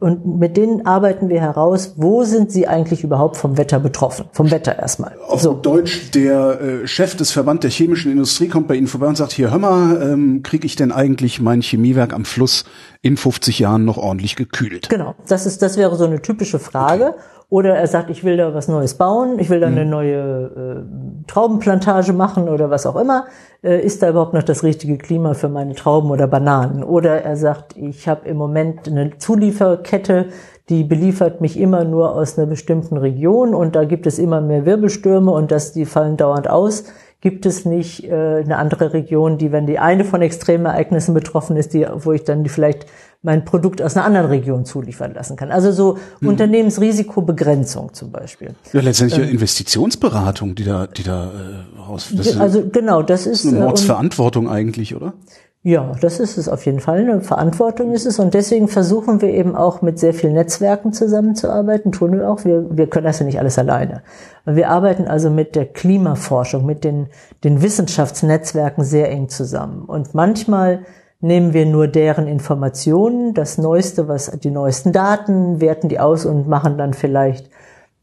und 0.00 0.38
mit 0.38 0.56
denen 0.56 0.86
arbeiten 0.86 1.28
wir 1.28 1.40
heraus, 1.40 1.94
wo 1.96 2.24
sind 2.24 2.50
sie 2.50 2.66
eigentlich 2.66 3.04
überhaupt 3.04 3.36
vom 3.36 3.58
Wetter 3.58 3.78
betroffen? 3.78 4.26
Vom 4.32 4.50
Wetter 4.50 4.78
erstmal. 4.78 5.16
Auf 5.28 5.42
so. 5.42 5.52
Deutsch, 5.52 6.10
der 6.12 6.60
äh, 6.60 6.86
Chef 6.86 7.16
des 7.16 7.32
Verband 7.32 7.64
der 7.64 7.70
chemischen 7.70 8.10
Industrie 8.10 8.48
kommt 8.48 8.68
bei 8.68 8.76
Ihnen 8.76 8.86
vorbei 8.86 9.08
und 9.08 9.16
sagt, 9.16 9.32
hier 9.32 9.50
hör 9.50 9.58
mal, 9.58 10.00
ähm, 10.02 10.42
kriege 10.42 10.66
ich 10.66 10.74
denn 10.74 10.90
eigentlich 10.90 11.40
mein 11.40 11.60
Chemiewerk 11.60 12.14
am 12.14 12.24
Fluss 12.24 12.64
in 13.04 13.18
50 13.18 13.58
Jahren 13.58 13.84
noch 13.84 13.98
ordentlich 13.98 14.34
gekühlt? 14.34 14.88
Genau, 14.88 15.14
das 15.28 15.44
ist 15.44 15.60
das 15.60 15.76
wäre 15.76 15.94
so 15.96 16.06
eine 16.06 16.22
typische 16.22 16.58
Frage. 16.58 17.08
Okay. 17.08 17.18
Oder 17.50 17.76
er 17.76 17.86
sagt, 17.86 18.08
ich 18.08 18.24
will 18.24 18.38
da 18.38 18.54
was 18.54 18.66
Neues 18.66 18.94
bauen, 18.94 19.38
ich 19.38 19.50
will 19.50 19.60
da 19.60 19.66
eine 19.66 19.84
mhm. 19.84 19.90
neue 19.90 20.16
äh, 20.16 21.26
Traubenplantage 21.26 22.14
machen 22.14 22.48
oder 22.48 22.70
was 22.70 22.86
auch 22.86 22.96
immer. 22.96 23.26
Äh, 23.62 23.84
ist 23.84 24.02
da 24.02 24.08
überhaupt 24.08 24.32
noch 24.32 24.42
das 24.42 24.62
richtige 24.62 24.96
Klima 24.96 25.34
für 25.34 25.50
meine 25.50 25.74
Trauben 25.74 26.10
oder 26.10 26.26
Bananen? 26.26 26.82
Oder 26.82 27.22
er 27.22 27.36
sagt, 27.36 27.76
ich 27.76 28.08
habe 28.08 28.26
im 28.26 28.38
Moment 28.38 28.88
eine 28.88 29.18
Zulieferkette, 29.18 30.28
die 30.70 30.82
beliefert 30.82 31.42
mich 31.42 31.60
immer 31.60 31.84
nur 31.84 32.14
aus 32.14 32.38
einer 32.38 32.46
bestimmten 32.46 32.96
Region 32.96 33.54
und 33.54 33.76
da 33.76 33.84
gibt 33.84 34.06
es 34.06 34.18
immer 34.18 34.40
mehr 34.40 34.64
Wirbelstürme 34.64 35.30
und 35.30 35.50
das, 35.50 35.72
die 35.74 35.84
fallen 35.84 36.16
dauernd 36.16 36.48
aus. 36.48 36.84
Gibt 37.24 37.46
es 37.46 37.64
nicht 37.64 38.04
äh, 38.04 38.12
eine 38.12 38.58
andere 38.58 38.92
Region, 38.92 39.38
die, 39.38 39.50
wenn 39.50 39.66
die 39.66 39.78
eine 39.78 40.04
von 40.04 40.20
Extremereignissen 40.20 41.14
betroffen 41.14 41.56
ist, 41.56 41.72
die, 41.72 41.86
wo 41.94 42.12
ich 42.12 42.22
dann 42.24 42.44
vielleicht 42.44 42.84
mein 43.22 43.46
Produkt 43.46 43.80
aus 43.80 43.96
einer 43.96 44.04
anderen 44.04 44.26
Region 44.26 44.66
zuliefern 44.66 45.14
lassen 45.14 45.34
kann. 45.34 45.50
Also 45.50 45.72
so 45.72 45.96
mhm. 46.20 46.28
Unternehmensrisikobegrenzung 46.28 47.94
zum 47.94 48.10
Beispiel. 48.10 48.54
Ja, 48.74 48.82
letztendlich 48.82 49.26
ähm, 49.26 49.30
Investitionsberatung, 49.30 50.54
die 50.54 50.64
da, 50.64 50.86
die 50.86 51.02
da 51.02 51.32
äh, 51.32 51.80
raus. 51.80 52.12
Das 52.14 52.38
also 52.38 52.68
genau, 52.70 53.02
das 53.02 53.24
ist 53.26 53.46
eine 53.46 53.56
äh, 53.56 53.62
Mordsverantwortung 53.62 54.46
eigentlich, 54.46 54.94
oder? 54.94 55.14
Ja, 55.66 55.92
das 55.98 56.20
ist 56.20 56.36
es 56.36 56.50
auf 56.50 56.66
jeden 56.66 56.80
Fall. 56.80 56.98
Eine 56.98 57.22
Verantwortung 57.22 57.92
ist 57.92 58.04
es 58.04 58.18
und 58.18 58.34
deswegen 58.34 58.68
versuchen 58.68 59.22
wir 59.22 59.30
eben 59.30 59.56
auch 59.56 59.80
mit 59.80 59.98
sehr 59.98 60.12
vielen 60.12 60.34
Netzwerken 60.34 60.92
zusammenzuarbeiten. 60.92 61.90
Tun 61.90 62.12
wir 62.12 62.28
auch. 62.28 62.44
Wir, 62.44 62.76
wir 62.76 62.86
können 62.86 63.06
das 63.06 63.20
ja 63.20 63.24
nicht 63.24 63.38
alles 63.38 63.58
alleine. 63.58 64.02
Wir 64.44 64.68
arbeiten 64.68 65.06
also 65.06 65.30
mit 65.30 65.56
der 65.56 65.64
Klimaforschung, 65.64 66.66
mit 66.66 66.84
den, 66.84 67.06
den 67.44 67.62
Wissenschaftsnetzwerken 67.62 68.84
sehr 68.84 69.10
eng 69.10 69.30
zusammen. 69.30 69.86
Und 69.86 70.14
manchmal 70.14 70.80
nehmen 71.20 71.54
wir 71.54 71.64
nur 71.64 71.88
deren 71.88 72.26
Informationen, 72.28 73.32
das 73.32 73.56
Neueste, 73.56 74.06
was 74.06 74.30
die 74.32 74.50
neuesten 74.50 74.92
Daten, 74.92 75.62
werten 75.62 75.88
die 75.88 75.98
aus 75.98 76.26
und 76.26 76.46
machen 76.46 76.76
dann 76.76 76.92
vielleicht 76.92 77.48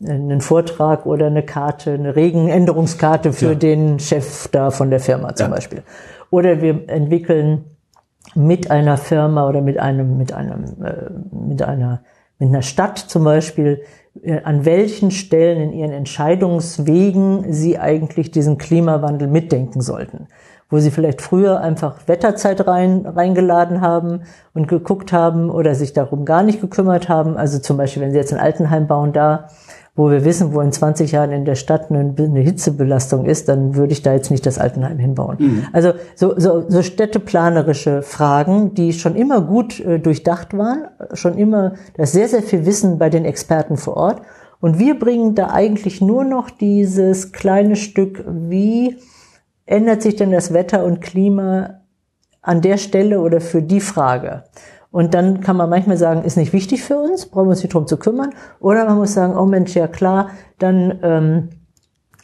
einen 0.03 0.41
Vortrag 0.41 1.05
oder 1.05 1.27
eine 1.27 1.43
Karte, 1.43 1.91
eine 1.91 2.15
Regenänderungskarte 2.15 3.33
für 3.33 3.49
ja. 3.49 3.55
den 3.55 3.99
Chef 3.99 4.47
da 4.47 4.71
von 4.71 4.89
der 4.89 4.99
Firma 4.99 5.35
zum 5.35 5.49
ja. 5.49 5.53
Beispiel. 5.53 5.83
Oder 6.31 6.61
wir 6.61 6.89
entwickeln 6.89 7.65
mit 8.33 8.71
einer 8.71 8.97
Firma 8.97 9.47
oder 9.47 9.61
mit 9.61 9.79
einem, 9.79 10.17
mit 10.17 10.33
einem, 10.33 10.63
äh, 10.83 11.11
mit 11.31 11.61
einer, 11.61 12.01
mit 12.39 12.49
einer 12.49 12.63
Stadt 12.63 12.97
zum 12.97 13.23
Beispiel, 13.23 13.83
äh, 14.23 14.41
an 14.41 14.65
welchen 14.65 15.11
Stellen 15.11 15.61
in 15.61 15.73
ihren 15.73 15.91
Entscheidungswegen 15.91 17.53
sie 17.53 17.77
eigentlich 17.77 18.31
diesen 18.31 18.57
Klimawandel 18.57 19.27
mitdenken 19.27 19.81
sollten 19.81 20.27
wo 20.71 20.79
sie 20.79 20.89
vielleicht 20.89 21.21
früher 21.21 21.59
einfach 21.59 22.07
Wetterzeit 22.07 22.65
rein, 22.65 23.05
reingeladen 23.05 23.81
haben 23.81 24.21
und 24.53 24.67
geguckt 24.67 25.11
haben 25.11 25.51
oder 25.51 25.75
sich 25.75 25.93
darum 25.93 26.25
gar 26.25 26.43
nicht 26.43 26.61
gekümmert 26.61 27.09
haben. 27.09 27.37
Also 27.37 27.59
zum 27.59 27.77
Beispiel, 27.77 28.01
wenn 28.01 28.11
sie 28.11 28.17
jetzt 28.17 28.33
ein 28.33 28.39
Altenheim 28.39 28.87
bauen, 28.87 29.11
da, 29.11 29.49
wo 29.93 30.09
wir 30.09 30.23
wissen, 30.23 30.53
wo 30.53 30.61
in 30.61 30.71
20 30.71 31.11
Jahren 31.11 31.31
in 31.31 31.43
der 31.43 31.55
Stadt 31.55 31.91
eine, 31.91 32.13
eine 32.17 32.39
Hitzebelastung 32.39 33.25
ist, 33.25 33.49
dann 33.49 33.75
würde 33.75 33.91
ich 33.91 34.01
da 34.01 34.13
jetzt 34.13 34.31
nicht 34.31 34.45
das 34.45 34.57
Altenheim 34.57 34.97
hinbauen. 34.97 35.35
Mhm. 35.39 35.67
Also 35.73 35.93
so, 36.15 36.39
so, 36.39 36.63
so 36.69 36.81
städteplanerische 36.81 38.01
Fragen, 38.01 38.73
die 38.73 38.93
schon 38.93 39.15
immer 39.15 39.41
gut 39.41 39.79
äh, 39.81 39.99
durchdacht 39.99 40.57
waren, 40.57 40.87
schon 41.13 41.37
immer, 41.37 41.73
da 41.95 42.03
ist 42.03 42.13
sehr, 42.13 42.29
sehr 42.29 42.41
viel 42.41 42.65
Wissen 42.65 42.99
bei 42.99 43.09
den 43.09 43.25
Experten 43.25 43.75
vor 43.75 43.97
Ort. 43.97 44.21
Und 44.61 44.79
wir 44.79 44.97
bringen 44.97 45.35
da 45.35 45.49
eigentlich 45.49 46.01
nur 46.01 46.23
noch 46.23 46.49
dieses 46.49 47.33
kleine 47.33 47.75
Stück, 47.75 48.23
wie 48.27 48.97
ändert 49.65 50.03
sich 50.03 50.15
denn 50.15 50.31
das 50.31 50.53
Wetter 50.53 50.85
und 50.85 51.01
Klima 51.01 51.81
an 52.41 52.61
der 52.61 52.77
Stelle 52.77 53.19
oder 53.19 53.41
für 53.41 53.61
die 53.61 53.81
Frage? 53.81 54.43
Und 54.91 55.13
dann 55.13 55.39
kann 55.39 55.55
man 55.55 55.69
manchmal 55.69 55.97
sagen, 55.97 56.23
ist 56.23 56.35
nicht 56.35 56.51
wichtig 56.51 56.83
für 56.83 56.97
uns, 56.97 57.25
brauchen 57.25 57.45
wir 57.45 57.51
uns 57.51 57.63
nicht 57.63 57.73
drum 57.73 57.87
zu 57.87 57.97
kümmern. 57.97 58.31
Oder 58.59 58.85
man 58.85 58.97
muss 58.97 59.13
sagen, 59.13 59.37
oh 59.37 59.45
Mensch, 59.45 59.73
ja 59.73 59.87
klar, 59.87 60.31
dann 60.59 60.99
ähm, 61.01 61.49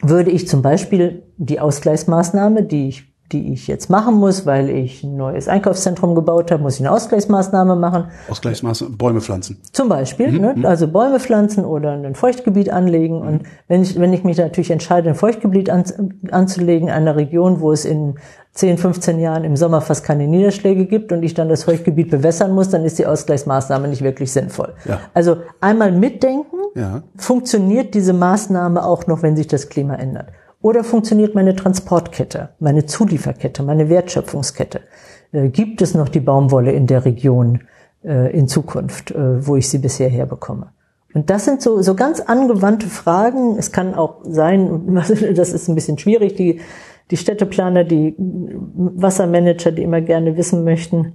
würde 0.02 0.30
ich 0.30 0.46
zum 0.46 0.60
Beispiel 0.62 1.22
die 1.38 1.60
Ausgleichsmaßnahme, 1.60 2.62
die 2.64 2.88
ich 2.88 3.07
die 3.32 3.52
ich 3.52 3.66
jetzt 3.66 3.90
machen 3.90 4.14
muss, 4.14 4.46
weil 4.46 4.70
ich 4.70 5.04
ein 5.04 5.16
neues 5.16 5.48
Einkaufszentrum 5.48 6.14
gebaut 6.14 6.50
habe, 6.50 6.62
muss 6.62 6.76
ich 6.76 6.80
eine 6.80 6.92
Ausgleichsmaßnahme 6.92 7.76
machen. 7.76 8.04
Ausgleichsmaßnahme, 8.30 8.96
Bäume 8.96 9.20
pflanzen. 9.20 9.60
Zum 9.72 9.88
Beispiel, 9.88 10.32
mhm. 10.32 10.40
ne? 10.40 10.54
Mhm. 10.56 10.66
also 10.66 10.88
Bäume 10.88 11.20
pflanzen 11.20 11.64
oder 11.64 11.92
ein 11.92 12.14
Feuchtgebiet 12.14 12.70
anlegen. 12.70 13.20
Mhm. 13.20 13.28
Und 13.28 13.42
wenn 13.68 13.82
ich, 13.82 13.98
wenn 14.00 14.12
ich 14.12 14.24
mich 14.24 14.38
natürlich 14.38 14.70
entscheide, 14.70 15.10
ein 15.10 15.14
Feuchtgebiet 15.14 15.68
an, 15.68 15.84
anzulegen, 16.30 16.88
einer 16.88 17.16
Region, 17.16 17.60
wo 17.60 17.70
es 17.72 17.84
in 17.84 18.14
10, 18.52 18.78
15 18.78 19.20
Jahren 19.20 19.44
im 19.44 19.56
Sommer 19.56 19.82
fast 19.82 20.04
keine 20.04 20.26
Niederschläge 20.26 20.86
gibt 20.86 21.12
und 21.12 21.22
ich 21.22 21.34
dann 21.34 21.48
das 21.48 21.64
Feuchtgebiet 21.64 22.10
bewässern 22.10 22.52
muss, 22.52 22.70
dann 22.70 22.84
ist 22.84 22.98
die 22.98 23.06
Ausgleichsmaßnahme 23.06 23.88
nicht 23.88 24.02
wirklich 24.02 24.32
sinnvoll. 24.32 24.74
Ja. 24.86 25.00
Also 25.12 25.36
einmal 25.60 25.92
mitdenken, 25.92 26.56
ja. 26.74 27.02
funktioniert 27.16 27.94
diese 27.94 28.14
Maßnahme 28.14 28.84
auch 28.84 29.06
noch, 29.06 29.22
wenn 29.22 29.36
sich 29.36 29.46
das 29.46 29.68
Klima 29.68 29.94
ändert. 29.96 30.28
Oder 30.60 30.82
funktioniert 30.82 31.34
meine 31.34 31.54
Transportkette, 31.54 32.50
meine 32.58 32.84
Zulieferkette, 32.86 33.62
meine 33.62 33.88
Wertschöpfungskette? 33.88 34.80
Äh, 35.32 35.48
gibt 35.48 35.82
es 35.82 35.94
noch 35.94 36.08
die 36.08 36.20
Baumwolle 36.20 36.72
in 36.72 36.86
der 36.86 37.04
Region 37.04 37.62
äh, 38.04 38.36
in 38.36 38.48
Zukunft, 38.48 39.12
äh, 39.12 39.46
wo 39.46 39.56
ich 39.56 39.68
sie 39.68 39.78
bisher 39.78 40.08
herbekomme? 40.08 40.72
Und 41.14 41.30
das 41.30 41.44
sind 41.44 41.62
so, 41.62 41.80
so 41.80 41.94
ganz 41.94 42.20
angewandte 42.20 42.88
Fragen. 42.88 43.56
Es 43.56 43.72
kann 43.72 43.94
auch 43.94 44.16
sein, 44.24 44.94
das 45.34 45.52
ist 45.52 45.68
ein 45.68 45.74
bisschen 45.74 45.98
schwierig, 45.98 46.34
die, 46.34 46.60
die 47.10 47.16
Städteplaner, 47.16 47.84
die 47.84 48.14
Wassermanager, 48.18 49.72
die 49.72 49.82
immer 49.82 50.00
gerne 50.00 50.36
wissen 50.36 50.64
möchten, 50.64 51.14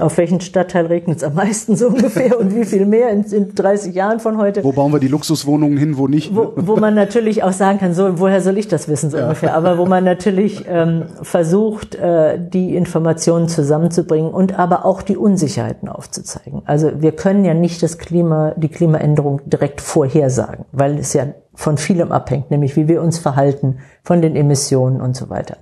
auf 0.00 0.16
welchen 0.16 0.40
Stadtteil 0.40 0.86
regnet 0.86 1.18
es 1.18 1.24
am 1.24 1.34
meisten 1.34 1.76
so 1.76 1.88
ungefähr 1.88 2.38
und 2.38 2.54
wie 2.54 2.64
viel 2.64 2.86
mehr 2.86 3.10
in, 3.10 3.22
in 3.24 3.54
30 3.54 3.94
Jahren 3.94 4.18
von 4.18 4.38
heute. 4.38 4.64
Wo 4.64 4.72
bauen 4.72 4.92
wir 4.92 5.00
die 5.00 5.08
Luxuswohnungen 5.08 5.76
hin, 5.76 5.98
wo 5.98 6.08
nicht? 6.08 6.34
Wo, 6.34 6.52
wo 6.56 6.76
man 6.76 6.94
natürlich 6.94 7.42
auch 7.42 7.52
sagen 7.52 7.78
kann, 7.78 7.92
so 7.92 8.18
woher 8.18 8.40
soll 8.40 8.56
ich 8.56 8.68
das 8.68 8.88
wissen 8.88 9.10
so 9.10 9.18
ja. 9.18 9.24
ungefähr, 9.24 9.54
aber 9.54 9.76
wo 9.78 9.86
man 9.86 10.04
natürlich 10.04 10.64
ähm, 10.68 11.04
versucht, 11.22 11.94
äh, 11.96 12.38
die 12.38 12.74
Informationen 12.76 13.48
zusammenzubringen 13.48 14.30
und 14.32 14.58
aber 14.58 14.84
auch 14.84 15.02
die 15.02 15.16
Unsicherheiten 15.16 15.88
aufzuzeigen. 15.88 16.62
Also 16.64 17.02
wir 17.02 17.12
können 17.12 17.44
ja 17.44 17.54
nicht 17.54 17.82
das 17.82 17.98
Klima, 17.98 18.52
die 18.56 18.68
Klimaänderung 18.68 19.42
direkt 19.44 19.80
vorhersagen, 19.80 20.64
weil 20.72 20.98
es 20.98 21.12
ja 21.12 21.26
von 21.54 21.76
vielem 21.76 22.10
abhängt, 22.10 22.50
nämlich 22.50 22.76
wie 22.76 22.88
wir 22.88 23.02
uns 23.02 23.18
verhalten, 23.18 23.78
von 24.02 24.22
den 24.22 24.34
Emissionen 24.34 25.00
und 25.00 25.14
so 25.14 25.30
weiter. 25.30 25.58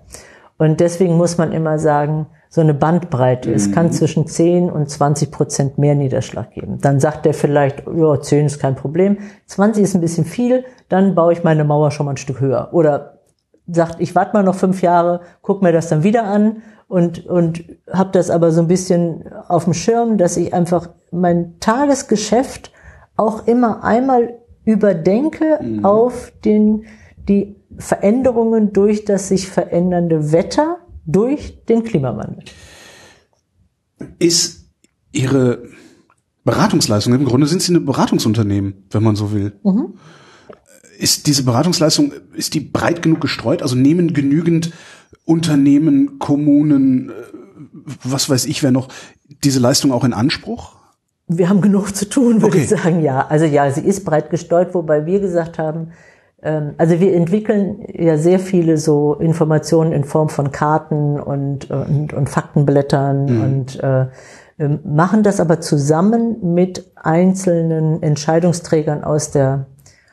Und 0.58 0.80
deswegen 0.80 1.16
muss 1.16 1.38
man 1.38 1.52
immer 1.52 1.78
sagen, 1.78 2.26
so 2.52 2.60
eine 2.60 2.74
Bandbreite. 2.74 3.48
Mhm. 3.48 3.54
Es 3.54 3.72
kann 3.72 3.92
zwischen 3.92 4.26
10 4.26 4.70
und 4.70 4.90
20 4.90 5.30
Prozent 5.30 5.78
mehr 5.78 5.94
Niederschlag 5.94 6.50
geben. 6.50 6.78
Dann 6.82 7.00
sagt 7.00 7.24
er 7.24 7.32
vielleicht, 7.32 7.84
ja, 7.86 8.20
10 8.20 8.44
ist 8.44 8.60
kein 8.60 8.76
Problem, 8.76 9.16
20 9.46 9.82
ist 9.82 9.94
ein 9.94 10.02
bisschen 10.02 10.26
viel, 10.26 10.66
dann 10.90 11.14
baue 11.14 11.32
ich 11.32 11.44
meine 11.44 11.64
Mauer 11.64 11.90
schon 11.90 12.04
mal 12.04 12.12
ein 12.12 12.18
Stück 12.18 12.40
höher. 12.40 12.68
Oder 12.72 13.20
sagt, 13.66 14.00
ich 14.00 14.14
warte 14.14 14.34
mal 14.34 14.42
noch 14.42 14.54
fünf 14.54 14.82
Jahre, 14.82 15.22
guck 15.40 15.62
mir 15.62 15.72
das 15.72 15.88
dann 15.88 16.02
wieder 16.02 16.24
an 16.24 16.58
und, 16.88 17.24
und 17.24 17.64
habe 17.90 18.10
das 18.12 18.28
aber 18.28 18.50
so 18.50 18.60
ein 18.60 18.68
bisschen 18.68 19.24
auf 19.48 19.64
dem 19.64 19.72
Schirm, 19.72 20.18
dass 20.18 20.36
ich 20.36 20.52
einfach 20.52 20.90
mein 21.10 21.58
Tagesgeschäft 21.58 22.70
auch 23.16 23.46
immer 23.46 23.82
einmal 23.82 24.34
überdenke 24.66 25.58
mhm. 25.62 25.86
auf 25.86 26.34
den, 26.44 26.84
die 27.16 27.56
Veränderungen 27.78 28.74
durch 28.74 29.06
das 29.06 29.28
sich 29.28 29.48
verändernde 29.48 30.32
Wetter 30.32 30.76
durch 31.06 31.64
den 31.64 31.82
Klimawandel. 31.82 32.44
Ist 34.18 34.66
Ihre 35.12 35.62
Beratungsleistung, 36.44 37.14
im 37.14 37.24
Grunde 37.24 37.46
sind 37.46 37.62
Sie 37.62 37.74
ein 37.74 37.84
Beratungsunternehmen, 37.84 38.86
wenn 38.90 39.02
man 39.02 39.16
so 39.16 39.32
will. 39.32 39.52
Mhm. 39.62 39.94
Ist 40.98 41.26
diese 41.26 41.44
Beratungsleistung, 41.44 42.12
ist 42.34 42.54
die 42.54 42.60
breit 42.60 43.02
genug 43.02 43.20
gestreut? 43.20 43.62
Also 43.62 43.76
nehmen 43.76 44.12
genügend 44.12 44.72
Unternehmen, 45.24 46.18
Kommunen, 46.18 47.10
äh, 47.10 47.12
was 48.04 48.28
weiß 48.28 48.46
ich 48.46 48.62
wer 48.62 48.70
noch, 48.70 48.88
diese 49.44 49.60
Leistung 49.60 49.92
auch 49.92 50.04
in 50.04 50.12
Anspruch? 50.12 50.76
Wir 51.28 51.48
haben 51.48 51.60
genug 51.60 51.94
zu 51.94 52.08
tun, 52.08 52.42
würde 52.42 52.58
okay. 52.58 52.62
ich 52.64 52.68
sagen, 52.68 53.02
ja. 53.02 53.26
Also 53.26 53.44
ja, 53.44 53.70
sie 53.70 53.80
ist 53.80 54.04
breit 54.04 54.30
gestreut, 54.30 54.74
wobei 54.74 55.06
wir 55.06 55.20
gesagt 55.20 55.58
haben, 55.58 55.92
also 56.42 56.98
wir 57.00 57.14
entwickeln 57.14 57.84
ja 57.92 58.18
sehr 58.18 58.38
viele 58.38 58.76
so 58.76 59.14
Informationen 59.14 59.92
in 59.92 60.04
Form 60.04 60.28
von 60.28 60.50
Karten 60.50 61.20
und, 61.20 61.70
und, 61.70 62.12
und 62.12 62.28
Faktenblättern 62.28 63.24
mhm. 63.26 63.42
und 63.42 63.80
äh, 63.80 64.06
machen 64.84 65.22
das 65.22 65.40
aber 65.40 65.60
zusammen 65.60 66.54
mit 66.54 66.92
einzelnen 66.96 68.02
Entscheidungsträgern 68.02 69.04
aus 69.04 69.30
der 69.30 69.66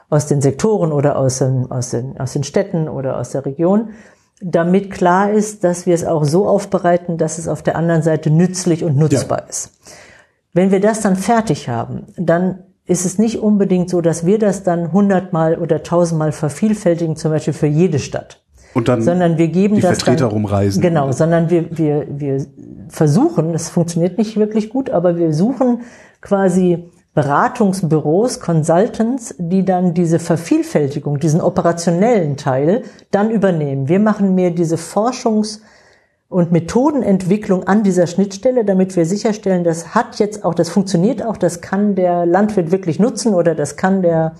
aus 0.10 0.26
den 0.26 0.42
Sektoren 0.42 0.92
oder 0.92 1.18
aus 1.18 1.40
den, 1.40 1.70
aus 1.72 1.92
den, 1.92 2.20
aus 2.20 2.34
den 2.34 2.44
Städten 2.44 2.90
oder 2.90 3.18
aus 3.18 3.32
der 3.32 3.46
Region, 3.46 3.90
damit 4.42 4.92
klar 4.92 5.32
ist, 5.32 5.64
dass 5.64 5.86
wir 5.86 5.94
es 5.94 6.06
auch 6.06 6.24
so 6.24 6.48
aufbereiten, 6.48 7.18
dass 7.18 7.38
es 7.38 7.48
auf 7.48 7.62
der 7.62 7.76
anderen 7.76 8.02
Seite 8.02 8.32
nützlich 8.32 8.84
und 8.84 8.98
nutzbar 8.98 9.40
ja. 9.40 9.46
ist. 9.46 9.72
Wenn 10.54 10.72
wir 10.72 10.80
das 10.80 11.02
dann 11.02 11.16
fertig 11.16 11.70
haben, 11.70 12.08
dann 12.18 12.64
ist 12.90 13.06
es 13.06 13.20
nicht 13.20 13.40
unbedingt 13.40 13.90
so, 13.90 14.02
dass 14.02 14.26
wir 14.26 14.40
das 14.40 14.64
dann 14.64 14.92
hundertmal 14.92 15.58
oder 15.58 15.84
tausendmal 15.84 16.32
vervielfältigen, 16.32 17.16
zum 17.16 17.32
Beispiel 17.32 17.54
für 17.54 17.68
jede 17.68 18.00
Stadt. 18.00 18.42
Und 18.74 18.88
dann 18.88 19.02
sondern 19.02 19.38
wir 19.38 19.48
geben 19.48 19.76
die 19.76 19.82
das 19.82 19.98
Vertreter 19.98 20.26
dann, 20.26 20.32
rumreisen. 20.32 20.82
Genau, 20.82 21.12
sondern 21.12 21.50
wir, 21.50 21.78
wir, 21.78 22.08
wir 22.10 22.46
versuchen, 22.90 23.54
das 23.54 23.70
funktioniert 23.70 24.18
nicht 24.18 24.38
wirklich 24.38 24.70
gut, 24.70 24.90
aber 24.90 25.18
wir 25.18 25.34
suchen 25.34 25.82
quasi 26.22 26.90
Beratungsbüros, 27.14 28.40
Consultants, 28.40 29.36
die 29.38 29.66
dann 29.66 29.94
diese 29.94 30.20
Vervielfältigung, 30.20 31.20
diesen 31.20 31.42
operationellen 31.42 32.38
Teil 32.38 32.84
dann 33.12 33.30
übernehmen. 33.30 33.88
Wir 33.88 34.00
machen 34.00 34.36
mehr 34.36 34.52
diese 34.52 34.78
Forschungs- 34.78 35.60
und 36.30 36.52
Methodenentwicklung 36.52 37.64
an 37.64 37.82
dieser 37.84 38.06
Schnittstelle, 38.06 38.64
damit 38.64 38.96
wir 38.96 39.06
sicherstellen, 39.06 39.64
das 39.64 39.96
hat 39.96 40.20
jetzt 40.20 40.46
auch, 40.46 40.54
das 40.54 40.70
funktioniert 40.70 41.26
auch, 41.26 41.38
das 41.38 41.60
kann 41.60 41.96
der 41.96 42.28
Landwirt 42.28 42.72
wirklich 42.72 43.00
nutzen 43.00 43.34
oder 43.34 43.56
das 43.56 43.78
kann 43.78 44.04
der, 44.04 44.36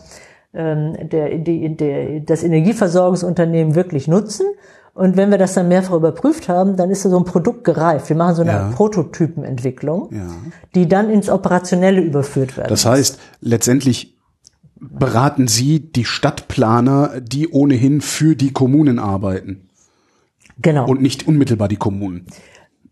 ähm, 0.54 0.96
der, 1.10 1.40
die, 1.40 1.76
der 1.76 2.20
das 2.20 2.44
Energieversorgungsunternehmen 2.44 3.74
wirklich 3.74 4.08
nutzen. 4.08 4.46
Und 4.94 5.18
wenn 5.18 5.32
wir 5.32 5.40
das 5.40 5.54
dann 5.54 5.68
mehrfach 5.68 5.96
überprüft 5.96 6.48
haben, 6.48 6.76
dann 6.76 6.92
ist 6.92 7.04
so 7.04 7.18
ein 7.18 7.26
Produkt 7.26 7.64
gereift. 7.64 8.10
Wir 8.10 8.16
machen 8.16 8.36
so 8.36 8.42
eine 8.44 8.52
ja. 8.52 8.72
Prototypenentwicklung, 8.76 10.10
ja. 10.12 10.28
die 10.76 10.88
dann 10.88 11.10
ins 11.10 11.30
Operationelle 11.30 12.02
überführt 12.02 12.56
werden. 12.58 12.70
Das 12.70 12.86
heißt, 12.86 13.20
letztendlich 13.42 14.16
beraten 14.76 15.48
Sie 15.48 15.80
die 15.92 16.06
Stadtplaner, 16.06 17.20
die 17.22 17.48
ohnehin 17.50 18.02
für 18.02 18.36
die 18.36 18.52
Kommunen 18.52 19.00
arbeiten. 19.00 19.69
Genau. 20.62 20.88
Und 20.88 21.02
nicht 21.02 21.28
unmittelbar 21.28 21.68
die 21.68 21.78
Kommunen. 21.78 22.26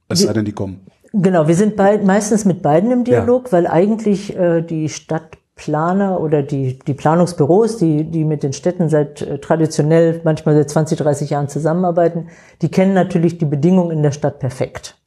Es 0.10 0.22
sei 0.22 0.34
denn, 0.34 0.46
die 0.46 0.54
kommen. 0.54 0.82
Genau, 1.14 1.48
wir 1.48 1.56
sind 1.56 1.76
beid, 1.76 2.04
meistens 2.04 2.46
mit 2.46 2.62
beiden 2.62 2.92
im 2.92 3.04
Dialog, 3.04 3.48
ja. 3.48 3.52
weil 3.54 3.68
eigentlich 3.68 4.36
äh, 4.38 4.62
die 4.62 4.90
Stadtplaner 4.90 6.20
oder 6.22 6.44
die, 6.44 6.80
die 6.80 6.94
Planungsbüros, 6.94 7.78
die, 7.78 8.04
die 8.06 8.24
mit 8.24 8.44
den 8.44 8.54
Städten 8.54 8.90
seit 8.90 9.22
äh, 9.22 9.40
traditionell 9.40 10.22
manchmal 10.24 10.56
seit 10.56 10.70
20, 10.70 10.98
30 11.00 11.30
Jahren 11.30 11.50
zusammenarbeiten, 11.50 12.28
die 12.62 12.70
kennen 12.70 12.94
natürlich 12.94 13.38
die 13.38 13.46
Bedingungen 13.46 13.92
in 13.92 14.04
der 14.04 14.12
Stadt 14.12 14.40
perfekt. 14.40 14.98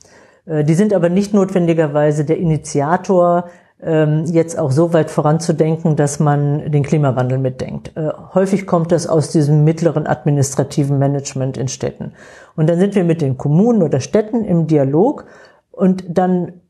Äh, 0.46 0.64
die 0.64 0.74
sind 0.74 0.92
aber 0.92 1.08
nicht 1.08 1.34
notwendigerweise 1.34 2.24
der 2.24 2.38
Initiator 2.38 3.48
jetzt 3.82 4.58
auch 4.58 4.70
so 4.70 4.92
weit 4.92 5.10
voranzudenken, 5.10 5.96
dass 5.96 6.20
man 6.20 6.70
den 6.70 6.82
Klimawandel 6.82 7.38
mitdenkt. 7.38 7.96
Äh, 7.96 8.10
häufig 8.34 8.66
kommt 8.66 8.92
das 8.92 9.06
aus 9.06 9.30
diesem 9.30 9.64
mittleren 9.64 10.06
administrativen 10.06 10.98
Management 10.98 11.56
in 11.56 11.68
Städten. 11.68 12.12
Und 12.56 12.68
dann 12.68 12.78
sind 12.78 12.94
wir 12.94 13.04
mit 13.04 13.22
den 13.22 13.38
Kommunen 13.38 13.82
oder 13.82 14.00
Städten 14.00 14.44
im 14.44 14.66
Dialog 14.66 15.24
und 15.70 16.04
dann 16.08 16.60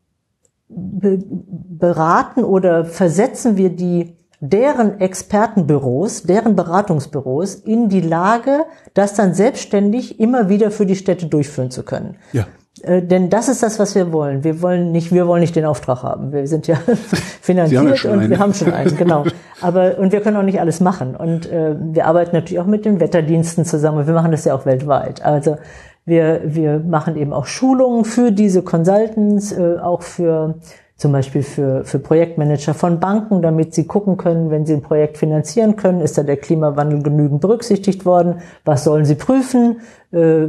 beraten 0.68 2.44
oder 2.44 2.84
versetzen 2.84 3.56
wir 3.56 3.70
die 3.70 4.16
deren 4.40 5.00
Expertenbüros, 5.00 6.22
deren 6.22 6.56
Beratungsbüros 6.56 7.56
in 7.56 7.88
die 7.88 8.00
Lage, 8.00 8.64
das 8.94 9.14
dann 9.14 9.34
selbstständig 9.34 10.18
immer 10.18 10.48
wieder 10.48 10.70
für 10.70 10.86
die 10.86 10.96
Städte 10.96 11.26
durchführen 11.26 11.70
zu 11.70 11.82
können. 11.82 12.16
Ja. 12.32 12.46
Äh, 12.82 13.02
denn 13.02 13.30
das 13.30 13.48
ist 13.48 13.62
das, 13.62 13.78
was 13.78 13.94
wir 13.94 14.12
wollen. 14.12 14.44
Wir 14.44 14.62
wollen 14.62 14.92
nicht, 14.92 15.12
wir 15.12 15.26
wollen 15.26 15.40
nicht 15.40 15.56
den 15.56 15.64
Auftrag 15.64 16.02
haben. 16.02 16.32
Wir 16.32 16.46
sind 16.46 16.66
ja 16.66 16.76
finanziert 17.40 18.04
ja 18.04 18.12
und 18.12 18.20
einen. 18.20 18.30
wir 18.30 18.38
haben 18.38 18.54
schon 18.54 18.72
einen, 18.72 18.96
genau. 18.96 19.24
Aber 19.60 19.98
und 19.98 20.12
wir 20.12 20.20
können 20.20 20.36
auch 20.36 20.42
nicht 20.42 20.60
alles 20.60 20.80
machen. 20.80 21.16
Und 21.16 21.50
äh, 21.50 21.74
wir 21.78 22.06
arbeiten 22.06 22.34
natürlich 22.34 22.60
auch 22.60 22.66
mit 22.66 22.84
den 22.84 23.00
Wetterdiensten 23.00 23.64
zusammen. 23.64 24.06
Wir 24.06 24.14
machen 24.14 24.30
das 24.30 24.44
ja 24.44 24.54
auch 24.54 24.66
weltweit. 24.66 25.22
Also 25.22 25.58
wir 26.06 26.40
wir 26.44 26.78
machen 26.78 27.16
eben 27.16 27.32
auch 27.32 27.46
Schulungen 27.46 28.04
für 28.04 28.32
diese 28.32 28.62
Consultants, 28.62 29.52
äh, 29.52 29.76
auch 29.78 30.02
für 30.02 30.54
zum 31.00 31.12
Beispiel 31.12 31.42
für, 31.42 31.82
für 31.86 31.98
Projektmanager 31.98 32.74
von 32.74 33.00
Banken, 33.00 33.40
damit 33.40 33.72
sie 33.72 33.86
gucken 33.86 34.18
können, 34.18 34.50
wenn 34.50 34.66
sie 34.66 34.74
ein 34.74 34.82
Projekt 34.82 35.16
finanzieren 35.16 35.76
können, 35.76 36.02
ist 36.02 36.18
da 36.18 36.22
der 36.22 36.36
Klimawandel 36.36 37.02
genügend 37.02 37.40
berücksichtigt 37.40 38.04
worden, 38.04 38.42
was 38.66 38.84
sollen 38.84 39.06
sie 39.06 39.14
prüfen, 39.14 39.80
äh, 40.12 40.44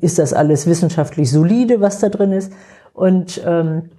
ist 0.00 0.18
das 0.18 0.32
alles 0.32 0.66
wissenschaftlich 0.66 1.30
solide, 1.30 1.82
was 1.82 1.98
da 1.98 2.08
drin 2.08 2.32
ist. 2.32 2.50
Und, 2.94 3.44
ähm, 3.46 3.90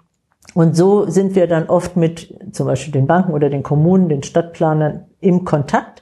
und 0.55 0.75
so 0.75 1.07
sind 1.07 1.35
wir 1.35 1.45
dann 1.45 1.69
oft 1.69 1.95
mit 1.97 2.33
zum 2.51 2.65
Beispiel 2.65 2.91
den 2.91 3.05
Banken 3.05 3.33
oder 3.33 3.51
den 3.51 3.61
Kommunen, 3.61 4.09
den 4.09 4.23
Stadtplanern 4.23 5.05
im 5.19 5.45
Kontakt 5.45 6.01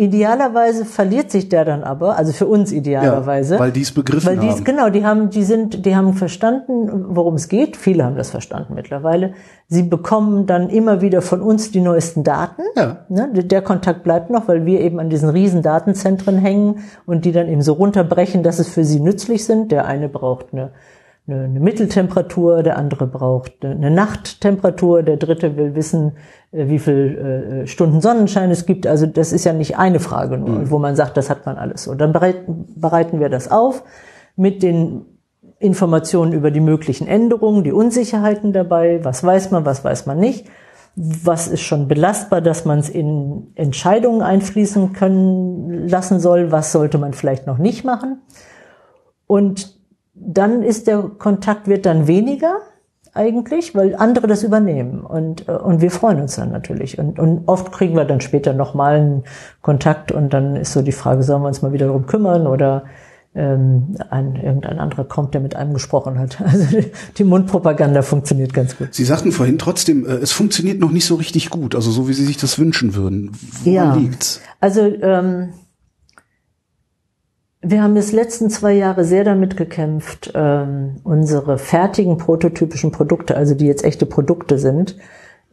Idealerweise 0.00 0.86
verliert 0.86 1.30
sich 1.30 1.50
der 1.50 1.66
dann 1.66 1.84
aber, 1.84 2.16
also 2.16 2.32
für 2.32 2.46
uns 2.46 2.72
idealerweise. 2.72 3.56
Ja, 3.56 3.60
weil 3.60 3.70
die 3.70 3.82
es 3.82 3.92
begriffen 3.92 4.26
weil 4.26 4.38
die's, 4.38 4.52
haben. 4.54 4.64
Genau, 4.64 4.88
die 4.88 5.04
haben, 5.04 5.28
die 5.28 5.42
sind, 5.42 5.84
die 5.84 5.94
haben 5.94 6.14
verstanden, 6.14 7.14
worum 7.14 7.34
es 7.34 7.48
geht. 7.48 7.76
Viele 7.76 8.04
haben 8.04 8.16
das 8.16 8.30
verstanden 8.30 8.72
mittlerweile. 8.74 9.34
Sie 9.68 9.82
bekommen 9.82 10.46
dann 10.46 10.70
immer 10.70 11.02
wieder 11.02 11.20
von 11.20 11.42
uns 11.42 11.70
die 11.70 11.82
neuesten 11.82 12.24
Daten. 12.24 12.62
Ja. 12.76 13.04
Ne, 13.10 13.28
der 13.30 13.60
Kontakt 13.60 14.02
bleibt 14.02 14.30
noch, 14.30 14.48
weil 14.48 14.64
wir 14.64 14.80
eben 14.80 15.00
an 15.00 15.10
diesen 15.10 15.28
riesen 15.28 15.60
Datenzentren 15.60 16.38
hängen 16.38 16.78
und 17.04 17.26
die 17.26 17.32
dann 17.32 17.48
eben 17.48 17.60
so 17.60 17.74
runterbrechen, 17.74 18.42
dass 18.42 18.58
es 18.58 18.70
für 18.70 18.84
sie 18.84 19.00
nützlich 19.00 19.44
sind. 19.44 19.70
Der 19.70 19.84
eine 19.84 20.08
braucht 20.08 20.46
eine 20.54 20.70
eine, 21.30 21.44
eine 21.44 21.60
Mitteltemperatur, 21.60 22.62
der 22.62 22.76
andere 22.76 23.06
braucht 23.06 23.64
eine 23.64 23.90
Nachttemperatur, 23.90 25.02
der 25.02 25.16
dritte 25.16 25.56
will 25.56 25.74
wissen, 25.74 26.12
äh, 26.52 26.68
wie 26.68 26.78
viel 26.78 27.62
äh, 27.62 27.66
Stunden 27.66 28.00
Sonnenschein 28.00 28.50
es 28.50 28.66
gibt. 28.66 28.86
Also 28.86 29.06
das 29.06 29.32
ist 29.32 29.44
ja 29.44 29.52
nicht 29.52 29.78
eine 29.78 30.00
Frage 30.00 30.38
nur, 30.38 30.60
mhm. 30.60 30.70
wo 30.70 30.78
man 30.78 30.96
sagt, 30.96 31.16
das 31.16 31.30
hat 31.30 31.46
man 31.46 31.56
alles 31.56 31.84
so. 31.84 31.94
Dann 31.94 32.12
bereiten, 32.12 32.66
bereiten 32.76 33.20
wir 33.20 33.28
das 33.28 33.50
auf 33.50 33.84
mit 34.36 34.62
den 34.62 35.06
Informationen 35.58 36.32
über 36.32 36.50
die 36.50 36.60
möglichen 36.60 37.06
Änderungen, 37.06 37.64
die 37.64 37.72
Unsicherheiten 37.72 38.52
dabei, 38.52 39.04
was 39.04 39.22
weiß 39.22 39.50
man, 39.50 39.66
was 39.66 39.84
weiß 39.84 40.06
man 40.06 40.18
nicht, 40.18 40.46
was 40.96 41.48
ist 41.48 41.60
schon 41.60 41.86
belastbar, 41.86 42.40
dass 42.40 42.64
man 42.64 42.78
es 42.78 42.88
in 42.88 43.52
Entscheidungen 43.54 44.22
einfließen 44.22 44.92
können 44.92 45.88
lassen 45.88 46.18
soll, 46.18 46.50
was 46.50 46.72
sollte 46.72 46.98
man 46.98 47.12
vielleicht 47.12 47.46
noch 47.46 47.58
nicht 47.58 47.84
machen. 47.84 48.22
Und 49.26 49.79
dann 50.20 50.62
ist 50.62 50.86
der 50.86 51.02
Kontakt 51.18 51.66
wird 51.66 51.86
dann 51.86 52.06
weniger. 52.06 52.58
eigentlich, 53.12 53.74
weil 53.74 53.96
andere 53.96 54.28
das 54.28 54.44
übernehmen 54.44 55.00
und 55.00 55.48
äh, 55.48 55.52
und 55.52 55.80
wir 55.80 55.90
freuen 55.90 56.20
uns 56.20 56.36
dann 56.36 56.52
natürlich 56.52 56.96
und 56.96 57.18
und 57.18 57.48
oft 57.48 57.72
kriegen 57.72 57.96
wir 57.96 58.04
dann 58.04 58.20
später 58.20 58.52
noch 58.52 58.72
mal 58.74 58.94
einen 58.94 59.24
Kontakt 59.62 60.12
und 60.12 60.32
dann 60.32 60.54
ist 60.54 60.72
so 60.72 60.80
die 60.82 60.92
Frage, 60.92 61.24
sollen 61.24 61.42
wir 61.42 61.48
uns 61.48 61.60
mal 61.60 61.72
wieder 61.72 61.86
darum 61.86 62.06
kümmern 62.06 62.46
oder 62.46 62.84
ähm, 63.34 63.96
ein, 64.10 64.36
irgendein 64.36 64.78
anderer 64.78 65.04
kommt, 65.04 65.34
der 65.34 65.40
mit 65.40 65.54
einem 65.54 65.72
gesprochen 65.74 66.18
hat. 66.18 66.38
Also 66.44 66.78
die 67.16 67.24
Mundpropaganda 67.24 68.02
funktioniert 68.02 68.52
ganz 68.52 68.76
gut. 68.76 68.88
Sie 68.92 69.04
sagten 69.04 69.30
vorhin 69.32 69.58
trotzdem, 69.58 70.04
äh, 70.04 70.14
es 70.14 70.32
funktioniert 70.32 70.80
noch 70.80 70.90
nicht 70.90 71.06
so 71.06 71.14
richtig 71.14 71.50
gut, 71.50 71.74
also 71.74 71.90
so 71.90 72.08
wie 72.08 72.12
Sie 72.12 72.24
sich 72.24 72.38
das 72.38 72.58
wünschen 72.58 72.94
würden. 72.94 73.30
Woran 73.62 73.72
ja. 73.72 73.94
liegt's? 73.94 74.40
Also 74.60 74.80
ähm, 74.80 75.50
wir 77.62 77.82
haben 77.82 77.94
jetzt 77.96 78.12
letzten 78.12 78.50
zwei 78.50 78.72
Jahre 78.74 79.04
sehr 79.04 79.24
damit 79.24 79.56
gekämpft, 79.56 80.32
ähm, 80.34 80.96
unsere 81.04 81.58
fertigen 81.58 82.16
prototypischen 82.16 82.90
Produkte, 82.90 83.36
also 83.36 83.54
die 83.54 83.66
jetzt 83.66 83.84
echte 83.84 84.06
Produkte 84.06 84.58
sind, 84.58 84.96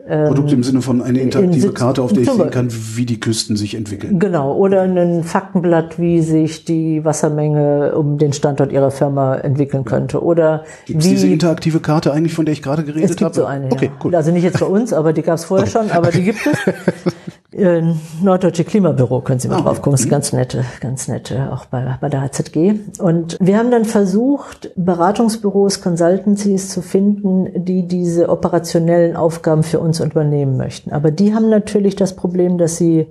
Produkte 0.08 0.56
im 0.56 0.64
Sinne 0.64 0.82
von 0.82 1.02
eine 1.02 1.20
interaktive 1.20 1.68
in- 1.68 1.74
Karte, 1.74 2.02
auf 2.02 2.14
der 2.14 2.24
ich 2.24 2.32
sehen 2.32 2.50
kann, 2.50 2.70
wie 2.96 3.06
die 3.06 3.20
Küsten 3.20 3.58
sich 3.58 3.76
entwickeln. 3.76 4.20
Genau, 4.20 4.56
oder 4.56 4.84
ein 4.84 5.24
Faktenblatt, 5.24 6.00
wie 6.00 6.22
sich 6.22 6.64
die 6.64 7.04
Wassermenge 7.04 7.94
um 7.94 8.18
den 8.18 8.32
Standort 8.32 8.72
ihrer 8.72 8.92
Firma 8.92 9.36
entwickeln 9.36 9.84
könnte. 9.84 10.24
Oder 10.24 10.64
Gibt 10.86 11.02
es 11.02 11.10
diese 11.10 11.28
interaktive 11.28 11.82
Karte 11.82 12.14
eigentlich, 12.14 12.34
von 12.34 12.46
der 12.46 12.54
ich 12.54 12.62
gerade 12.62 12.86
geredet 12.86 13.10
es 13.10 13.16
gibt 13.18 13.26
habe? 13.26 13.36
so 13.36 13.46
eine. 13.46 13.70
Okay, 13.70 13.88
ja. 13.88 13.92
cool. 14.06 14.16
Also 14.16 14.32
nicht 14.32 14.44
jetzt 14.44 14.62
bei 14.62 14.66
uns, 14.66 14.94
aber 14.94 15.12
die 15.12 15.24
gab 15.24 15.36
es 15.36 15.44
vorher 15.44 15.68
schon, 15.68 15.92
aber 15.92 16.10
die 16.12 16.24
gibt 16.24 16.40
es. 16.40 16.58
Äh, 17.58 17.82
Norddeutsche 18.22 18.64
Klimabüro 18.64 19.22
können 19.22 19.40
Sie 19.40 19.48
mal 19.48 19.58
Ah, 19.58 19.62
drauf 19.62 19.82
gucken, 19.82 19.96
ist 19.96 20.10
ganz 20.10 20.32
nette, 20.32 20.64
ganz 20.80 21.08
nette, 21.08 21.52
auch 21.52 21.66
bei, 21.66 21.98
bei 22.00 22.08
der 22.08 22.22
HZG. 22.22 22.76
Und 23.00 23.36
wir 23.40 23.58
haben 23.58 23.72
dann 23.72 23.86
versucht, 23.86 24.70
Beratungsbüros, 24.76 25.82
Consultancies 25.82 26.70
zu 26.70 26.84
finden, 26.84 27.66
die 27.66 27.88
diese 27.88 28.30
operationellen 28.30 29.16
Aufgaben 29.16 29.64
für 29.64 29.80
uns 29.80 30.00
übernehmen 30.00 30.56
möchten. 30.56 30.92
Aber 30.92 31.10
die 31.10 31.34
haben 31.34 31.50
natürlich 31.50 31.96
das 31.96 32.16
Problem, 32.16 32.60
dass 32.60 32.78
sie 32.78 33.08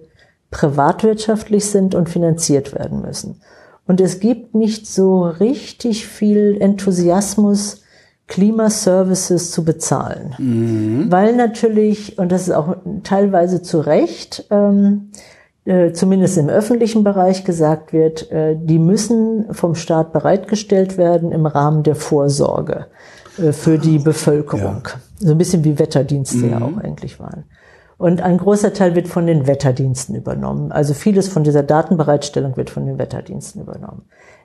privatwirtschaftlich 0.53 1.66
sind 1.66 1.97
und 1.97 2.09
finanziert 2.09 2.72
werden 2.72 3.03
müssen. 3.03 3.40
Und 3.88 4.01
es 4.01 4.20
gibt 4.20 4.55
nicht 4.55 4.86
so 4.86 5.24
richtig 5.24 6.07
viel 6.07 6.57
Enthusiasmus, 6.61 7.82
Klimaservices 8.29 9.53
zu 9.53 9.64
bezahlen. 9.64 10.35
Weil 11.11 11.37
natürlich, 11.37 12.18
und 12.18 12.33
das 12.33 12.43
ist 12.43 12.55
auch 12.55 12.77
teilweise 13.05 13.62
zu 13.62 13.81
Recht, 13.81 14.47
ähm, 14.51 15.11
äh, 15.64 15.93
zumindest 15.93 16.39
im 16.39 16.49
öffentlichen 16.49 17.05
Bereich 17.05 17.45
gesagt 17.45 17.93
wird, 17.93 18.31
äh, 18.31 18.57
die 18.57 18.79
müssen 18.79 19.53
vom 19.53 19.74
Staat 19.74 20.12
bereitgestellt 20.12 20.97
werden 20.97 21.33
im 21.33 21.47
Rahmen 21.47 21.83
der 21.83 21.97
Vorsorge 21.97 22.87
äh, 23.39 23.53
für 23.53 23.79
die 23.79 23.99
Bevölkerung. 23.99 24.89
So 25.18 25.33
ein 25.33 25.39
bisschen 25.39 25.64
wie 25.64 25.79
Wetterdienste 25.79 26.47
ja 26.47 26.61
auch 26.61 26.77
eigentlich 26.77 27.18
waren. 27.18 27.45
Und 27.99 28.20
ein 28.20 28.39
großer 28.39 28.74
Teil 28.74 28.95
wird 28.95 29.09
von 29.09 29.27
den 29.27 29.47
Wetterdiensten 29.47 30.14
übernommen. 30.14 30.70
Also 30.70 30.93
vieles 30.95 31.29
von 31.29 31.45
dieser 31.45 31.62
Datenbereitstellung 31.62 32.57
wird 32.57 32.70
von 32.70 32.87
den 32.87 32.99
Wetterdiensten 32.99 33.62
übernommen. 33.62 34.03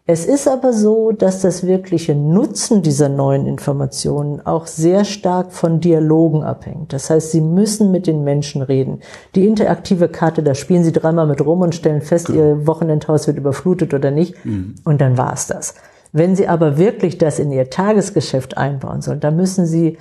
Es 0.08 0.26
ist 0.26 0.48
aber 0.48 0.74
so, 0.74 1.12
dass 1.12 1.42
das 1.42 1.66
wirkliche 1.66 2.16
Nutzen 2.16 2.82
dieser 2.82 3.08
neuen 3.08 3.46
Informationen 3.46 4.42
auch 4.46 4.66
sehr 4.66 5.06
stark 5.06 5.54
von 5.54 5.80
Dialogen 5.80 6.44
abhängt. 6.44 6.92
Das 6.92 7.10
heißt, 7.10 7.32
Sie 7.32 7.42
müssen 7.42 7.92
mit 7.92 8.08
den 8.08 8.24
Menschen 8.24 8.62
reden. 8.64 9.02
Die 9.36 9.46
interaktive 9.46 10.10
Karte, 10.10 10.42
da 10.42 10.56
spielen 10.56 10.84
Sie 10.84 10.92
dreimal 10.92 11.28
mit 11.28 11.46
rum 11.46 11.62
und 11.62 11.76
stellen 11.76 12.02
fest, 12.02 12.30
Ihr 12.30 12.66
Wochenendhaus 12.66 13.28
wird 13.28 13.38
überflutet 13.38 13.94
oder 13.94 14.10
nicht. 14.10 14.36
Und 14.84 15.02
dann 15.02 15.18
war's 15.18 15.48
das. 15.48 15.76
Wenn 16.12 16.36
Sie 16.36 16.48
aber 16.48 16.78
wirklich 16.78 17.18
das 17.18 17.40
in 17.40 17.52
Ihr 17.52 17.70
Tagesgeschäft 17.70 18.58
einbauen 18.58 19.02
sollen, 19.02 19.20
dann 19.20 19.36
müssen 19.36 19.66
Sie 19.66 19.98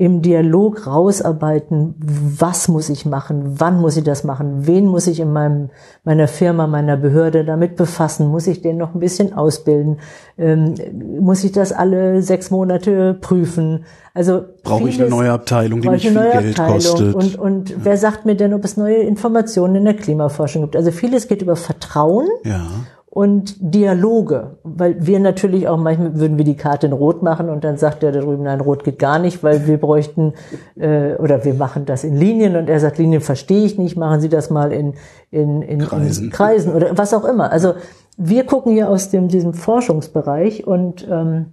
im 0.00 0.22
Dialog 0.22 0.86
rausarbeiten, 0.86 1.96
was 1.98 2.68
muss 2.68 2.88
ich 2.88 3.04
machen, 3.04 3.58
wann 3.58 3.80
muss 3.80 3.96
ich 3.96 4.04
das 4.04 4.22
machen, 4.22 4.64
wen 4.68 4.86
muss 4.86 5.08
ich 5.08 5.18
in 5.18 5.32
meinem, 5.32 5.70
meiner 6.04 6.28
Firma, 6.28 6.68
meiner 6.68 6.96
Behörde 6.96 7.44
damit 7.44 7.74
befassen, 7.74 8.28
muss 8.28 8.46
ich 8.46 8.62
den 8.62 8.76
noch 8.76 8.94
ein 8.94 9.00
bisschen 9.00 9.32
ausbilden, 9.32 9.98
ähm, 10.38 10.74
muss 11.20 11.42
ich 11.42 11.50
das 11.50 11.72
alle 11.72 12.22
sechs 12.22 12.52
Monate 12.52 13.14
prüfen. 13.20 13.86
Also 14.14 14.42
Brauche 14.62 14.88
ich 14.88 15.00
eine 15.00 15.10
neue 15.10 15.32
Abteilung, 15.32 15.80
die 15.80 15.88
mich 15.88 16.04
ich 16.04 16.12
viel 16.12 16.30
Geld 16.30 16.60
Abteilung. 16.60 16.74
kostet? 16.74 17.14
Und, 17.16 17.36
und 17.36 17.84
wer 17.84 17.96
sagt 17.96 18.24
mir 18.24 18.36
denn, 18.36 18.54
ob 18.54 18.64
es 18.64 18.76
neue 18.76 18.98
Informationen 18.98 19.74
in 19.74 19.84
der 19.84 19.94
Klimaforschung 19.94 20.62
gibt? 20.62 20.76
Also 20.76 20.92
vieles 20.92 21.26
geht 21.26 21.42
über 21.42 21.56
Vertrauen 21.56 22.28
ja. 22.44 22.68
Und 23.10 23.56
Dialoge, 23.58 24.58
weil 24.64 25.06
wir 25.06 25.18
natürlich 25.18 25.66
auch 25.66 25.78
manchmal 25.78 26.18
würden 26.20 26.36
wir 26.36 26.44
die 26.44 26.56
Karte 26.56 26.86
in 26.86 26.92
Rot 26.92 27.22
machen 27.22 27.48
und 27.48 27.64
dann 27.64 27.78
sagt 27.78 28.02
der 28.02 28.12
da 28.12 28.20
drüben, 28.20 28.42
nein, 28.42 28.60
Rot 28.60 28.84
geht 28.84 28.98
gar 28.98 29.18
nicht, 29.18 29.42
weil 29.42 29.66
wir 29.66 29.78
bräuchten 29.78 30.34
äh, 30.78 31.14
oder 31.14 31.44
wir 31.44 31.54
machen 31.54 31.86
das 31.86 32.04
in 32.04 32.14
Linien 32.14 32.54
und 32.54 32.68
er 32.68 32.80
sagt, 32.80 32.98
Linien 32.98 33.22
verstehe 33.22 33.64
ich 33.64 33.78
nicht, 33.78 33.96
machen 33.96 34.20
Sie 34.20 34.28
das 34.28 34.50
mal 34.50 34.72
in, 34.72 34.94
in, 35.30 35.62
in, 35.62 35.80
Kreisen. 35.80 36.24
in 36.24 36.30
Kreisen 36.30 36.74
oder 36.74 36.98
was 36.98 37.14
auch 37.14 37.24
immer. 37.24 37.50
Also 37.50 37.74
wir 38.18 38.44
gucken 38.44 38.72
hier 38.72 38.90
aus 38.90 39.10
dem, 39.10 39.28
diesem 39.28 39.54
Forschungsbereich 39.54 40.66
und 40.66 41.08
ähm, 41.10 41.46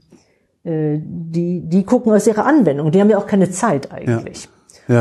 äh, 0.66 0.99
die, 0.99 1.62
die 1.62 1.84
gucken 1.84 2.12
aus 2.12 2.28
ihrer 2.28 2.45
Anwendung. 2.45 2.91
Die 2.91 2.99
haben 2.99 3.10
ja 3.10 3.18
auch 3.18 3.28
keine 3.28 3.49
Zeit 3.49 3.93
eigentlich. 3.93 4.43
Ja, 4.43 4.49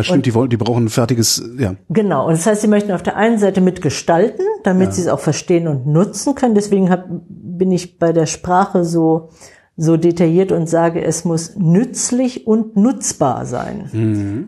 stimmt, 0.03 0.27
die 0.27 0.35
wollen, 0.35 0.51
die 0.51 0.57
brauchen 0.57 0.85
ein 0.85 0.89
fertiges, 0.89 1.43
ja. 1.59 1.75
Genau, 1.91 2.27
und 2.27 2.33
das 2.33 2.47
heißt, 2.47 2.63
sie 2.63 2.69
möchten 2.69 2.93
auf 2.93 3.03
der 3.03 3.17
einen 3.17 3.39
Seite 3.39 3.61
mitgestalten, 3.61 4.45
damit 4.63 4.95
sie 4.95 5.03
es 5.03 5.09
auch 5.09 5.21
verstehen 5.21 5.69
und 5.69 5.87
nutzen 5.87 6.35
können. 6.35 6.55
Deswegen 6.55 6.91
hab, 6.91 7.07
bin 7.29 7.71
ich 7.71 7.99
bei 7.99 8.13
der 8.13 8.27
Sprache 8.27 8.85
so, 8.85 9.29
so 9.77 9.97
detailliert 9.97 10.53
und 10.53 10.69
sage, 10.69 11.03
es 11.03 11.25
muss 11.25 11.57
nützlich 11.57 12.47
und 12.47 12.77
nutzbar 12.77 13.45
sein. 13.45 13.89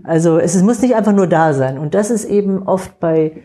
Also 0.05 0.39
es, 0.39 0.55
es 0.55 0.63
muss 0.63 0.81
nicht 0.81 0.95
einfach 0.95 1.13
nur 1.13 1.27
da 1.27 1.53
sein. 1.53 1.79
Und 1.79 1.95
das 1.95 2.11
ist 2.11 2.25
eben 2.25 2.63
oft 2.63 2.99
bei, 3.01 3.43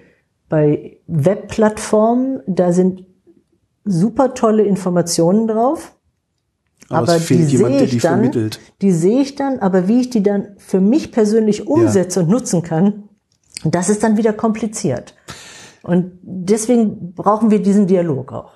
bei 0.47 0.97
Webplattformen, 1.07 2.41
da 2.47 2.71
sind 2.71 3.05
super 3.83 4.33
tolle 4.33 4.63
Informationen 4.63 5.47
drauf. 5.47 5.95
Aber, 6.91 7.15
es 7.15 7.25
fehlt 7.25 7.49
die 7.49 7.57
jemand, 7.57 7.73
sehe 7.73 7.77
der 7.79 7.85
ich 7.85 7.91
die 7.91 7.99
dann, 7.99 8.13
vermittelt. 8.13 8.59
Die 8.81 8.91
sehe 8.91 9.21
ich 9.21 9.35
dann, 9.35 9.59
aber 9.59 9.87
wie 9.87 10.01
ich 10.01 10.09
die 10.09 10.23
dann 10.23 10.49
für 10.57 10.81
mich 10.81 11.11
persönlich 11.11 11.67
umsetze 11.67 12.21
und 12.21 12.29
nutzen 12.29 12.63
kann, 12.63 13.03
das 13.63 13.89
ist 13.89 14.03
dann 14.03 14.17
wieder 14.17 14.33
kompliziert. 14.33 15.15
Und 15.83 16.11
deswegen 16.21 17.13
brauchen 17.13 17.51
wir 17.51 17.61
diesen 17.61 17.87
Dialog 17.87 18.33
auch. 18.33 18.53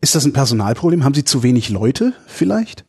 Ist 0.00 0.14
das 0.14 0.24
ein 0.24 0.32
Personalproblem? 0.32 1.04
Haben 1.04 1.14
Sie 1.14 1.24
zu 1.24 1.42
wenig 1.42 1.70
Leute 1.70 2.12
vielleicht? 2.26 2.84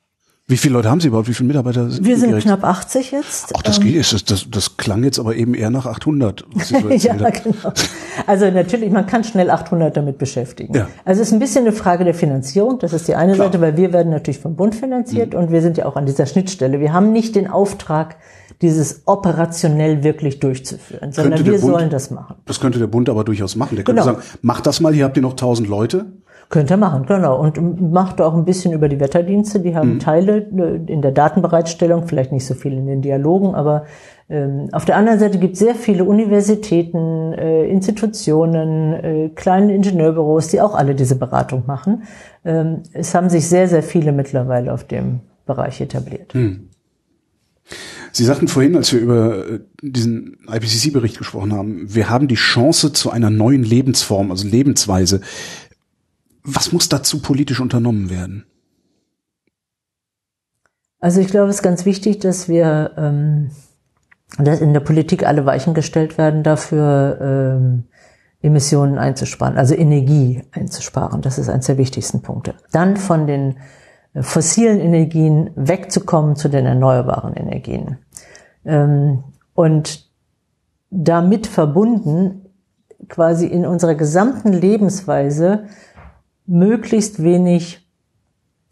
Wie 0.49 0.57
viele 0.57 0.73
Leute 0.73 0.89
haben 0.89 0.99
Sie 0.99 1.07
überhaupt? 1.09 1.27
Wie 1.29 1.33
viele 1.35 1.47
Mitarbeiter 1.47 1.89
sind 1.91 2.03
Wir 2.05 2.17
sind 2.17 2.29
direkt? 2.29 2.45
knapp 2.45 2.63
80 2.63 3.11
jetzt. 3.11 3.53
Ach, 3.55 3.61
das, 3.61 3.79
geht, 3.79 3.97
das, 4.11 4.25
das, 4.25 4.49
das 4.49 4.77
klang 4.77 5.03
jetzt 5.03 5.19
aber 5.19 5.35
eben 5.35 5.53
eher 5.53 5.69
nach 5.69 5.85
800. 5.85 6.43
Was 6.55 6.69
Sie 6.69 6.79
so 6.81 6.89
ja, 6.89 7.13
genau. 7.29 7.71
Also 8.25 8.49
natürlich, 8.49 8.89
man 8.91 9.05
kann 9.05 9.23
schnell 9.23 9.51
800 9.51 9.95
damit 9.95 10.17
beschäftigen. 10.17 10.73
Ja. 10.75 10.87
Also 11.05 11.21
es 11.21 11.27
ist 11.27 11.33
ein 11.33 11.39
bisschen 11.39 11.65
eine 11.65 11.71
Frage 11.71 12.03
der 12.03 12.15
Finanzierung. 12.15 12.79
Das 12.79 12.93
ist 12.93 13.07
die 13.07 13.13
eine 13.13 13.33
Klar. 13.35 13.47
Seite, 13.47 13.61
weil 13.61 13.77
wir 13.77 13.93
werden 13.93 14.09
natürlich 14.11 14.39
vom 14.39 14.55
Bund 14.55 14.73
finanziert 14.73 15.33
Mhm. 15.33 15.39
und 15.39 15.51
wir 15.51 15.61
sind 15.61 15.77
ja 15.77 15.85
auch 15.85 15.95
an 15.95 16.07
dieser 16.07 16.25
Schnittstelle. 16.25 16.79
Wir 16.79 16.93
haben 16.93 17.13
nicht 17.13 17.35
den 17.35 17.47
Auftrag, 17.47 18.15
dieses 18.63 19.03
operationell 19.05 20.03
wirklich 20.03 20.39
durchzuführen, 20.39 21.11
sondern 21.13 21.45
wir 21.45 21.51
Bund- 21.59 21.61
sollen 21.61 21.89
das 21.91 22.11
machen. 22.11 22.35
Das 22.45 22.59
könnte 22.59 22.79
der 22.79 22.87
Bund 22.87 23.07
aber 23.07 23.23
durchaus 23.23 23.55
machen. 23.55 23.75
Der 23.75 23.85
könnte 23.85 24.01
Genau. 24.01 24.15
sagen, 24.15 24.25
macht 24.41 24.65
das 24.65 24.81
mal, 24.81 24.93
hier 24.93 25.05
habt 25.05 25.15
ihr 25.15 25.21
noch 25.23 25.35
1000 25.35 25.69
Leute. 25.69 26.07
Könnte 26.49 26.73
er 26.73 26.77
machen, 26.77 27.05
genau. 27.05 27.39
Und 27.39 27.91
macht 27.91 28.19
auch 28.19 28.33
ein 28.33 28.43
bisschen 28.43 28.73
über 28.73 28.89
die 28.89 28.99
Wetterdienste. 28.99 29.59
Die 29.59 29.75
haben 29.75 29.99
Teile 29.99 30.37
äh, 30.37 30.91
in 30.91 31.03
der 31.03 31.11
Datenbereitstellung, 31.11 32.07
vielleicht 32.07 32.31
nicht 32.31 32.45
so 32.45 32.55
viel 32.55 32.73
in 32.73 32.87
den 32.87 33.03
Dialogen, 33.03 33.53
aber 33.53 33.85
ähm, 34.29 34.69
auf 34.71 34.85
der 34.85 34.97
anderen 34.97 35.19
Seite 35.19 35.37
gibt 35.37 35.53
es 35.53 35.59
sehr 35.59 35.75
viele 35.75 36.05
Universitäten, 36.05 37.33
äh, 37.33 37.65
Institutionen, 37.65 38.93
äh, 38.93 39.29
kleine 39.35 39.75
Ingenieurbüros, 39.75 40.47
die 40.47 40.59
auch 40.59 40.73
alle 40.73 40.95
diese 40.95 41.15
Beratung 41.15 41.63
machen. 41.67 42.03
Ähm, 42.43 42.81
es 42.93 43.13
haben 43.13 43.29
sich 43.29 43.47
sehr, 43.47 43.67
sehr 43.67 43.83
viele 43.83 44.11
mittlerweile 44.11 44.73
auf 44.73 44.83
dem 44.85 45.19
Bereich 45.45 45.81
etabliert. 45.81 46.33
Sie 48.11 48.25
sagten 48.25 48.47
vorhin, 48.47 48.75
als 48.75 48.91
wir 48.91 48.99
über 48.99 49.47
äh, 49.47 49.59
diesen 49.81 50.37
IPCC-Bericht 50.47 51.17
gesprochen 51.17 51.53
haben, 51.53 51.93
wir 51.93 52.09
haben 52.09 52.27
die 52.27 52.35
Chance 52.35 52.91
zu 52.93 53.11
einer 53.11 53.29
neuen 53.29 53.63
Lebensform, 53.63 54.31
also 54.31 54.47
Lebensweise. 54.47 55.21
Was 56.53 56.71
muss 56.71 56.89
dazu 56.89 57.21
politisch 57.21 57.59
unternommen 57.59 58.09
werden? 58.09 58.45
Also 60.99 61.21
ich 61.21 61.27
glaube, 61.27 61.49
es 61.49 61.57
ist 61.57 61.63
ganz 61.63 61.85
wichtig, 61.85 62.19
dass 62.19 62.49
wir, 62.49 62.91
ähm, 62.97 63.51
dass 64.37 64.59
in 64.59 64.73
der 64.73 64.81
Politik 64.81 65.25
alle 65.25 65.45
Weichen 65.45 65.73
gestellt 65.73 66.17
werden, 66.17 66.43
dafür 66.43 67.19
ähm, 67.21 67.83
Emissionen 68.41 68.97
einzusparen, 68.97 69.57
also 69.57 69.75
Energie 69.75 70.43
einzusparen. 70.51 71.21
Das 71.21 71.37
ist 71.37 71.49
eines 71.49 71.67
der 71.67 71.77
wichtigsten 71.77 72.21
Punkte. 72.21 72.55
Dann 72.71 72.97
von 72.97 73.27
den 73.27 73.57
äh, 74.13 74.23
fossilen 74.23 74.79
Energien 74.79 75.51
wegzukommen 75.55 76.35
zu 76.35 76.49
den 76.49 76.65
erneuerbaren 76.65 77.33
Energien. 77.33 77.99
Ähm, 78.65 79.23
und 79.53 80.09
damit 80.89 81.47
verbunden 81.47 82.45
quasi 83.07 83.45
in 83.45 83.65
unserer 83.65 83.95
gesamten 83.95 84.51
Lebensweise 84.51 85.65
möglichst 86.49 87.23
wenig 87.23 87.87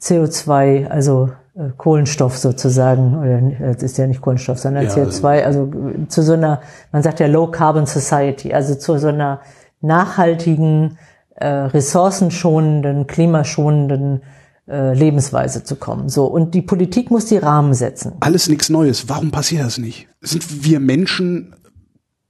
CO2, 0.02 0.88
also 0.88 1.30
äh, 1.56 1.70
Kohlenstoff 1.78 2.38
sozusagen, 2.38 3.18
oder 3.18 3.76
es 3.76 3.84
ist 3.84 3.98
ja 3.98 4.08
nicht 4.08 4.22
Kohlenstoff, 4.22 4.60
sondern 4.60 4.86
ja, 4.86 4.92
CO2, 4.92 5.44
also 5.44 5.72
zu 6.08 6.22
so 6.24 6.34
einer, 6.34 6.62
man 6.92 7.04
sagt 7.04 7.20
ja 7.20 7.28
Low 7.28 7.48
Carbon 7.48 7.86
Society, 7.86 8.54
also 8.54 8.76
zu 8.76 8.98
so 8.98 9.08
einer 9.08 9.42
nachhaltigen, 9.82 10.98
äh, 11.36 11.48
ressourcenschonenden, 11.48 13.06
klimaschonenden 13.06 14.24
äh, 14.68 14.94
Lebensweise 14.94 15.64
zu 15.64 15.76
kommen. 15.76 16.10
So 16.10 16.26
und 16.26 16.56
die 16.56 16.64
Politik 16.64 17.12
muss 17.12 17.26
die 17.26 17.38
Rahmen 17.38 17.74
setzen. 17.74 18.14
Alles 18.20 18.50
nichts 18.50 18.70
Neues. 18.70 19.08
Warum 19.08 19.32
passiert 19.32 19.64
das 19.64 19.78
nicht? 19.78 20.08
Sind 20.22 20.66
wir 20.66 20.80
Menschen 20.80 21.56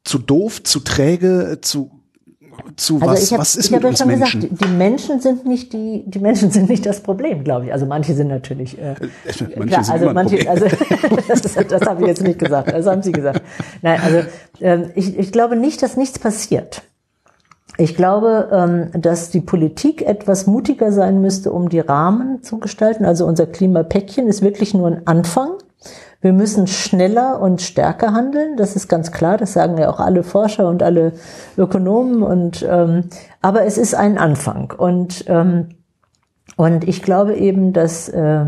zu 0.03 0.19
doof, 0.19 0.61
zu 0.63 0.81
träge, 0.81 1.59
zu 1.61 1.96
zu 2.76 3.01
also 3.01 3.14
was, 3.14 3.32
hab, 3.32 3.39
was 3.39 3.55
ist 3.55 3.72
mit 3.72 3.84
uns 3.84 4.05
Menschen? 4.05 4.41
Gesagt, 4.41 4.62
die 4.62 4.68
Menschen 4.68 5.20
sind 5.20 5.45
nicht 5.45 5.74
die, 5.74 6.03
die 6.05 6.20
Menschen 6.20 6.51
sind 6.51 6.70
nicht 6.70 6.86
das 6.86 7.01
Problem, 7.01 7.43
glaube 7.43 7.66
ich. 7.66 7.74
Also 7.74 7.86
manche 7.86 8.14
sind 8.14 8.28
natürlich, 8.28 8.78
äh, 8.78 8.91
äh 8.91 8.95
manche 9.55 9.68
klar, 9.68 9.84
sind 9.84 9.93
also 9.93 10.14
manche, 10.14 10.49
also 10.49 10.66
das, 11.28 11.41
das 11.41 11.82
habe 11.82 12.01
ich 12.01 12.08
jetzt 12.08 12.24
nicht 12.24 12.39
gesagt, 12.39 12.72
das 12.72 12.86
haben 12.86 13.01
Sie 13.01 13.12
gesagt. 13.12 13.41
Nein, 13.82 13.99
also 14.03 14.20
ähm, 14.62 14.91
ich, 14.95 15.18
ich 15.18 15.32
glaube 15.32 15.55
nicht, 15.55 15.82
dass 15.82 15.97
nichts 15.97 16.20
passiert. 16.20 16.84
Ich 17.78 17.95
glaube, 17.95 18.49
ähm, 18.51 19.01
dass 19.01 19.30
die 19.30 19.41
Politik 19.41 20.01
etwas 20.01 20.47
mutiger 20.47 20.91
sein 20.91 21.22
müsste, 21.22 21.51
um 21.51 21.70
die 21.70 21.80
Rahmen 21.80 22.41
zu 22.41 22.58
gestalten. 22.58 23.05
Also 23.05 23.26
unser 23.26 23.45
Klimapäckchen 23.45 24.28
ist 24.28 24.41
wirklich 24.41 24.74
nur 24.74 24.88
ein 24.88 25.01
Anfang. 25.05 25.51
Wir 26.20 26.34
müssen 26.34 26.68
schneller 26.68 27.39
und 27.39 27.61
stärker 27.61 28.13
handeln, 28.13 28.57
das 28.57 28.76
ist 28.76 28.88
ganz 28.88 29.11
klar, 29.11 29.38
das 29.38 29.53
sagen 29.53 29.78
ja 29.78 29.89
auch 29.89 29.99
alle 29.99 30.24
Forscher 30.24 30.68
und 30.68 30.82
alle 30.82 31.13
Ökonomen. 31.57 32.24
Und 32.24 32.65
ähm, 32.68 33.05
aber 33.41 33.65
es 33.65 33.78
ist 33.78 33.93
ein 33.93 34.18
Anfang 34.18 34.74
und 34.78 35.26
ähm, 35.28 35.70
und 36.55 36.88
ich 36.88 37.03
glaube 37.03 37.36
eben, 37.36 37.72
dass 37.72 38.09
äh, 38.09 38.45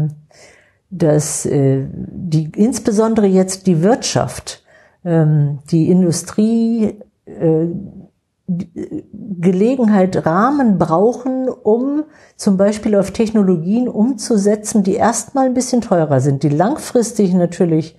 dass 0.89 1.45
äh, 1.45 1.85
die 1.93 2.51
insbesondere 2.55 3.27
jetzt 3.27 3.67
die 3.67 3.83
Wirtschaft, 3.83 4.63
ähm, 5.05 5.59
die 5.69 5.89
Industrie 5.89 6.99
äh, 7.25 7.67
Gelegenheit, 9.39 10.25
Rahmen 10.25 10.77
brauchen, 10.77 11.49
um 11.49 12.03
zum 12.35 12.57
Beispiel 12.57 12.95
auf 12.95 13.11
Technologien 13.11 13.87
umzusetzen, 13.87 14.83
die 14.83 14.95
erstmal 14.95 15.45
ein 15.45 15.53
bisschen 15.53 15.81
teurer 15.81 16.19
sind, 16.19 16.43
die 16.43 16.49
langfristig 16.49 17.33
natürlich 17.33 17.97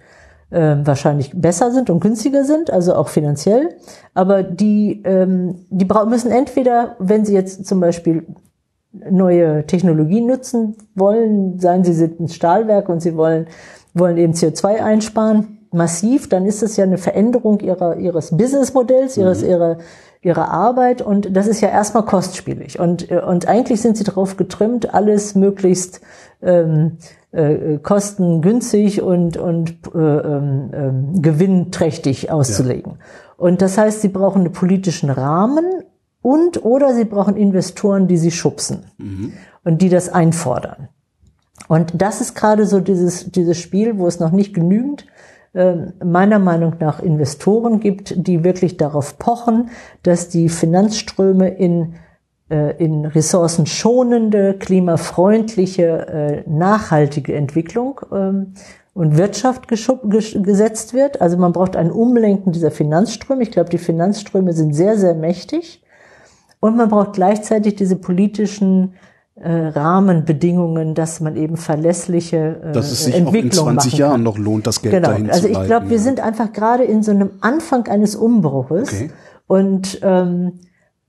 äh, 0.50 0.76
wahrscheinlich 0.82 1.32
besser 1.34 1.70
sind 1.70 1.90
und 1.90 2.00
günstiger 2.00 2.44
sind, 2.44 2.70
also 2.70 2.94
auch 2.94 3.08
finanziell, 3.08 3.76
aber 4.14 4.42
die, 4.42 5.02
ähm, 5.04 5.66
die 5.70 5.86
müssen 6.08 6.32
entweder, 6.32 6.96
wenn 6.98 7.24
sie 7.24 7.34
jetzt 7.34 7.66
zum 7.66 7.80
Beispiel 7.80 8.26
neue 8.92 9.66
Technologien 9.66 10.26
nutzen 10.26 10.76
wollen, 10.94 11.60
seien 11.60 11.84
sie 11.84 11.92
sind 11.92 12.18
ein 12.18 12.28
Stahlwerk 12.28 12.88
und 12.88 13.00
sie 13.00 13.16
wollen, 13.16 13.46
wollen 13.94 14.16
eben 14.16 14.32
CO2 14.32 14.82
einsparen, 14.82 15.58
massiv, 15.72 16.28
dann 16.28 16.46
ist 16.46 16.62
es 16.62 16.76
ja 16.76 16.84
eine 16.84 16.98
Veränderung 16.98 17.60
ihrer, 17.60 17.96
ihres 17.96 18.36
Businessmodells, 18.36 19.16
ihres, 19.16 19.42
mhm. 19.42 19.48
ihrer, 19.50 19.78
ihrer 20.22 20.50
Arbeit 20.50 21.00
und 21.00 21.34
das 21.34 21.46
ist 21.46 21.60
ja 21.60 21.68
erstmal 21.68 22.04
kostspielig 22.04 22.78
und 22.78 23.10
äh, 23.10 23.20
und 23.20 23.48
eigentlich 23.48 23.80
sind 23.80 23.96
sie 23.96 24.04
darauf 24.04 24.36
getrimmt, 24.36 24.92
alles 24.92 25.34
möglichst 25.34 26.02
ähm, 26.42 26.98
äh, 27.32 27.78
kostengünstig 27.78 29.00
und 29.00 29.38
und 29.38 29.78
äh, 29.94 29.98
ähm, 29.98 30.70
äh, 30.72 31.20
gewinnträchtig 31.20 32.30
auszulegen. 32.30 32.92
Ja. 32.92 33.04
Und 33.38 33.62
das 33.62 33.78
heißt, 33.78 34.02
sie 34.02 34.08
brauchen 34.08 34.42
einen 34.42 34.52
politischen 34.52 35.08
Rahmen 35.08 35.64
und 36.20 36.62
oder 36.66 36.94
sie 36.94 37.06
brauchen 37.06 37.36
Investoren, 37.36 38.06
die 38.06 38.18
sie 38.18 38.30
schubsen 38.30 38.84
mhm. 38.98 39.32
und 39.64 39.80
die 39.80 39.88
das 39.88 40.10
einfordern. 40.10 40.88
Und 41.68 41.92
das 41.94 42.20
ist 42.20 42.34
gerade 42.34 42.66
so 42.66 42.80
dieses 42.80 43.30
dieses 43.30 43.56
Spiel, 43.56 43.96
wo 43.96 44.06
es 44.06 44.20
noch 44.20 44.32
nicht 44.32 44.52
genügend 44.52 45.06
meiner 45.52 46.38
Meinung 46.38 46.76
nach 46.78 47.00
Investoren 47.00 47.80
gibt, 47.80 48.14
die 48.16 48.44
wirklich 48.44 48.76
darauf 48.76 49.18
pochen, 49.18 49.70
dass 50.04 50.28
die 50.28 50.48
Finanzströme 50.48 51.48
in 51.48 51.94
äh, 52.50 52.82
in 52.82 53.06
ressourcenschonende, 53.06 54.54
klimafreundliche, 54.58 56.08
äh, 56.08 56.50
nachhaltige 56.50 57.36
Entwicklung 57.36 58.00
ähm, 58.12 58.54
und 58.92 59.16
Wirtschaft 59.16 59.68
gesetzt 59.68 60.92
wird. 60.92 61.20
Also 61.20 61.36
man 61.36 61.52
braucht 61.52 61.76
ein 61.76 61.92
Umlenken 61.92 62.50
dieser 62.50 62.72
Finanzströme. 62.72 63.44
Ich 63.44 63.52
glaube, 63.52 63.70
die 63.70 63.78
Finanzströme 63.78 64.52
sind 64.52 64.74
sehr, 64.74 64.98
sehr 64.98 65.14
mächtig. 65.14 65.80
Und 66.58 66.76
man 66.76 66.88
braucht 66.88 67.12
gleichzeitig 67.12 67.76
diese 67.76 67.94
politischen 67.94 68.94
Rahmenbedingungen, 69.36 70.94
dass 70.94 71.20
man 71.20 71.36
eben 71.36 71.56
verlässliche 71.56 72.60
äh, 72.62 72.72
dass 72.72 72.90
es 72.90 73.04
sich 73.04 73.14
Entwicklung 73.14 73.66
auch 73.66 73.70
in 73.70 73.78
20 73.78 73.98
Jahren 73.98 74.22
noch 74.22 74.36
lohnt, 74.36 74.66
das 74.66 74.82
Geld 74.82 74.94
genau. 74.94 75.08
dahin 75.08 75.30
also 75.30 75.42
zu 75.42 75.48
ich 75.48 75.62
glaube, 75.64 75.88
wir 75.88 75.98
sind 75.98 76.20
einfach 76.20 76.52
gerade 76.52 76.84
in 76.84 77.02
so 77.02 77.10
einem 77.10 77.30
Anfang 77.40 77.86
eines 77.88 78.16
Umbruches 78.16 78.92
okay. 78.92 79.10
und 79.46 80.00
ähm, 80.02 80.60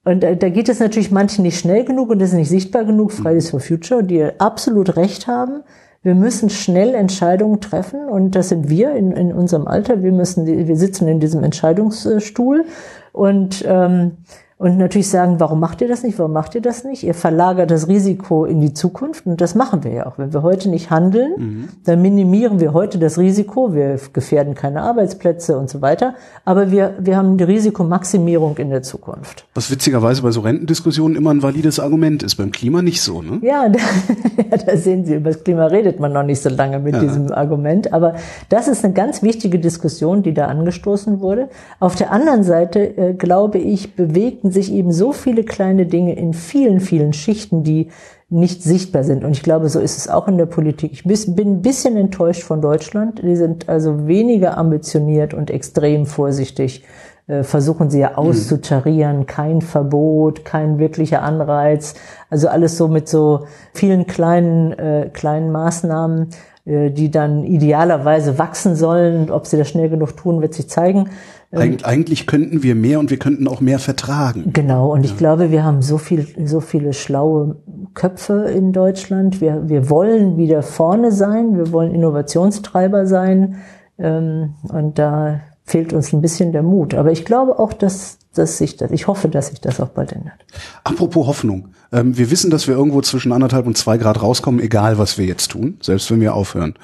und 0.03 0.23
da 0.23 0.49
geht 0.49 0.67
es 0.67 0.79
natürlich 0.79 1.11
manchen 1.11 1.43
nicht 1.43 1.59
schnell 1.59 1.85
genug 1.85 2.09
und 2.09 2.19
das 2.19 2.29
ist 2.29 2.35
nicht 2.35 2.49
sichtbar 2.49 2.85
genug, 2.85 3.11
Fridays 3.11 3.51
for 3.51 3.59
Future, 3.59 4.03
die 4.03 4.23
absolut 4.39 4.95
recht 4.95 5.27
haben. 5.27 5.61
Wir 6.01 6.15
müssen 6.15 6.49
schnell 6.49 6.95
Entscheidungen 6.95 7.61
treffen 7.61 8.09
und 8.09 8.31
das 8.31 8.49
sind 8.49 8.67
wir 8.67 8.95
in, 8.95 9.11
in 9.11 9.31
unserem 9.31 9.67
Alter. 9.67 10.01
Wir 10.01 10.11
müssen, 10.11 10.47
wir 10.47 10.75
sitzen 10.75 11.07
in 11.07 11.19
diesem 11.19 11.43
Entscheidungsstuhl 11.43 12.65
und 13.11 13.63
ähm, 13.67 14.13
und 14.61 14.77
natürlich 14.77 15.09
sagen, 15.09 15.39
warum 15.39 15.59
macht 15.59 15.81
ihr 15.81 15.87
das 15.87 16.03
nicht? 16.03 16.19
Warum 16.19 16.33
macht 16.33 16.53
ihr 16.53 16.61
das 16.61 16.83
nicht? 16.83 17.01
Ihr 17.01 17.15
verlagert 17.15 17.71
das 17.71 17.87
Risiko 17.87 18.45
in 18.45 18.61
die 18.61 18.75
Zukunft 18.75 19.25
und 19.25 19.41
das 19.41 19.55
machen 19.55 19.83
wir 19.83 19.91
ja 19.91 20.05
auch. 20.05 20.19
Wenn 20.19 20.33
wir 20.33 20.43
heute 20.43 20.69
nicht 20.69 20.91
handeln, 20.91 21.33
mhm. 21.35 21.69
dann 21.83 21.99
minimieren 22.03 22.59
wir 22.59 22.71
heute 22.71 22.99
das 22.99 23.17
Risiko. 23.17 23.73
Wir 23.73 23.99
gefährden 24.13 24.53
keine 24.53 24.83
Arbeitsplätze 24.83 25.57
und 25.57 25.67
so 25.67 25.81
weiter. 25.81 26.13
Aber 26.45 26.69
wir, 26.69 26.93
wir 26.99 27.17
haben 27.17 27.37
die 27.37 27.43
Risikomaximierung 27.43 28.55
in 28.57 28.69
der 28.69 28.83
Zukunft. 28.83 29.45
Was 29.55 29.71
witzigerweise 29.71 30.21
bei 30.21 30.29
so 30.29 30.41
Rentendiskussionen 30.41 31.17
immer 31.17 31.31
ein 31.31 31.41
valides 31.41 31.79
Argument 31.79 32.21
ist. 32.21 32.35
Beim 32.35 32.51
Klima 32.51 32.83
nicht 32.83 33.01
so, 33.01 33.23
ne? 33.23 33.39
Ja, 33.41 33.67
da, 34.51 34.57
da 34.57 34.77
sehen 34.77 35.05
Sie, 35.05 35.15
über 35.15 35.31
das 35.31 35.43
Klima 35.43 35.65
redet 35.65 35.99
man 35.99 36.13
noch 36.13 36.21
nicht 36.21 36.39
so 36.39 36.49
lange 36.49 36.77
mit 36.77 36.93
ja. 36.93 37.01
diesem 37.01 37.31
Argument. 37.31 37.93
Aber 37.93 38.13
das 38.49 38.67
ist 38.67 38.85
eine 38.85 38.93
ganz 38.93 39.23
wichtige 39.23 39.57
Diskussion, 39.57 40.21
die 40.21 40.35
da 40.35 40.45
angestoßen 40.45 41.19
wurde. 41.19 41.49
Auf 41.79 41.95
der 41.95 42.11
anderen 42.11 42.43
Seite, 42.43 42.95
äh, 42.95 43.13
glaube 43.15 43.57
ich, 43.57 43.95
sich 44.53 44.71
eben 44.71 44.91
so 44.91 45.13
viele 45.13 45.43
kleine 45.43 45.85
Dinge 45.85 46.15
in 46.15 46.33
vielen, 46.33 46.79
vielen 46.79 47.13
Schichten, 47.13 47.63
die 47.63 47.89
nicht 48.29 48.63
sichtbar 48.63 49.03
sind. 49.03 49.25
Und 49.25 49.31
ich 49.31 49.43
glaube, 49.43 49.67
so 49.67 49.79
ist 49.79 49.97
es 49.97 50.07
auch 50.07 50.27
in 50.27 50.37
der 50.37 50.45
Politik. 50.45 50.93
Ich 50.93 51.03
bin 51.03 51.51
ein 51.51 51.61
bisschen 51.61 51.97
enttäuscht 51.97 52.43
von 52.43 52.61
Deutschland. 52.61 53.21
Die 53.23 53.35
sind 53.35 53.67
also 53.67 54.07
weniger 54.07 54.57
ambitioniert 54.57 55.33
und 55.33 55.51
extrem 55.51 56.05
vorsichtig. 56.05 56.85
Äh, 57.27 57.43
versuchen 57.43 57.89
sie 57.89 57.99
ja 57.99 58.11
mhm. 58.11 58.15
auszutarieren, 58.15 59.25
kein 59.25 59.61
Verbot, 59.61 60.43
kein 60.43 60.79
wirklicher 60.79 61.21
Anreiz. 61.21 61.95
Also 62.29 62.47
alles 62.47 62.77
so 62.77 62.87
mit 62.87 63.07
so 63.07 63.45
vielen 63.73 64.07
kleinen, 64.07 64.73
äh, 64.73 65.09
kleinen 65.13 65.51
Maßnahmen, 65.51 66.29
äh, 66.65 66.89
die 66.89 67.11
dann 67.11 67.43
idealerweise 67.43 68.37
wachsen 68.37 68.75
sollen. 68.75 69.29
Ob 69.29 69.45
sie 69.45 69.57
das 69.57 69.69
schnell 69.69 69.89
genug 69.89 70.17
tun, 70.17 70.41
wird 70.41 70.53
sich 70.53 70.69
zeigen. 70.69 71.09
Eig 71.53 71.85
eigentlich 71.85 72.27
könnten 72.27 72.63
wir 72.63 72.75
mehr 72.75 72.99
und 72.99 73.09
wir 73.09 73.19
könnten 73.19 73.47
auch 73.47 73.59
mehr 73.59 73.79
vertragen. 73.79 74.51
Genau, 74.53 74.91
und 74.91 75.03
ich 75.03 75.17
glaube, 75.17 75.51
wir 75.51 75.65
haben 75.65 75.81
so 75.81 75.97
viel, 75.97 76.25
so 76.45 76.61
viele 76.61 76.93
schlaue 76.93 77.57
Köpfe 77.93 78.49
in 78.49 78.71
Deutschland. 78.71 79.41
Wir, 79.41 79.67
wir 79.67 79.89
wollen 79.89 80.37
wieder 80.37 80.63
vorne 80.63 81.11
sein, 81.11 81.57
wir 81.57 81.73
wollen 81.73 81.93
Innovationstreiber 81.93 83.05
sein. 83.05 83.57
Ähm, 83.97 84.55
und 84.69 84.97
da 84.97 85.41
fehlt 85.65 85.91
uns 85.91 86.13
ein 86.13 86.21
bisschen 86.21 86.53
der 86.53 86.63
Mut. 86.63 86.93
Aber 86.93 87.11
ich 87.11 87.25
glaube 87.25 87.59
auch, 87.59 87.73
dass, 87.73 88.17
dass 88.33 88.57
sich 88.57 88.77
das, 88.77 88.91
ich 88.91 89.07
hoffe, 89.07 89.27
dass 89.27 89.47
sich 89.47 89.59
das 89.59 89.81
auch 89.81 89.89
bald 89.89 90.13
ändert. 90.13 90.45
Apropos 90.85 91.27
Hoffnung. 91.27 91.69
Ähm, 91.91 92.17
wir 92.17 92.31
wissen, 92.31 92.49
dass 92.49 92.67
wir 92.67 92.75
irgendwo 92.75 93.01
zwischen 93.01 93.33
anderthalb 93.33 93.67
und 93.67 93.77
zwei 93.77 93.97
Grad 93.97 94.21
rauskommen, 94.21 94.61
egal 94.61 94.97
was 94.97 95.17
wir 95.17 95.25
jetzt 95.25 95.51
tun, 95.51 95.77
selbst 95.81 96.09
wenn 96.11 96.21
wir 96.21 96.33
aufhören. 96.33 96.75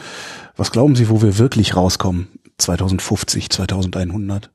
Was 0.57 0.72
glauben 0.72 0.95
Sie, 0.95 1.09
wo 1.09 1.22
wir 1.22 1.38
wirklich 1.38 1.76
rauskommen? 1.76 2.28
2050, 2.57 3.49
2100? 3.49 4.51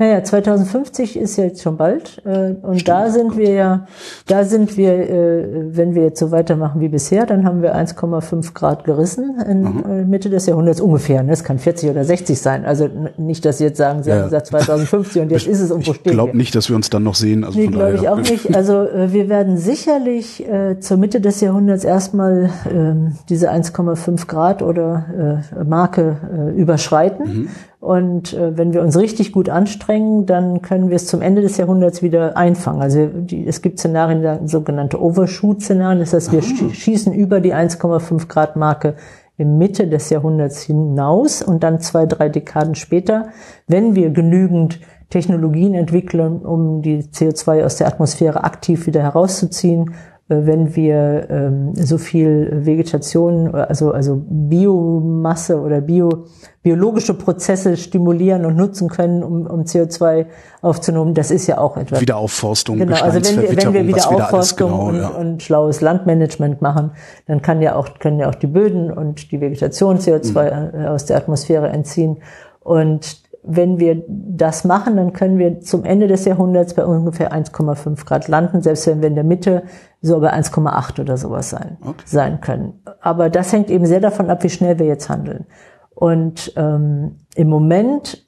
Naja, 0.00 0.22
2050 0.22 1.16
ist 1.18 1.36
jetzt 1.38 1.60
schon 1.60 1.76
bald 1.76 2.22
äh, 2.24 2.54
und 2.62 2.82
Stimmt, 2.82 2.88
da 2.88 3.10
sind 3.10 3.36
wir 3.36 3.50
ja, 3.50 3.86
da 4.28 4.44
sind 4.44 4.76
wir, 4.76 4.92
äh, 4.92 5.76
wenn 5.76 5.96
wir 5.96 6.04
jetzt 6.04 6.20
so 6.20 6.30
weitermachen 6.30 6.80
wie 6.80 6.86
bisher, 6.86 7.26
dann 7.26 7.44
haben 7.44 7.62
wir 7.62 7.74
1,5 7.74 8.54
Grad 8.54 8.84
gerissen 8.84 9.40
in 9.44 9.84
äh, 9.84 10.04
Mitte 10.04 10.30
des 10.30 10.46
Jahrhunderts 10.46 10.80
ungefähr. 10.80 11.24
Ne? 11.24 11.32
Es 11.32 11.42
kann 11.42 11.58
40 11.58 11.90
oder 11.90 12.04
60 12.04 12.40
sein. 12.40 12.64
Also 12.64 12.88
nicht, 13.16 13.44
dass 13.44 13.58
Sie 13.58 13.64
jetzt 13.64 13.78
sagen, 13.78 14.04
Sie 14.04 14.10
ja. 14.10 14.18
haben 14.18 14.24
gesagt 14.26 14.46
2050 14.46 15.22
und 15.22 15.32
jetzt 15.32 15.48
ist 15.48 15.60
es 15.60 15.70
irgendwo 15.70 15.94
stehen. 15.94 16.12
Ich 16.12 16.12
glaube 16.12 16.36
nicht, 16.36 16.54
dass 16.54 16.68
wir 16.68 16.76
uns 16.76 16.90
dann 16.90 17.02
noch 17.02 17.16
sehen. 17.16 17.42
Also 17.42 17.58
nee, 17.58 17.66
glaube 17.66 17.94
ich 17.94 18.08
auch 18.08 18.18
nicht. 18.18 18.54
Also 18.54 18.84
äh, 18.84 19.12
wir 19.12 19.28
werden 19.28 19.58
sicherlich 19.58 20.48
äh, 20.48 20.78
zur 20.78 20.98
Mitte 20.98 21.20
des 21.20 21.40
Jahrhunderts 21.40 21.82
erstmal 21.82 22.50
äh, 22.66 23.10
diese 23.28 23.50
1,5 23.50 24.28
Grad 24.28 24.62
oder 24.62 25.42
äh, 25.56 25.64
Marke 25.64 26.18
äh, 26.32 26.56
überschreiten. 26.56 27.26
Mhm. 27.26 27.48
Und 27.88 28.34
äh, 28.34 28.54
wenn 28.54 28.74
wir 28.74 28.82
uns 28.82 28.98
richtig 28.98 29.32
gut 29.32 29.48
anstrengen, 29.48 30.26
dann 30.26 30.60
können 30.60 30.90
wir 30.90 30.96
es 30.96 31.06
zum 31.06 31.22
Ende 31.22 31.40
des 31.40 31.56
Jahrhunderts 31.56 32.02
wieder 32.02 32.36
einfangen. 32.36 32.82
Also 32.82 33.06
die, 33.06 33.46
es 33.46 33.62
gibt 33.62 33.78
Szenarien, 33.78 34.46
sogenannte 34.46 35.00
Overshoot-Szenarien. 35.00 35.98
Das 35.98 36.12
heißt, 36.12 36.30
wir 36.30 36.40
ah. 36.40 36.70
schießen 36.70 37.14
über 37.14 37.40
die 37.40 37.54
1,5 37.54 38.28
Grad 38.28 38.56
Marke 38.56 38.96
im 39.38 39.56
Mitte 39.56 39.88
des 39.88 40.10
Jahrhunderts 40.10 40.60
hinaus 40.60 41.40
und 41.40 41.62
dann 41.62 41.80
zwei, 41.80 42.04
drei 42.04 42.28
Dekaden 42.28 42.74
später, 42.74 43.28
wenn 43.66 43.94
wir 43.94 44.10
genügend 44.10 44.80
Technologien 45.08 45.72
entwickeln, 45.72 46.40
um 46.40 46.82
die 46.82 47.04
CO2 47.04 47.64
aus 47.64 47.76
der 47.76 47.86
Atmosphäre 47.86 48.44
aktiv 48.44 48.86
wieder 48.86 49.00
herauszuziehen, 49.00 49.94
wenn 50.28 50.76
wir 50.76 51.26
ähm, 51.30 51.74
so 51.74 51.96
viel 51.96 52.50
Vegetation, 52.52 53.54
also, 53.54 53.92
also 53.92 54.22
Biomasse 54.28 55.58
oder 55.58 55.80
Bio, 55.80 56.26
biologische 56.62 57.14
Prozesse 57.14 57.78
stimulieren 57.78 58.44
und 58.44 58.54
nutzen 58.54 58.90
können, 58.90 59.22
um, 59.22 59.46
um 59.46 59.62
CO2 59.62 60.26
aufzunehmen, 60.60 61.14
das 61.14 61.30
ist 61.30 61.46
ja 61.46 61.56
auch 61.56 61.78
etwas. 61.78 62.02
Wiederaufforstung, 62.02 62.76
genau, 62.76 63.00
also 63.00 63.24
wenn 63.24 63.42
wir, 63.42 63.56
wenn 63.56 63.72
wir 63.72 63.86
Wiederaufforstung 63.86 64.70
genau, 64.70 64.88
und, 64.88 64.96
ja. 64.96 65.08
und, 65.08 65.42
schlaues 65.42 65.80
Landmanagement 65.80 66.60
machen, 66.60 66.90
dann 67.26 67.40
kann 67.40 67.62
ja 67.62 67.74
auch, 67.74 67.98
können 67.98 68.18
ja 68.18 68.28
auch 68.28 68.34
die 68.34 68.48
Böden 68.48 68.92
und 68.92 69.32
die 69.32 69.40
Vegetation 69.40 69.98
CO2 69.98 70.76
mhm. 70.76 70.86
aus 70.88 71.06
der 71.06 71.16
Atmosphäre 71.16 71.68
entziehen. 71.68 72.18
Und 72.60 73.22
wenn 73.50 73.80
wir 73.80 74.04
das 74.06 74.64
machen, 74.64 74.96
dann 74.96 75.14
können 75.14 75.38
wir 75.38 75.60
zum 75.60 75.84
Ende 75.84 76.06
des 76.06 76.26
Jahrhunderts 76.26 76.74
bei 76.74 76.84
ungefähr 76.84 77.32
1,5 77.32 78.04
Grad 78.04 78.28
landen, 78.28 78.60
selbst 78.60 78.86
wenn 78.86 79.00
wir 79.00 79.08
in 79.08 79.14
der 79.14 79.24
Mitte 79.24 79.62
so 80.02 80.20
bei 80.20 80.32
1,8 80.32 81.00
oder 81.00 81.16
sowas 81.16 81.48
sein, 81.48 81.78
okay. 81.80 82.02
sein 82.04 82.40
können. 82.42 82.74
Aber 83.00 83.30
das 83.30 83.52
hängt 83.52 83.70
eben 83.70 83.86
sehr 83.86 84.00
davon 84.00 84.28
ab, 84.28 84.44
wie 84.44 84.50
schnell 84.50 84.78
wir 84.78 84.86
jetzt 84.86 85.08
handeln. 85.08 85.46
Und 85.94 86.52
ähm, 86.56 87.16
im 87.34 87.48
Moment 87.48 88.26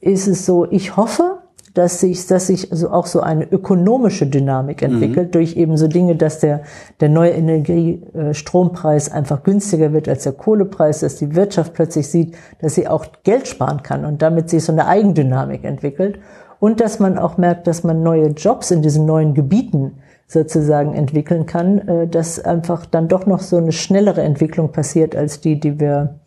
ist 0.00 0.28
es 0.28 0.46
so, 0.46 0.70
ich 0.70 0.96
hoffe, 0.96 1.41
dass 1.74 2.00
sich, 2.00 2.26
dass 2.26 2.48
sich 2.48 2.70
also 2.70 2.90
auch 2.90 3.06
so 3.06 3.20
eine 3.20 3.50
ökonomische 3.50 4.26
Dynamik 4.26 4.82
mhm. 4.82 4.94
entwickelt 4.94 5.28
mhm. 5.28 5.32
durch 5.32 5.56
eben 5.56 5.76
so 5.76 5.88
Dinge, 5.88 6.16
dass 6.16 6.38
der, 6.40 6.62
der 7.00 7.08
neue 7.08 7.30
Energiestrompreis 7.30 9.10
einfach 9.10 9.42
günstiger 9.42 9.92
wird 9.92 10.08
als 10.08 10.24
der 10.24 10.32
Kohlepreis, 10.32 11.00
dass 11.00 11.16
die 11.16 11.34
Wirtschaft 11.34 11.72
plötzlich 11.72 12.08
sieht, 12.08 12.36
dass 12.60 12.74
sie 12.74 12.88
auch 12.88 13.06
Geld 13.24 13.48
sparen 13.48 13.82
kann 13.82 14.04
und 14.04 14.22
damit 14.22 14.50
sich 14.50 14.64
so 14.64 14.72
eine 14.72 14.86
Eigendynamik 14.86 15.64
entwickelt 15.64 16.18
und 16.60 16.80
dass 16.80 16.98
man 16.98 17.18
auch 17.18 17.38
merkt, 17.38 17.66
dass 17.66 17.84
man 17.84 18.02
neue 18.02 18.28
Jobs 18.28 18.70
in 18.70 18.82
diesen 18.82 19.06
neuen 19.06 19.34
Gebieten 19.34 19.92
sozusagen 20.28 20.94
entwickeln 20.94 21.46
kann, 21.46 21.88
äh, 21.88 22.08
dass 22.08 22.38
einfach 22.38 22.86
dann 22.86 23.08
doch 23.08 23.26
noch 23.26 23.40
so 23.40 23.56
eine 23.56 23.72
schnellere 23.72 24.22
Entwicklung 24.22 24.72
passiert 24.72 25.16
als 25.16 25.40
die, 25.40 25.58
die 25.58 25.80
wir, 25.80 26.20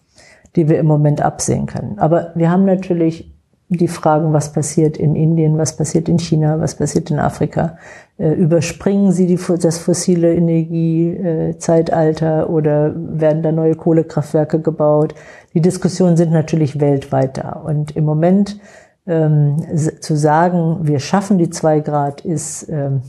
die 0.56 0.70
wir 0.70 0.80
im 0.80 0.88
Moment 0.88 1.22
absehen 1.22 1.68
können. 1.68 2.00
Aber 2.00 2.32
wir 2.36 2.52
haben 2.52 2.66
natürlich 2.66 3.35
die 3.70 3.88
Fragen, 3.88 4.34
was 4.34 4.51
passiert 4.51 4.97
in 4.97 5.16
Indien, 5.16 5.57
was 5.57 5.76
passiert 5.76 6.07
in 6.07 6.20
China, 6.20 6.59
was 6.59 6.76
passiert 6.76 7.09
in 7.09 7.18
Afrika. 7.20 7.78
Äh, 8.18 8.34
überspringen 8.34 9.11
sie 9.11 9.26
die, 9.26 9.39
das 9.59 9.80
fossile 9.80 10.36
Energiezeitalter 10.36 12.49
oder 12.49 12.93
werden 12.95 13.41
da 13.41 13.51
neue 13.51 13.76
Kohlekraftwerke 13.76 14.61
gebaut? 14.61 15.16
Die 15.53 15.61
Diskussionen 15.61 16.16
sind 16.16 16.32
natürlich 16.32 16.80
weltweit 16.80 17.38
da. 17.38 17.53
Und 17.53 17.95
im 17.95 18.05
Moment 18.05 18.59
ähm, 19.07 19.57
zu 19.99 20.16
sagen, 20.16 20.80
wir 20.84 20.99
schaffen 20.99 21.38
die 21.38 21.49
zwei 21.49 21.80
Grad, 21.80 22.22
ist 22.22 22.70
ähm, 22.70 23.01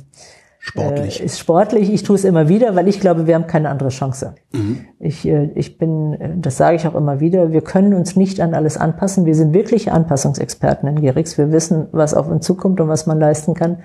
Sportlich. 0.67 1.21
Äh, 1.21 1.25
ist 1.25 1.39
sportlich. 1.39 1.93
Ich 1.93 2.03
tue 2.03 2.17
es 2.17 2.25
immer 2.25 2.49
wieder, 2.49 2.75
weil 2.75 2.89
ich 2.89 2.99
glaube, 2.99 3.29
wir 3.29 3.37
haben 3.37 3.47
keine 3.47 3.69
andere 3.69 3.91
Chance. 3.91 4.35
Mhm. 4.53 4.81
Ich, 4.99 5.25
äh, 5.27 5.51
ich 5.55 5.79
bin, 5.79 6.15
äh, 6.15 6.31
das 6.37 6.57
sage 6.57 6.75
ich 6.75 6.89
auch 6.89 6.97
immer 6.97 7.21
wieder, 7.21 7.53
wir 7.53 7.61
können 7.61 7.95
uns 7.95 8.17
nicht 8.17 8.41
an 8.41 8.53
alles 8.53 8.77
anpassen. 8.77 9.27
Wir 9.27 9.37
sind 9.37 9.55
wirklich 9.55 9.93
Anpassungsexperten 9.93 10.89
in 10.89 11.03
Gerix. 11.03 11.39
Wir 11.39 11.53
wissen, 11.53 11.87
was 11.93 12.15
auf 12.15 12.29
uns 12.29 12.45
zukommt 12.45 12.81
und 12.81 12.89
was 12.89 13.07
man 13.07 13.21
leisten 13.21 13.55
kann. 13.55 13.79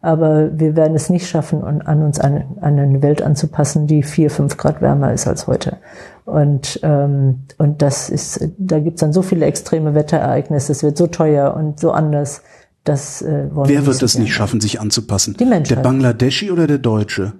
Aber 0.00 0.56
wir 0.56 0.76
werden 0.76 0.94
es 0.94 1.10
nicht 1.10 1.26
schaffen, 1.26 1.64
an 1.64 2.02
uns 2.04 2.20
an, 2.20 2.44
an 2.60 2.78
eine 2.78 3.02
Welt 3.02 3.20
anzupassen, 3.20 3.88
die 3.88 4.04
vier, 4.04 4.30
fünf 4.30 4.56
Grad 4.56 4.80
wärmer 4.80 5.12
ist 5.12 5.26
als 5.26 5.48
heute. 5.48 5.78
Und, 6.24 6.78
ähm, 6.84 7.46
und 7.58 7.82
das 7.82 8.08
ist, 8.08 8.48
da 8.58 8.78
gibt 8.78 8.98
es 8.98 9.00
dann 9.00 9.12
so 9.12 9.22
viele 9.22 9.46
extreme 9.46 9.96
Wetterereignisse. 9.96 10.70
Es 10.70 10.84
wird 10.84 10.96
so 10.96 11.08
teuer 11.08 11.52
und 11.56 11.80
so 11.80 11.90
anders 11.90 12.42
das 12.88 13.22
äh, 13.22 13.54
wollen 13.54 13.68
Wer 13.68 13.86
wird 13.86 14.02
es 14.02 14.18
nicht 14.18 14.34
schaffen, 14.34 14.60
sich 14.60 14.80
anzupassen? 14.80 15.36
Die 15.38 15.44
Menschheit. 15.44 15.78
Der 15.78 15.82
Bangladeschi 15.82 16.50
oder 16.50 16.66
der 16.66 16.78
Deutsche? 16.78 17.32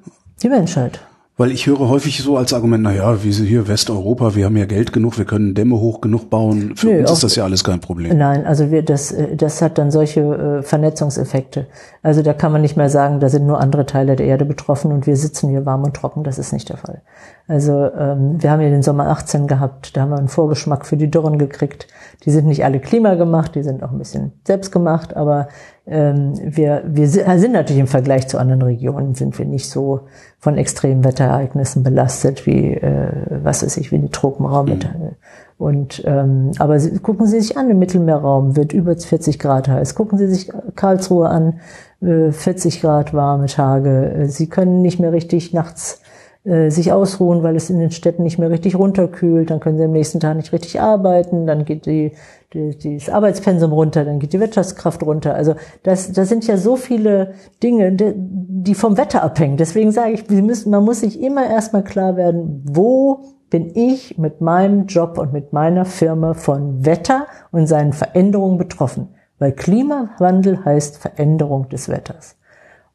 Die 0.43 0.49
Menschheit. 0.49 1.01
Weil 1.39 1.53
ich 1.53 1.69
höre 1.69 1.89
häufig 1.89 2.21
so 2.21 2.37
als 2.37 2.53
Argument, 2.53 2.83
na 2.83 2.93
ja, 2.93 3.23
wie 3.23 3.31
sie 3.31 3.47
hier 3.47 3.69
Westeuropa, 3.69 4.35
wir 4.35 4.45
haben 4.45 4.57
ja 4.57 4.65
Geld 4.65 4.93
genug, 4.93 5.19
wir 5.19 5.25
können 5.25 5.55
Dämme 5.55 5.79
hoch 5.79 6.01
genug 6.01 6.31
bauen. 6.31 6.75
Für 6.75 6.89
Nö, 6.89 7.01
uns 7.03 7.13
ist 7.13 7.23
das 7.23 7.37
ja 7.37 7.45
alles 7.45 7.63
kein 7.63 7.79
Problem. 7.79 8.19
Nein, 8.19 8.45
also 8.45 8.73
wir, 8.73 8.83
das, 8.83 9.13
äh, 9.13 9.37
das 9.37 9.63
hat 9.63 9.79
dann 9.79 9.93
solche 9.93 10.21
äh, 10.21 10.63
Vernetzungseffekte. 10.65 11.69
Also 12.03 12.23
da 12.23 12.33
kann 12.33 12.51
man 12.51 12.61
nicht 12.61 12.77
mehr 12.77 12.91
sagen, 12.91 13.21
da 13.21 13.29
sind 13.29 13.47
nur 13.47 13.61
andere 13.61 13.87
Teile 13.87 14.17
der 14.17 14.27
Erde 14.27 14.45
betroffen 14.45 14.91
und 14.91 15.07
wir 15.07 15.17
sitzen 15.17 15.49
hier 15.49 15.65
warm 15.65 15.85
und 15.85 15.95
trocken. 15.95 16.25
Das 16.25 16.41
ist 16.41 16.53
nicht 16.53 16.71
der 16.71 16.77
Fall. 16.77 17.03
Also 17.49 17.91
ähm, 17.99 18.43
wir 18.43 18.51
haben 18.51 18.61
ja 18.61 18.69
den 18.69 18.83
Sommer 18.83 19.09
18 19.09 19.47
gehabt, 19.47 19.97
da 19.97 20.03
haben 20.03 20.11
wir 20.11 20.19
einen 20.19 20.29
Vorgeschmack 20.29 20.85
für 20.85 20.99
die 20.99 21.11
Dürren 21.11 21.39
gekriegt. 21.39 21.89
Die 22.27 22.31
sind 22.31 22.47
nicht 22.47 22.63
alle 22.63 22.79
klimagemacht, 22.79 23.55
die 23.55 23.63
sind 23.63 23.83
auch 23.83 23.91
ein 23.91 23.97
bisschen 23.97 24.33
selbstgemacht, 24.47 25.17
aber 25.17 25.49
ähm, 25.87 26.35
wir, 26.43 26.83
wir 26.87 27.09
sind 27.09 27.53
natürlich 27.53 27.81
im 27.81 27.87
Vergleich 27.87 28.29
zu 28.29 28.37
anderen 28.37 28.61
Regionen 28.61 29.15
sind 29.15 29.39
wir 29.39 29.47
nicht 29.47 29.71
so 29.71 30.01
von 30.39 30.59
extremen 30.59 31.05
Wetterereignissen 31.05 31.83
belastet 31.83 32.45
wie 32.45 32.75
äh, 32.75 33.11
was 33.43 33.63
weiß 33.63 33.79
ich 33.79 33.93
wie 33.93 33.99
die 33.99 34.11
Tropenraum. 34.11 34.67
Mhm. 34.67 35.17
Und 35.57 36.03
ähm, 36.05 36.51
aber 36.59 36.79
Sie, 36.79 36.99
gucken 36.99 37.27
Sie 37.27 37.41
sich 37.41 37.57
an, 37.57 37.71
im 37.71 37.79
Mittelmeerraum 37.79 38.57
wird 38.57 38.75
über 38.75 38.95
40 38.95 39.39
Grad 39.39 39.69
heiß. 39.69 39.95
Gucken 39.95 40.19
Sie 40.19 40.27
sich 40.27 40.53
Karlsruhe 40.77 41.31
an, 41.31 41.61
äh, 42.03 42.31
40 42.31 42.83
Grad 42.83 43.15
warme 43.15 43.47
Tage. 43.47 44.27
Sie 44.29 44.51
können 44.51 44.83
nicht 44.83 45.01
mehr 45.01 45.13
richtig 45.13 45.55
nachts 45.55 46.03
äh, 46.49 46.71
sich 46.71 46.93
ausruhen, 46.93 47.43
weil 47.43 47.57
es 47.57 47.71
in 47.71 47.79
den 47.79 47.91
Städten 47.91 48.23
nicht 48.23 48.39
mehr 48.39 48.51
richtig 48.51 48.77
runterkühlt. 48.77 49.51
Dann 49.51 49.61
können 49.61 49.79
Sie 49.79 49.85
am 49.85 49.93
nächsten 49.93 50.21
Tag 50.21 50.37
nicht 50.37 50.53
richtig 50.53 50.81
arbeiten. 50.81 51.47
Dann 51.47 51.65
geht 51.65 51.87
die 51.87 52.13
die, 52.55 52.97
das 52.97 53.11
Arbeitspensum 53.11 53.73
runter, 53.73 54.05
dann 54.05 54.19
geht 54.19 54.33
die 54.33 54.41
Wirtschaftskraft 54.41 55.03
runter. 55.03 55.35
Also 55.35 55.55
das, 55.83 56.13
das 56.13 56.29
sind 56.29 56.47
ja 56.47 56.57
so 56.57 56.77
viele 56.77 57.35
Dinge, 57.63 57.93
die, 57.93 58.75
vom 58.75 58.97
Wetter 58.97 59.23
abhängen. 59.23 59.57
Deswegen 59.57 59.93
sage 59.93 60.13
ich, 60.13 60.29
müssen, 60.31 60.71
man 60.71 60.85
muss 60.85 61.01
sich 61.01 61.21
immer 61.21 61.49
erstmal 61.49 61.85
klar 61.85 62.17
werden, 62.17 62.63
wo 62.65 63.21
bin 63.51 63.73
ich 63.75 64.19
mit 64.19 64.41
meinem 64.41 64.87
Job 64.87 65.19
und 65.19 65.33
mit 65.33 65.53
meiner 65.53 65.85
Firma 65.85 66.35
von 66.35 66.85
Wetter 66.85 67.27
und 67.51 67.67
seinen 67.67 67.93
Veränderungen 67.93 68.59
betroffen. 68.59 69.09
Weil 69.39 69.53
Klimawandel 69.53 70.65
heißt 70.65 70.99
Veränderung 70.99 71.69
des 71.69 71.89
Wetters. 71.89 72.37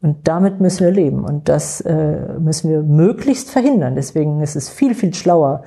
Und 0.03 0.27
damit 0.27 0.59
müssen 0.59 0.83
wir 0.83 0.91
leben. 0.91 1.23
Und 1.23 1.47
das 1.47 1.79
äh, 1.79 2.37
müssen 2.37 2.69
wir 2.69 2.81
möglichst 2.83 3.49
verhindern. 3.49 3.95
Deswegen 3.95 4.41
ist 4.41 4.57
es 4.57 4.69
viel, 4.69 4.95
viel 4.95 5.13
schlauer, 5.13 5.63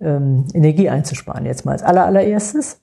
ähm, 0.00 0.46
Energie 0.54 0.88
einzusparen. 0.88 1.44
Jetzt 1.44 1.64
mal 1.64 1.72
als 1.72 1.82
aller, 1.82 2.06
allererstes 2.06 2.80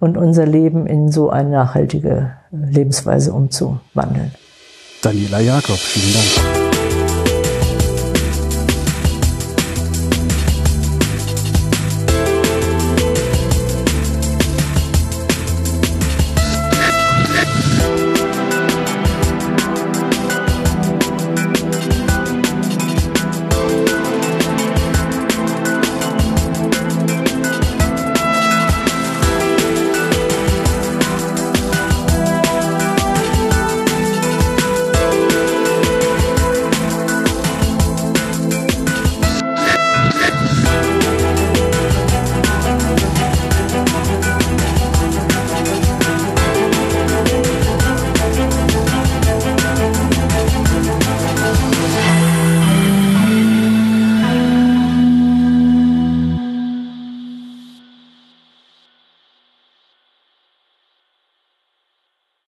und 0.00 0.16
unser 0.16 0.46
Leben 0.46 0.88
in 0.88 1.08
so 1.08 1.30
eine 1.30 1.50
nachhaltige 1.50 2.32
Lebensweise 2.50 3.32
umzuwandeln. 3.32 4.32
Daniela 5.02 5.38
Jakob, 5.38 5.76
vielen 5.76 6.14
Dank. 6.14 6.69